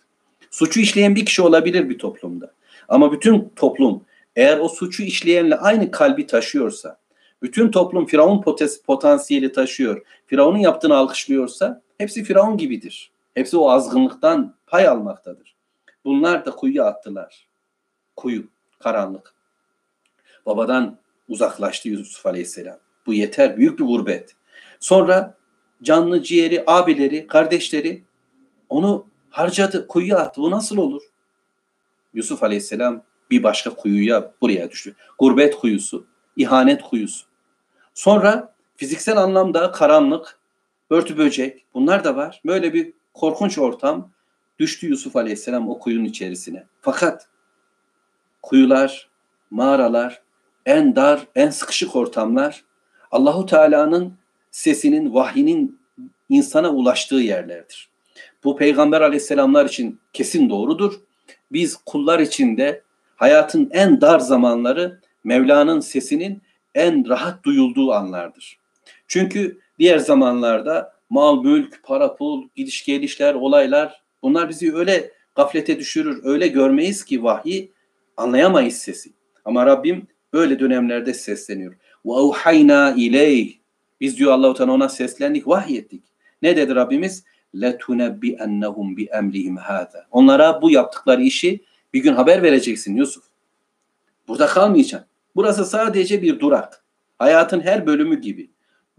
Suçu 0.51 0.79
işleyen 0.79 1.15
bir 1.15 1.25
kişi 1.25 1.41
olabilir 1.41 1.89
bir 1.89 1.97
toplumda. 1.97 2.53
Ama 2.87 3.11
bütün 3.11 3.51
toplum 3.55 4.05
eğer 4.35 4.59
o 4.59 4.69
suçu 4.69 5.03
işleyenle 5.03 5.55
aynı 5.55 5.91
kalbi 5.91 6.27
taşıyorsa, 6.27 6.99
bütün 7.41 7.71
toplum 7.71 8.05
Firavun 8.05 8.43
potansiyeli 8.87 9.51
taşıyor, 9.51 10.05
Firavun'un 10.27 10.57
yaptığını 10.57 10.95
alkışlıyorsa 10.95 11.81
hepsi 11.97 12.23
Firavun 12.23 12.57
gibidir. 12.57 13.11
Hepsi 13.33 13.57
o 13.57 13.69
azgınlıktan 13.69 14.55
pay 14.67 14.87
almaktadır. 14.87 15.55
Bunlar 16.05 16.45
da 16.45 16.51
kuyuya 16.51 16.85
attılar. 16.85 17.47
Kuyu, 18.15 18.43
karanlık. 18.79 19.38
Babadan 20.49 20.97
uzaklaştı 21.27 21.89
Yusuf 21.89 22.25
Aleyhisselam. 22.25 22.77
Bu 23.05 23.13
yeter, 23.13 23.57
büyük 23.57 23.79
bir 23.79 23.83
gurbet. 23.83 24.35
Sonra 24.79 25.37
canlı 25.83 26.23
ciğeri, 26.23 26.63
abileri, 26.67 27.27
kardeşleri 27.27 28.03
onu 28.69 29.07
harcadı, 29.29 29.87
kuyuya 29.87 30.17
attı. 30.17 30.41
Bu 30.41 30.51
nasıl 30.51 30.77
olur? 30.77 31.01
Yusuf 32.13 32.43
Aleyhisselam 32.43 33.03
bir 33.31 33.43
başka 33.43 33.69
kuyuya 33.69 34.33
buraya 34.41 34.71
düştü. 34.71 34.95
Gurbet 35.19 35.55
kuyusu, 35.55 36.05
ihanet 36.37 36.81
kuyusu. 36.81 37.25
Sonra 37.93 38.53
fiziksel 38.75 39.17
anlamda 39.17 39.71
karanlık, 39.71 40.39
örtü 40.89 41.17
böcek 41.17 41.65
bunlar 41.73 42.03
da 42.03 42.15
var. 42.15 42.41
Böyle 42.45 42.73
bir 42.73 42.93
korkunç 43.13 43.57
ortam 43.57 44.11
düştü 44.59 44.87
Yusuf 44.87 45.15
Aleyhisselam 45.15 45.69
o 45.69 45.79
kuyunun 45.79 46.05
içerisine. 46.05 46.67
Fakat 46.81 47.27
kuyular, 48.41 49.09
mağaralar, 49.49 50.21
en 50.69 50.95
dar, 50.95 51.27
en 51.35 51.49
sıkışık 51.49 51.95
ortamlar 51.95 52.63
Allahu 53.11 53.45
Teala'nın 53.45 54.13
sesinin, 54.51 55.13
vahyinin 55.13 55.79
insana 56.29 56.69
ulaştığı 56.69 57.15
yerlerdir. 57.15 57.89
Bu 58.43 58.57
peygamber 58.57 59.01
aleyhisselamlar 59.01 59.65
için 59.65 59.99
kesin 60.13 60.49
doğrudur. 60.49 60.93
Biz 61.51 61.75
kullar 61.75 62.19
için 62.19 62.57
de 62.57 62.81
hayatın 63.15 63.69
en 63.73 64.01
dar 64.01 64.19
zamanları 64.19 64.99
Mevla'nın 65.23 65.79
sesinin 65.79 66.41
en 66.75 67.09
rahat 67.09 67.43
duyulduğu 67.43 67.93
anlardır. 67.93 68.59
Çünkü 69.07 69.59
diğer 69.79 69.97
zamanlarda 69.97 70.93
mal, 71.09 71.43
mülk, 71.43 71.83
para, 71.83 72.15
pul, 72.15 72.47
gidiş 72.55 72.85
gelişler, 72.85 73.33
olaylar 73.33 74.01
bunlar 74.23 74.49
bizi 74.49 74.75
öyle 74.75 75.11
gaflete 75.35 75.79
düşürür, 75.79 76.21
öyle 76.23 76.47
görmeyiz 76.47 77.05
ki 77.05 77.23
vahyi 77.23 77.71
anlayamayız 78.17 78.77
sesi. 78.77 79.09
Ama 79.45 79.65
Rabbim 79.65 80.07
Böyle 80.33 80.59
dönemlerde 80.59 81.13
sesleniyor. 81.13 81.73
Ve 82.05 82.13
avhayna 82.13 82.93
ileyh. 82.97 83.53
Biz 84.01 84.17
diyor 84.17 84.31
Allahu 84.31 84.53
Teala 84.53 84.71
ona 84.71 84.89
seslendik, 84.89 85.47
vahyettik. 85.47 86.03
Ne 86.41 86.57
dedi 86.57 86.75
Rabbimiz? 86.75 87.23
Letunebbi 87.55 88.31
ennehum 88.31 88.97
bi 88.97 89.05
emrihim 89.05 89.57
hada. 89.57 90.07
Onlara 90.11 90.61
bu 90.61 90.71
yaptıkları 90.71 91.21
işi 91.21 91.63
bir 91.93 92.03
gün 92.03 92.13
haber 92.13 92.43
vereceksin 92.43 92.95
Yusuf. 92.95 93.23
Burada 94.27 94.47
kalmayacaksın. 94.47 95.09
Burası 95.35 95.65
sadece 95.65 96.21
bir 96.21 96.39
durak. 96.39 96.83
Hayatın 97.19 97.61
her 97.61 97.85
bölümü 97.85 98.21
gibi. 98.21 98.49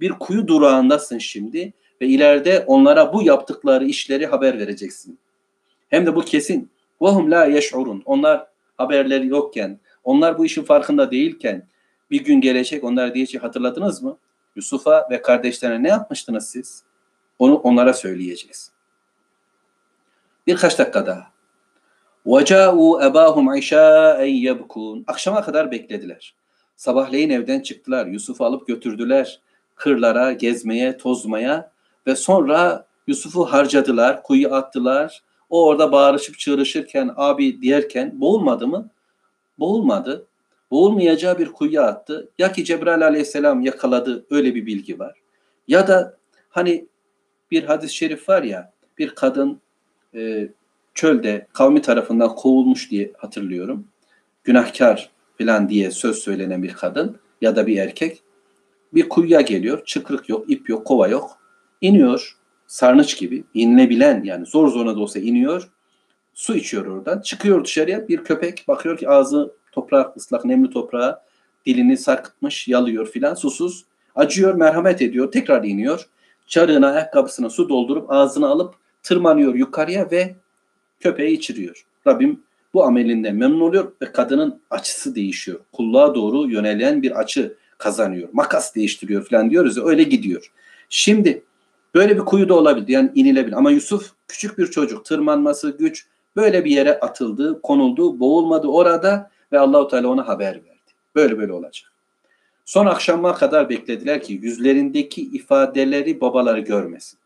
Bir 0.01 0.11
kuyu 0.11 0.49
durağındasın 0.49 1.19
şimdi 1.19 1.73
ve 2.01 2.07
ileride 2.07 2.65
onlara 2.67 3.13
bu 3.13 3.23
yaptıkları 3.23 3.85
işleri 3.85 4.27
haber 4.27 4.59
vereceksin. 4.59 5.19
Hem 5.89 6.07
de 6.07 6.17
bu 6.17 6.21
kesin. 6.21 6.71
Vahum 7.01 7.31
la 7.31 7.45
yeş'urun. 7.45 8.03
Onlar 8.05 8.47
haberleri 8.77 9.27
yokken, 9.27 9.81
onlar 10.04 10.38
bu 10.38 10.46
işin 10.46 10.64
farkında 10.64 11.12
değilken 11.12 11.68
bir 12.12 12.24
gün 12.24 12.42
gelecek 12.42 12.84
onlar 12.84 13.14
diyecek 13.14 13.44
hatırladınız 13.44 14.04
mı? 14.04 14.18
Yusuf'a 14.56 15.08
ve 15.12 15.22
kardeşlerine 15.22 15.84
ne 15.84 15.90
yapmıştınız 15.90 16.50
siz? 16.50 16.84
Onu 17.40 17.56
onlara 17.56 17.94
söyleyeceğiz. 17.94 18.72
Birkaç 20.48 20.80
dakika 20.80 21.06
daha. 21.06 21.36
وَجَاءُوا 22.26 23.04
أَبَاهُمْ 23.08 23.60
عِشَاءً 23.60 24.26
يَبْكُونَ 24.26 25.04
Akşama 25.08 25.42
kadar 25.42 25.72
beklediler. 25.72 26.36
Sabahleyin 26.76 27.30
evden 27.30 27.60
çıktılar. 27.60 28.06
Yusuf'u 28.06 28.46
alıp 28.46 28.68
götürdüler. 28.68 29.42
Kırlara, 29.76 30.32
gezmeye, 30.32 30.98
tozmaya 30.98 31.72
ve 32.08 32.16
sonra 32.16 32.86
Yusuf'u 33.08 33.46
harcadılar, 33.46 34.24
kuyu 34.24 34.54
attılar. 34.54 35.24
O 35.50 35.66
orada 35.66 35.92
bağırışıp 35.92 36.40
çığırışırken, 36.40 37.14
abi 37.16 37.62
diyerken 37.62 38.22
boğulmadı 38.22 38.68
mı? 38.68 38.90
Boğulmadı. 39.61 40.27
Boğulmayacağı 40.71 41.39
bir 41.39 41.53
kuyuya 41.53 41.83
attı. 41.83 42.31
Ya 42.39 42.53
ki 42.53 42.65
Cebrail 42.65 43.07
aleyhisselam 43.07 43.61
yakaladı 43.61 44.27
öyle 44.31 44.55
bir 44.55 44.67
bilgi 44.67 44.99
var. 44.99 45.19
Ya 45.69 45.89
da 45.89 46.17
hani 46.49 46.87
bir 47.51 47.65
hadis-i 47.65 47.95
şerif 47.95 48.29
var 48.29 48.43
ya 48.43 48.73
bir 48.99 49.09
kadın 49.09 49.61
e, 50.15 50.49
çölde 50.95 51.47
kavmi 51.53 51.83
tarafından 51.83 52.35
kovulmuş 52.35 52.91
diye 52.91 53.13
hatırlıyorum. 53.19 53.85
Günahkar 54.45 55.11
falan 55.39 55.69
diye 55.69 55.91
söz 55.91 56.19
söylenen 56.19 56.63
bir 56.63 56.73
kadın 56.73 57.19
ya 57.41 57.57
da 57.57 57.67
bir 57.67 57.77
erkek 57.77 58.23
bir 58.95 59.09
kuyuya 59.09 59.41
geliyor. 59.41 59.85
Çıkrık 59.85 60.29
yok, 60.29 60.51
ip 60.51 60.69
yok, 60.69 60.87
kova 60.87 61.09
yok. 61.09 61.39
İniyor 61.81 62.41
sarnıç 62.71 63.19
gibi 63.19 63.45
inilebilen 63.55 64.23
yani 64.25 64.47
zor 64.47 64.69
zoruna 64.69 64.97
da 64.97 65.01
olsa 65.01 65.19
iniyor. 65.19 65.71
Su 66.35 66.57
içiyor 66.57 66.87
oradan. 66.87 67.21
Çıkıyor 67.21 67.65
dışarıya 67.65 68.09
bir 68.09 68.25
köpek 68.25 68.65
bakıyor 68.69 68.99
ki 68.99 69.09
ağzı 69.09 69.53
toprak 69.73 70.17
ıslak 70.17 70.45
nemli 70.45 70.71
toprağa 70.71 71.25
dilini 71.67 71.97
sarkıtmış 71.97 72.69
yalıyor 72.69 73.07
filan 73.07 73.35
susuz. 73.35 73.85
Acıyor 74.15 74.55
merhamet 74.55 75.03
ediyor 75.03 75.33
tekrar 75.33 75.65
iniyor. 75.65 76.07
Çarığına 76.47 76.89
ayakkabısına 76.89 77.51
su 77.51 77.69
doldurup 77.69 78.11
ağzına 78.11 78.49
alıp 78.49 78.75
tırmanıyor 79.03 79.55
yukarıya 79.55 80.11
ve 80.11 80.35
köpeği 81.01 81.37
içiriyor. 81.37 81.87
Rabbim 82.07 82.43
bu 82.75 82.85
amelinden 82.85 83.37
memnun 83.37 83.61
oluyor 83.61 83.93
ve 84.03 84.13
kadının 84.13 84.61
açısı 84.71 85.15
değişiyor. 85.15 85.61
Kulluğa 85.73 86.15
doğru 86.15 86.51
yönelen 86.51 87.03
bir 87.03 87.19
açı 87.19 87.57
kazanıyor. 87.79 88.29
Makas 88.33 88.75
değiştiriyor 88.75 89.29
falan 89.29 89.51
diyoruz 89.51 89.77
ya 89.77 89.85
öyle 89.85 90.03
gidiyor. 90.03 90.53
Şimdi 90.89 91.43
böyle 91.95 92.17
bir 92.17 92.21
kuyu 92.21 92.49
da 92.49 92.55
olabilir 92.55 92.89
yani 92.89 93.13
inilebilir 93.15 93.57
ama 93.57 93.71
Yusuf 93.71 94.13
küçük 94.29 94.59
bir 94.59 94.67
çocuk 94.67 95.05
tırmanması 95.05 95.77
güç 95.79 96.07
böyle 96.36 96.66
bir 96.66 96.72
yere 96.72 97.00
atıldı, 97.00 97.62
konuldu, 97.62 98.20
boğulmadı 98.20 98.68
orada 98.68 99.32
ve 99.52 99.60
Allahu 99.60 99.88
Teala 99.88 100.08
ona 100.08 100.28
haber 100.28 100.56
verdi. 100.56 100.92
Böyle 101.16 101.38
böyle 101.38 101.54
olacak. 101.54 101.92
Son 102.66 102.86
akşama 102.86 103.36
kadar 103.36 103.70
beklediler 103.70 104.24
ki 104.24 104.34
yüzlerindeki 104.34 105.22
ifadeleri 105.22 106.22
babaları 106.22 106.60
görmesin. 106.60 107.20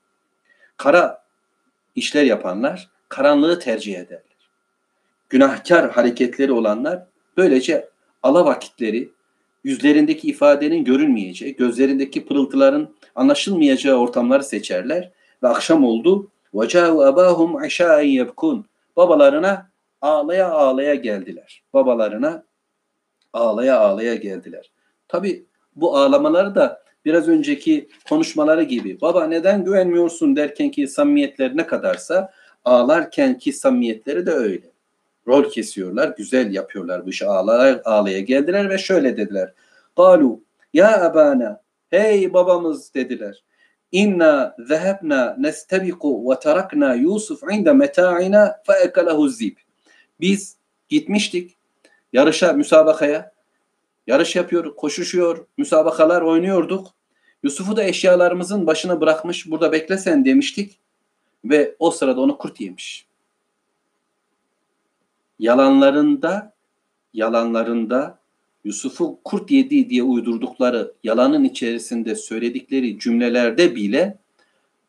Kara 0.78 1.24
işler 1.96 2.24
yapanlar 2.24 2.90
karanlığı 3.10 3.60
tercih 3.60 4.00
ederler. 4.00 4.24
Günahkar 5.30 5.92
hareketleri 5.92 6.52
olanlar 6.52 7.04
böylece 7.38 7.90
ala 8.24 8.46
vakitleri 8.46 9.10
yüzlerindeki 9.64 10.28
ifadenin 10.28 10.84
görünmeyeceği, 10.84 11.56
gözlerindeki 11.56 12.26
pırıltıların 12.26 12.90
anlaşılmayacağı 13.16 13.98
ortamları 13.98 14.44
seçerler 14.44 15.12
ve 15.44 15.48
akşam 15.48 15.84
oldu. 15.84 16.28
وَجَاءُ 16.54 16.94
أَبَاهُمْ 17.10 17.52
عِشَاءً 17.66 18.02
يَبْكُونَ 18.04 18.64
Babalarına 18.97 19.71
ağlaya 20.01 20.51
ağlaya 20.51 20.95
geldiler. 20.95 21.63
Babalarına 21.73 22.45
ağlaya 23.33 23.79
ağlaya 23.79 24.15
geldiler. 24.15 24.71
Tabi 25.09 25.47
bu 25.77 25.97
ağlamaları 25.97 26.55
da 26.55 26.85
biraz 27.05 27.29
önceki 27.29 27.89
konuşmaları 28.09 28.63
gibi 28.63 29.01
baba 29.01 29.27
neden 29.27 29.65
güvenmiyorsun 29.65 30.37
derken 30.37 30.71
ki 30.71 30.89
samimiyetler 30.89 31.57
ne 31.57 31.67
kadarsa 31.67 32.33
ağlarken 32.65 33.39
ki 33.39 33.53
samimiyetleri 33.53 34.27
de 34.27 34.31
öyle. 34.31 34.67
Rol 35.29 35.51
kesiyorlar, 35.51 36.15
güzel 36.17 36.55
yapıyorlar 36.55 37.07
bu 37.07 37.11
işi 37.11 37.27
ağlaya 37.27 37.83
ağlaya 37.85 38.21
geldiler 38.21 38.71
ve 38.71 38.79
şöyle 38.79 39.17
dediler. 39.17 39.53
Galu 39.97 40.41
ya 40.73 41.05
abana 41.05 41.61
hey 41.91 42.33
babamız 42.33 42.95
dediler. 42.95 43.45
İnna 43.95 44.57
zehebna 44.59 45.37
nestebiku 45.39 46.31
ve 46.31 46.41
tarakna 46.41 46.95
Yusuf 46.95 47.43
inde 47.53 47.73
meta'ina 47.73 48.63
fe 48.67 48.93
zib. 49.29 49.57
Biz 50.21 50.57
gitmiştik 50.89 51.57
yarışa, 52.15 52.53
müsabakaya. 52.53 53.35
Yarış 54.07 54.37
yapıyor, 54.37 54.77
koşuşuyor, 54.77 55.47
müsabakalar 55.57 56.23
oynuyorduk. 56.23 56.87
Yusuf'u 57.43 57.77
da 57.77 57.85
eşyalarımızın 57.85 58.67
başına 58.67 59.01
bırakmış, 59.01 59.51
burada 59.51 59.73
beklesen 59.73 60.25
demiştik. 60.25 60.79
Ve 61.45 61.77
o 61.79 61.91
sırada 61.91 62.21
onu 62.21 62.39
kurt 62.39 62.61
yemiş. 62.61 63.07
Yalanlarında, 65.39 66.53
yalanlarında 67.13 68.19
Yusuf'u 68.65 69.19
kurt 69.25 69.51
yedi 69.51 69.91
diye 69.91 70.03
uydurdukları 70.03 70.93
yalanın 71.05 71.45
içerisinde 71.45 72.15
söyledikleri 72.15 72.99
cümlelerde 72.99 73.77
bile 73.77 74.19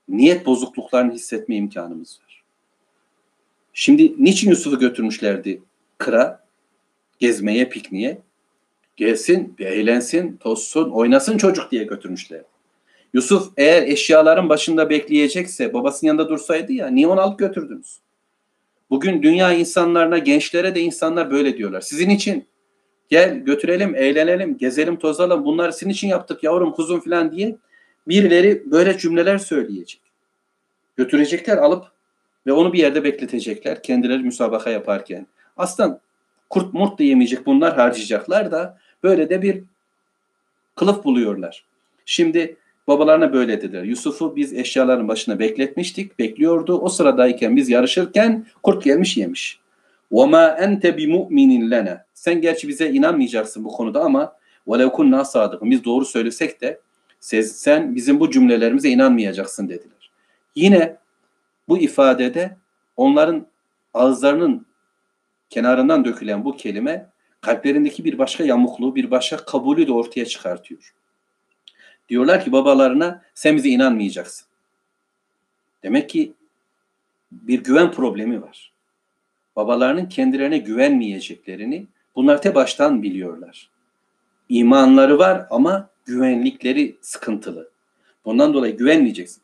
niyet 0.09 0.45
bozukluklarını 0.45 1.13
hissetme 1.13 1.55
imkanımız 1.55 2.19
var. 2.23 2.43
Şimdi 3.73 4.23
niçin 4.23 4.49
Yusuf'u 4.49 4.79
götürmüşlerdi 4.79 5.61
kıra? 5.97 6.45
Gezmeye, 7.19 7.69
pikniğe. 7.69 8.17
Gelsin, 8.95 9.55
bir 9.57 9.65
eğlensin, 9.65 10.37
tozsun, 10.37 10.89
oynasın 10.89 11.37
çocuk 11.37 11.71
diye 11.71 11.83
götürmüşler. 11.83 12.41
Yusuf 13.13 13.51
eğer 13.57 13.83
eşyaların 13.83 14.49
başında 14.49 14.89
bekleyecekse 14.89 15.73
babasının 15.73 16.07
yanında 16.07 16.29
dursaydı 16.29 16.73
ya 16.73 16.87
niye 16.87 17.07
onu 17.07 17.21
alıp 17.21 17.39
götürdünüz? 17.39 17.99
Bugün 18.89 19.23
dünya 19.23 19.53
insanlarına, 19.53 20.17
gençlere 20.17 20.75
de 20.75 20.81
insanlar 20.81 21.31
böyle 21.31 21.57
diyorlar. 21.57 21.81
Sizin 21.81 22.09
için 22.09 22.45
gel 23.09 23.37
götürelim, 23.37 23.95
eğlenelim, 23.95 24.57
gezelim, 24.57 24.95
tozalım. 24.95 25.45
Bunları 25.45 25.73
sizin 25.73 25.89
için 25.89 26.07
yaptık 26.07 26.43
yavrum, 26.43 26.71
kuzum 26.71 26.99
falan 26.99 27.31
diye 27.31 27.55
birileri 28.07 28.63
böyle 28.71 28.97
cümleler 28.97 29.37
söyleyecek. 29.37 30.01
Götürecekler 30.97 31.57
alıp 31.57 31.85
ve 32.47 32.53
onu 32.53 32.73
bir 32.73 32.79
yerde 32.79 33.03
bekletecekler 33.03 33.83
kendileri 33.83 34.23
müsabaka 34.23 34.69
yaparken. 34.69 35.27
Aslında 35.57 35.99
kurt 36.49 36.73
murt 36.73 36.99
da 36.99 37.03
yemeyecek 37.03 37.45
bunlar 37.45 37.75
harcayacaklar 37.75 38.51
da 38.51 38.77
böyle 39.03 39.29
de 39.29 39.41
bir 39.41 39.63
kılıf 40.75 41.03
buluyorlar. 41.03 41.65
Şimdi 42.05 42.55
babalarına 42.87 43.33
böyle 43.33 43.61
dediler. 43.61 43.83
Yusuf'u 43.83 44.35
biz 44.35 44.53
eşyaların 44.53 45.07
başına 45.07 45.39
bekletmiştik, 45.39 46.19
bekliyordu. 46.19 46.79
O 46.79 46.89
sıradayken 46.89 47.55
biz 47.55 47.69
yarışırken 47.69 48.45
kurt 48.63 48.83
gelmiş 48.83 49.17
yemiş. 49.17 49.59
وَمَا 50.12 50.44
أَنْتَ 50.64 50.82
بِمُؤْمِنٍ 50.86 51.70
لَنَا 51.70 52.04
Sen 52.14 52.40
gerçi 52.40 52.68
bize 52.68 52.90
inanmayacaksın 52.90 53.64
bu 53.64 53.68
konuda 53.68 54.00
ama 54.00 54.36
وَلَوْ 54.66 54.86
كُنَّا 54.86 55.20
صَادِقٍ 55.20 55.70
Biz 55.70 55.84
doğru 55.84 56.04
söylesek 56.04 56.60
de 56.60 56.80
sen 57.42 57.94
bizim 57.94 58.20
bu 58.20 58.30
cümlelerimize 58.30 58.88
inanmayacaksın 58.88 59.68
dediler. 59.68 60.10
Yine 60.54 60.96
bu 61.68 61.78
ifadede 61.78 62.56
onların 62.96 63.46
ağızlarının 63.94 64.66
kenarından 65.50 66.04
dökülen 66.04 66.44
bu 66.44 66.56
kelime 66.56 67.06
kalplerindeki 67.40 68.04
bir 68.04 68.18
başka 68.18 68.44
yamukluğu, 68.44 68.94
bir 68.94 69.10
başka 69.10 69.36
kabulü 69.36 69.86
de 69.86 69.92
ortaya 69.92 70.26
çıkartıyor. 70.26 70.94
Diyorlar 72.08 72.44
ki 72.44 72.52
babalarına 72.52 73.22
sen 73.34 73.56
bize 73.56 73.68
inanmayacaksın. 73.68 74.46
Demek 75.82 76.10
ki 76.10 76.32
bir 77.32 77.64
güven 77.64 77.92
problemi 77.92 78.42
var. 78.42 78.72
Babalarının 79.55 80.05
kendilerine 80.05 80.57
güvenmeyeceklerini 80.57 81.87
bunlar 82.15 82.41
te 82.41 82.55
baştan 82.55 83.03
biliyorlar. 83.03 83.69
imanları 84.49 85.19
var 85.19 85.47
ama 85.49 85.89
güvenlikleri 86.05 86.97
sıkıntılı. 87.01 87.69
Bundan 88.25 88.53
dolayı 88.53 88.77
güvenmeyeceksin. 88.77 89.41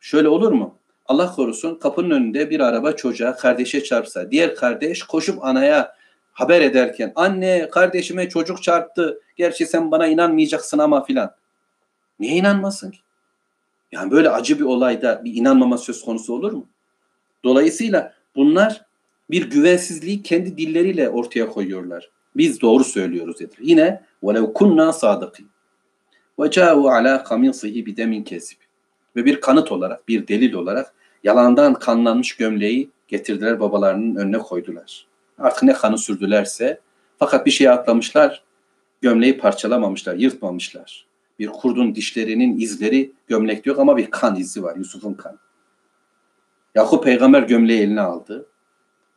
Şöyle 0.00 0.28
olur 0.28 0.52
mu? 0.52 0.74
Allah 1.06 1.32
korusun 1.32 1.74
kapının 1.74 2.10
önünde 2.10 2.50
bir 2.50 2.60
araba 2.60 2.92
çocuğa 2.92 3.36
kardeşe 3.36 3.84
çarpsa 3.84 4.30
diğer 4.30 4.54
kardeş 4.54 5.02
koşup 5.02 5.44
anaya 5.44 5.94
haber 6.32 6.60
ederken 6.60 7.12
anne 7.16 7.68
kardeşime 7.70 8.28
çocuk 8.28 8.62
çarptı 8.62 9.20
gerçi 9.36 9.66
sen 9.66 9.90
bana 9.90 10.06
inanmayacaksın 10.06 10.78
ama 10.78 11.04
filan. 11.04 11.34
Niye 12.20 12.34
inanmasın 12.36 12.90
ki? 12.90 12.98
Yani 13.92 14.10
böyle 14.10 14.30
acı 14.30 14.58
bir 14.58 14.64
olayda 14.64 15.24
bir 15.24 15.34
inanmama 15.34 15.78
söz 15.78 16.04
konusu 16.04 16.34
olur 16.34 16.52
mu? 16.52 16.66
Dolayısıyla 17.44 18.14
bunlar 18.36 18.84
bir 19.31 19.49
güvensizliği 19.49 20.23
kendi 20.23 20.57
dilleriyle 20.57 21.09
ortaya 21.09 21.49
koyuyorlar. 21.49 22.09
Biz 22.35 22.61
doğru 22.61 22.83
söylüyoruz 22.83 23.39
dediler. 23.39 23.57
Yine 23.61 24.03
وَلَوْ 24.23 24.53
كُنَّا 24.53 24.89
صَادِقِينَ 24.91 25.45
وَجَاءُوا 26.37 26.89
عَلَى 26.97 27.23
قَمِيصِهِ 27.23 27.85
بِدَمٍ 27.85 28.23
كَسِبٍ 28.23 28.55
Ve 29.15 29.25
bir 29.25 29.41
kanıt 29.41 29.71
olarak, 29.71 30.07
bir 30.07 30.27
delil 30.27 30.53
olarak 30.53 30.93
yalandan 31.23 31.73
kanlanmış 31.73 32.35
gömleği 32.35 32.89
getirdiler 33.07 33.59
babalarının 33.59 34.15
önüne 34.15 34.37
koydular. 34.37 35.07
Artık 35.37 35.63
ne 35.63 35.73
kanı 35.73 35.97
sürdülerse 35.97 36.79
fakat 37.19 37.45
bir 37.45 37.51
şey 37.51 37.69
atlamışlar, 37.69 38.43
gömleği 39.01 39.37
parçalamamışlar, 39.37 40.15
yırtmamışlar. 40.15 41.05
Bir 41.39 41.47
kurdun 41.47 41.95
dişlerinin 41.95 42.59
izleri 42.59 43.11
gömlekte 43.27 43.69
yok 43.69 43.79
ama 43.79 43.97
bir 43.97 44.11
kan 44.11 44.35
izi 44.35 44.63
var, 44.63 44.75
Yusuf'un 44.75 45.13
kanı. 45.13 45.37
Yakup 46.75 47.03
peygamber 47.03 47.41
gömleği 47.41 47.81
eline 47.81 48.01
aldı. 48.01 48.45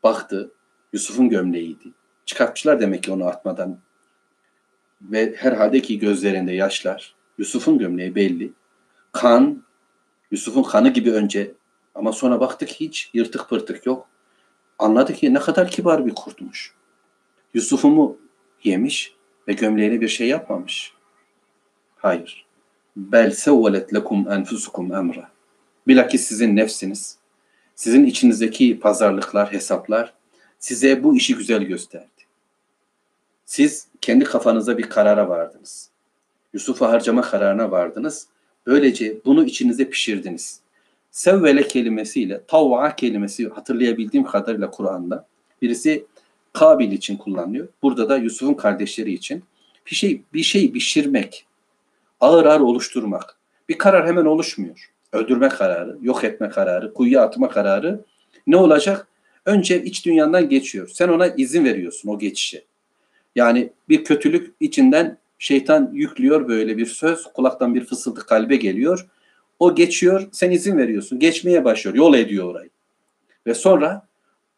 Baktı. 0.07 0.51
Yusuf'un 0.93 1.29
gömleğiydi. 1.29 1.91
Çıkartmışlar 2.25 2.79
demek 2.79 3.03
ki 3.03 3.11
onu 3.11 3.25
atmadan. 3.25 3.79
Ve 5.01 5.35
herhalde 5.37 5.81
ki 5.81 5.99
gözlerinde 5.99 6.51
yaşlar. 6.51 7.15
Yusuf'un 7.37 7.77
gömleği 7.77 8.15
belli. 8.15 8.51
Kan, 9.11 9.63
Yusuf'un 10.31 10.63
kanı 10.63 10.89
gibi 10.89 11.11
önce 11.11 11.51
ama 11.95 12.11
sonra 12.11 12.39
baktık 12.39 12.69
hiç 12.69 13.09
yırtık 13.13 13.49
pırtık 13.49 13.85
yok. 13.85 14.07
Anladı 14.79 15.13
ki 15.13 15.33
ne 15.33 15.39
kadar 15.39 15.67
kibar 15.67 16.05
bir 16.05 16.15
kurtmuş. 16.15 16.73
Yusuf'u 17.53 17.89
mu 17.89 18.17
yemiş 18.63 19.13
ve 19.47 19.53
gömleğine 19.53 20.01
bir 20.01 20.07
şey 20.07 20.27
yapmamış. 20.27 20.93
Hayır. 21.97 22.45
Bel 22.95 23.31
sevvelet 23.31 23.93
lekum 23.93 24.31
enfusukum 24.31 24.93
emra. 24.93 25.31
Bilakis 25.87 26.27
sizin 26.27 26.55
nefsiniz, 26.55 27.17
sizin 27.77 28.05
içinizdeki 28.05 28.79
pazarlıklar, 28.79 29.53
hesaplar 29.53 30.13
size 30.59 31.03
bu 31.03 31.15
işi 31.15 31.35
güzel 31.35 31.63
gösterdi. 31.63 32.07
Siz 33.45 33.87
kendi 34.01 34.25
kafanıza 34.25 34.77
bir 34.77 34.89
karara 34.89 35.29
vardınız. 35.29 35.89
Yusuf'u 36.53 36.85
harcama 36.85 37.21
kararına 37.21 37.71
vardınız. 37.71 38.27
Böylece 38.65 39.17
bunu 39.25 39.45
içinize 39.45 39.89
pişirdiniz. 39.89 40.59
Sevvele 41.11 41.67
kelimesiyle 41.67 42.41
tavva 42.47 42.95
kelimesi 42.95 43.49
hatırlayabildiğim 43.49 44.25
kadarıyla 44.25 44.71
Kur'an'da 44.71 45.27
birisi 45.61 46.05
Kabil 46.53 46.91
için 46.91 47.17
kullanılıyor. 47.17 47.67
Burada 47.81 48.09
da 48.09 48.17
Yusuf'un 48.17 48.53
kardeşleri 48.53 49.13
için 49.13 49.43
bir 49.85 49.95
şey 49.95 50.21
bir 50.33 50.43
şey 50.43 50.71
pişirmek, 50.71 51.45
ağır 52.19 52.45
ağır 52.45 52.59
oluşturmak. 52.59 53.37
Bir 53.69 53.77
karar 53.77 54.07
hemen 54.07 54.25
oluşmuyor. 54.25 54.91
Öldürme 55.13 55.49
kararı, 55.49 55.97
yok 56.01 56.23
etme 56.23 56.49
kararı, 56.49 56.93
kuyuya 56.93 57.21
atma 57.21 57.49
kararı 57.49 58.05
ne 58.47 58.57
olacak? 58.57 59.07
Önce 59.45 59.83
iç 59.83 60.05
dünyandan 60.05 60.49
geçiyor. 60.49 60.87
Sen 60.87 61.09
ona 61.09 61.27
izin 61.27 61.65
veriyorsun 61.65 62.09
o 62.09 62.19
geçişe. 62.19 62.63
Yani 63.35 63.69
bir 63.89 64.03
kötülük 64.03 64.53
içinden 64.59 65.17
şeytan 65.39 65.89
yüklüyor 65.93 66.47
böyle 66.47 66.77
bir 66.77 66.85
söz, 66.85 67.23
kulaktan 67.23 67.75
bir 67.75 67.85
fısıltı 67.85 68.25
kalbe 68.25 68.55
geliyor. 68.55 69.07
O 69.59 69.75
geçiyor, 69.75 70.27
sen 70.31 70.51
izin 70.51 70.77
veriyorsun. 70.77 71.19
Geçmeye 71.19 71.65
başlıyor, 71.65 71.95
yol 71.95 72.13
ediyor 72.13 72.45
orayı. 72.47 72.69
Ve 73.47 73.53
sonra 73.53 74.07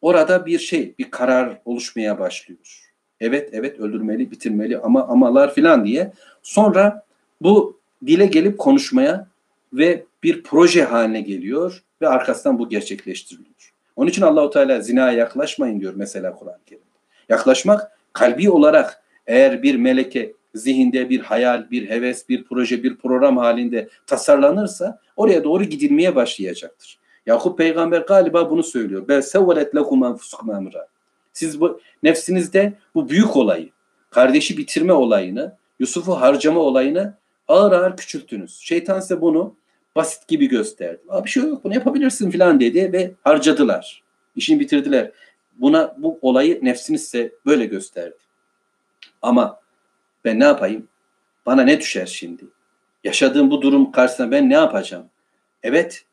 orada 0.02 0.46
bir 0.46 0.60
şey, 0.60 0.94
bir 1.00 1.12
karar 1.12 1.62
oluşmaya 1.66 2.20
başlıyor. 2.20 2.92
Evet, 3.20 3.50
evet 3.54 3.80
öldürmeli, 3.80 4.32
bitirmeli 4.32 4.78
ama 4.78 5.08
amalar 5.08 5.54
filan 5.54 5.86
diye. 5.86 6.14
Sonra 6.44 7.06
bu 7.42 7.80
dile 8.06 8.26
gelip 8.26 8.58
konuşmaya 8.58 9.28
ve 9.74 10.06
bir 10.24 10.44
proje 10.44 10.84
haline 10.84 11.22
geliyor 11.22 11.84
ve 12.02 12.08
arkasından 12.08 12.60
bu 12.60 12.70
gerçekleştiriliyor. 12.70 13.74
Onun 13.96 14.10
için 14.10 14.22
Allahu 14.22 14.50
Teala 14.50 14.82
zinaya 14.82 15.18
yaklaşmayın 15.18 15.80
diyor 15.80 15.94
mesela 15.96 16.36
Kur'an-ı 16.36 16.66
Kerim'de. 16.66 16.86
Yaklaşmak 17.30 17.92
kalbi 18.14 18.50
olarak 18.50 19.04
eğer 19.28 19.64
bir 19.64 19.76
meleke 19.76 20.34
zihinde 20.56 21.10
bir 21.10 21.20
hayal, 21.20 21.72
bir 21.72 21.90
heves, 21.90 22.30
bir 22.30 22.44
proje, 22.44 22.84
bir 22.84 22.98
program 22.98 23.38
halinde 23.38 23.90
tasarlanırsa 24.08 25.00
oraya 25.16 25.44
doğru 25.44 25.64
gidilmeye 25.64 26.16
başlayacaktır. 26.16 27.00
Yakup 27.26 27.58
peygamber 27.58 28.02
galiba 28.02 28.50
bunu 28.50 28.64
söylüyor. 28.64 29.08
Bel 29.08 29.22
sevvelet 29.22 29.76
lekum 29.76 30.04
enfusukum 30.04 30.52
emra. 30.52 30.88
Siz 31.34 31.62
bu 31.62 31.80
nefsinizde 32.04 32.74
bu 32.96 33.10
büyük 33.10 33.36
olayı, 33.38 33.70
kardeşi 34.10 34.58
bitirme 34.58 34.94
olayını, 34.94 35.58
Yusuf'u 35.80 36.22
harcama 36.22 36.60
olayını 36.60 37.14
ağır 37.48 37.72
ağır 37.72 37.98
küçülttünüz. 37.98 38.60
Şeytan 38.60 39.00
size 39.00 39.22
bunu 39.22 39.56
basit 40.00 40.28
gibi 40.28 40.48
gösterdi. 40.48 41.02
Aa, 41.10 41.26
bir 41.26 41.30
şey 41.30 41.44
yok 41.44 41.64
bunu 41.64 41.74
yapabilirsin 41.74 42.32
falan 42.32 42.60
dedi 42.60 42.94
ve 42.94 43.12
harcadılar. 43.24 44.04
İşini 44.36 44.60
bitirdiler. 44.60 45.12
Buna 45.58 45.96
bu 45.98 46.20
olayı 46.22 46.60
nefsiniz 46.62 47.04
size 47.04 47.32
böyle 47.46 47.66
gösterdi. 47.66 48.18
Ama 49.22 49.60
ben 50.26 50.40
ne 50.40 50.44
yapayım? 50.44 50.88
Bana 51.46 51.62
ne 51.62 51.80
düşer 51.80 52.06
şimdi? 52.06 52.44
Yaşadığım 53.04 53.52
bu 53.52 53.62
durum 53.62 53.92
karşısında 53.92 54.32
ben 54.32 54.50
ne 54.50 54.54
yapacağım? 54.54 55.06
Evet, 55.64 56.06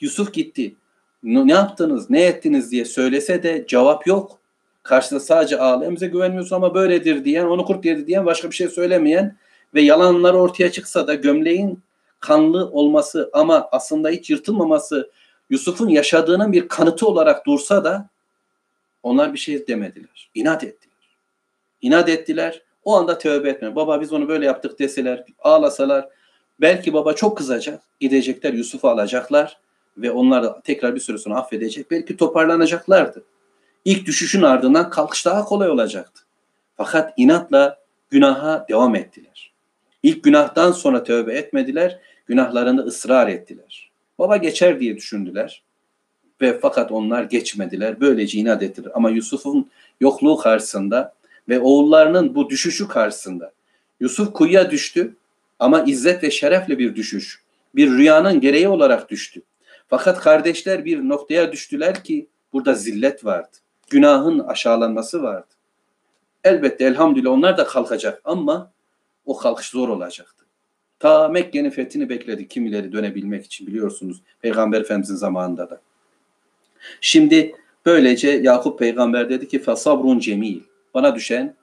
Yusuf 0.00 0.32
gitti. 0.32 0.74
Ne 1.22 1.52
yaptınız, 1.52 2.10
ne 2.10 2.22
ettiniz 2.22 2.70
diye 2.70 2.84
söylese 2.84 3.42
de 3.42 3.64
cevap 3.68 4.06
yok. 4.06 4.38
Karşısında 4.82 5.20
sadece 5.20 5.58
ağlayan 5.58 5.94
bize 5.94 6.06
güvenmiyorsun 6.06 6.56
ama 6.56 6.74
böyledir 6.74 7.24
diyen, 7.24 7.44
onu 7.44 7.64
kurt 7.64 7.84
yedi 7.84 8.06
diyen, 8.06 8.26
başka 8.26 8.50
bir 8.50 8.54
şey 8.54 8.68
söylemeyen 8.68 9.36
ve 9.74 9.80
yalanlar 9.80 10.34
ortaya 10.34 10.72
çıksa 10.72 11.06
da 11.06 11.14
gömleğin 11.14 11.80
kanlı 12.22 12.70
olması 12.70 13.30
ama 13.32 13.68
aslında 13.72 14.08
hiç 14.08 14.30
yırtılmaması 14.30 15.10
Yusuf'un 15.50 15.88
yaşadığının 15.88 16.52
bir 16.52 16.68
kanıtı 16.68 17.06
olarak 17.06 17.46
dursa 17.46 17.84
da 17.84 18.08
onlar 19.02 19.32
bir 19.32 19.38
şey 19.38 19.66
demediler. 19.66 20.30
İnat 20.34 20.64
ettiler. 20.64 21.16
İnat 21.82 22.08
ettiler. 22.08 22.62
O 22.84 22.96
anda 22.96 23.18
tövbe 23.18 23.48
etme. 23.48 23.76
Baba 23.76 24.00
biz 24.00 24.12
onu 24.12 24.28
böyle 24.28 24.46
yaptık 24.46 24.78
deseler, 24.78 25.24
ağlasalar 25.38 26.08
belki 26.60 26.92
baba 26.92 27.12
çok 27.12 27.38
kızacak. 27.38 27.82
Gidecekler 28.00 28.52
Yusuf'u 28.52 28.88
alacaklar 28.88 29.58
ve 29.96 30.10
onlar 30.10 30.42
da 30.42 30.60
tekrar 30.60 30.94
bir 30.94 31.00
süre 31.00 31.18
sonra 31.18 31.36
affedecek. 31.36 31.90
Belki 31.90 32.16
toparlanacaklardı. 32.16 33.24
İlk 33.84 34.06
düşüşün 34.06 34.42
ardından 34.42 34.90
kalkış 34.90 35.26
daha 35.26 35.44
kolay 35.44 35.70
olacaktı. 35.70 36.22
Fakat 36.76 37.14
inatla 37.16 37.78
günaha 38.10 38.66
devam 38.68 38.94
ettiler. 38.94 39.52
İlk 40.02 40.24
günahtan 40.24 40.72
sonra 40.72 41.04
tövbe 41.04 41.34
etmediler, 41.34 42.00
günahlarında 42.32 42.82
ısrar 42.82 43.28
ettiler. 43.28 43.90
Baba 44.18 44.36
geçer 44.36 44.80
diye 44.80 44.96
düşündüler 44.96 45.62
ve 46.40 46.58
fakat 46.58 46.92
onlar 46.92 47.22
geçmediler. 47.22 48.00
Böylece 48.00 48.38
inat 48.38 48.62
ettiler. 48.62 48.90
Ama 48.94 49.10
Yusuf'un 49.10 49.70
yokluğu 50.00 50.36
karşısında 50.36 51.14
ve 51.48 51.60
oğullarının 51.60 52.34
bu 52.34 52.50
düşüşü 52.50 52.88
karşısında 52.88 53.52
Yusuf 54.00 54.32
kuyuya 54.32 54.70
düştü 54.70 55.16
ama 55.58 55.82
izzet 55.82 56.22
ve 56.22 56.30
şerefle 56.30 56.78
bir 56.78 56.94
düşüş. 56.94 57.42
Bir 57.74 57.90
rüyanın 57.90 58.40
gereği 58.40 58.68
olarak 58.68 59.10
düştü. 59.10 59.42
Fakat 59.88 60.20
kardeşler 60.20 60.84
bir 60.84 61.08
noktaya 61.08 61.52
düştüler 61.52 62.04
ki 62.04 62.26
burada 62.52 62.74
zillet 62.74 63.24
vardı. 63.24 63.56
Günahın 63.90 64.38
aşağılanması 64.38 65.22
vardı. 65.22 65.54
Elbette 66.44 66.84
elhamdülillah 66.84 67.30
onlar 67.30 67.58
da 67.58 67.66
kalkacak 67.66 68.20
ama 68.24 68.72
o 69.26 69.36
kalkış 69.36 69.68
zor 69.68 69.88
olacaktı. 69.88 70.41
Ta 71.02 71.28
Mekke'nin 71.28 71.70
fethini 71.70 72.08
bekledi 72.08 72.48
kimileri 72.48 72.92
dönebilmek 72.92 73.44
için 73.44 73.66
biliyorsunuz 73.66 74.20
Peygamber 74.40 74.80
Efendimizin 74.80 75.14
zamanında 75.14 75.70
da. 75.70 75.80
Şimdi 77.00 77.54
böylece 77.86 78.30
Yakup 78.30 78.78
peygamber 78.78 79.30
dedi 79.30 79.48
ki 79.48 79.58
fesabrun 79.58 80.18
cemil. 80.18 80.60
Bana 80.94 81.14
düşen 81.14 81.54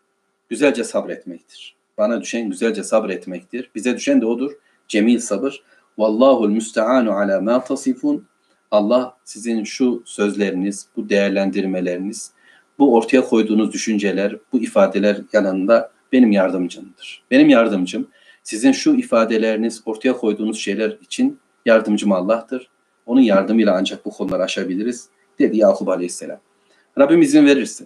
güzelce 0.50 0.84
sabretmektir. 0.84 1.76
Bana 1.98 2.22
düşen 2.22 2.50
güzelce 2.50 2.84
sabretmektir. 2.84 3.70
Bize 3.76 3.96
düşen 3.96 4.22
de 4.22 4.26
odur. 4.26 4.52
Cemil 4.88 5.20
sabır. 5.20 5.64
Vallahul 5.98 6.50
müsteanu 6.50 7.12
ala 7.12 7.42
ma 7.42 7.64
tasifun. 7.64 8.28
Allah 8.72 9.18
sizin 9.26 9.64
şu 9.64 10.04
sözleriniz, 10.06 10.88
bu 10.96 11.10
değerlendirmeleriniz, 11.10 12.32
bu 12.80 12.96
ortaya 12.96 13.22
koyduğunuz 13.22 13.74
düşünceler, 13.74 14.36
bu 14.54 14.60
ifadeler 14.60 15.18
yanında 15.34 15.92
benim 16.12 16.32
yardımcımdır. 16.32 17.24
Benim 17.32 17.50
yardımcım 17.50 18.08
sizin 18.44 18.72
şu 18.72 18.96
ifadeleriniz, 18.96 19.82
ortaya 19.86 20.14
koyduğunuz 20.14 20.60
şeyler 20.60 20.98
için 21.02 21.40
yardımcım 21.66 22.12
Allah'tır. 22.12 22.70
Onun 23.06 23.22
yardımıyla 23.22 23.76
ancak 23.78 24.06
bu 24.06 24.12
konuları 24.12 24.44
aşabiliriz 24.44 25.10
dedi 25.40 25.58
Yakup 25.58 25.90
Aleyhisselam. 25.90 26.40
Rabbim 26.98 27.22
izin 27.22 27.46
verirse. 27.46 27.86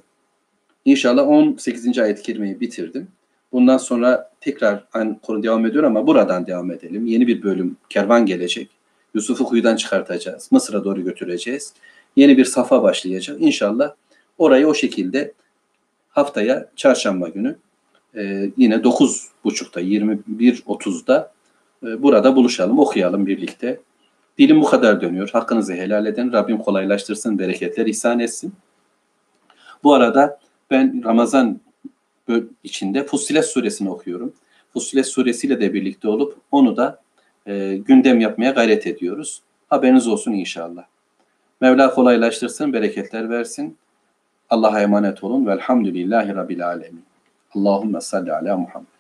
İnşallah 0.86 1.28
18. 1.28 2.00
ayet-i 2.00 2.60
bitirdim. 2.60 3.08
Bundan 3.52 3.78
sonra 3.78 4.32
tekrar 4.42 4.84
aynı 4.94 5.20
konu 5.20 5.44
devam 5.44 5.66
ediyor 5.66 5.84
ama 5.84 6.08
buradan 6.08 6.48
devam 6.48 6.72
edelim. 6.72 7.06
Yeni 7.06 7.28
bir 7.28 7.44
bölüm 7.44 7.78
kervan 7.90 8.26
gelecek. 8.26 8.70
Yusuf'u 9.14 9.46
kuyudan 9.46 9.76
çıkartacağız. 9.76 10.52
Mısır'a 10.52 10.84
doğru 10.84 11.04
götüreceğiz. 11.04 11.74
Yeni 12.16 12.38
bir 12.38 12.46
safa 12.46 12.84
başlayacak. 12.84 13.38
İnşallah 13.40 13.94
orayı 14.38 14.68
o 14.68 14.74
şekilde 14.74 15.34
haftaya 16.10 16.70
çarşamba 16.76 17.30
günü 17.30 17.56
e, 18.16 18.52
yine 18.58 18.76
9.30'da 18.76 19.82
21.30'da 19.82 21.32
e, 21.84 22.04
burada 22.04 22.36
buluşalım, 22.36 22.80
okuyalım 22.80 23.26
birlikte. 23.26 23.80
Dilim 24.38 24.62
bu 24.62 24.66
kadar 24.66 25.02
dönüyor. 25.02 25.30
Hakkınızı 25.30 25.74
helal 25.74 26.06
edin. 26.06 26.32
Rabbim 26.32 26.58
kolaylaştırsın, 26.58 27.40
bereketler 27.40 27.86
ihsan 27.86 28.20
etsin. 28.20 28.54
Bu 29.84 29.94
arada 29.94 30.40
ben 30.72 31.04
Ramazan 31.06 31.60
içinde 32.64 33.04
Fussilet 33.06 33.46
suresini 33.46 33.90
okuyorum. 33.90 34.34
Fussilet 34.74 35.08
suresiyle 35.08 35.62
de 35.62 35.74
birlikte 35.74 36.08
olup 36.08 36.38
onu 36.52 36.78
da 36.78 37.02
e, 37.48 37.76
gündem 37.76 38.20
yapmaya 38.20 38.52
gayret 38.52 38.88
ediyoruz. 38.88 39.42
Haberiniz 39.70 40.08
olsun 40.08 40.32
inşallah. 40.32 40.84
Mevla 41.62 41.94
kolaylaştırsın, 41.94 42.74
bereketler 42.74 43.30
versin. 43.30 43.78
Allah'a 44.50 44.82
emanet 44.82 45.24
olun. 45.24 45.48
Velhamdülillahi 45.48 46.36
Rabbil 46.36 46.68
Alemin. 46.68 47.04
Allahümme 47.56 48.02
salli 48.02 48.34
ala 48.34 48.58
Muhammed. 48.58 48.93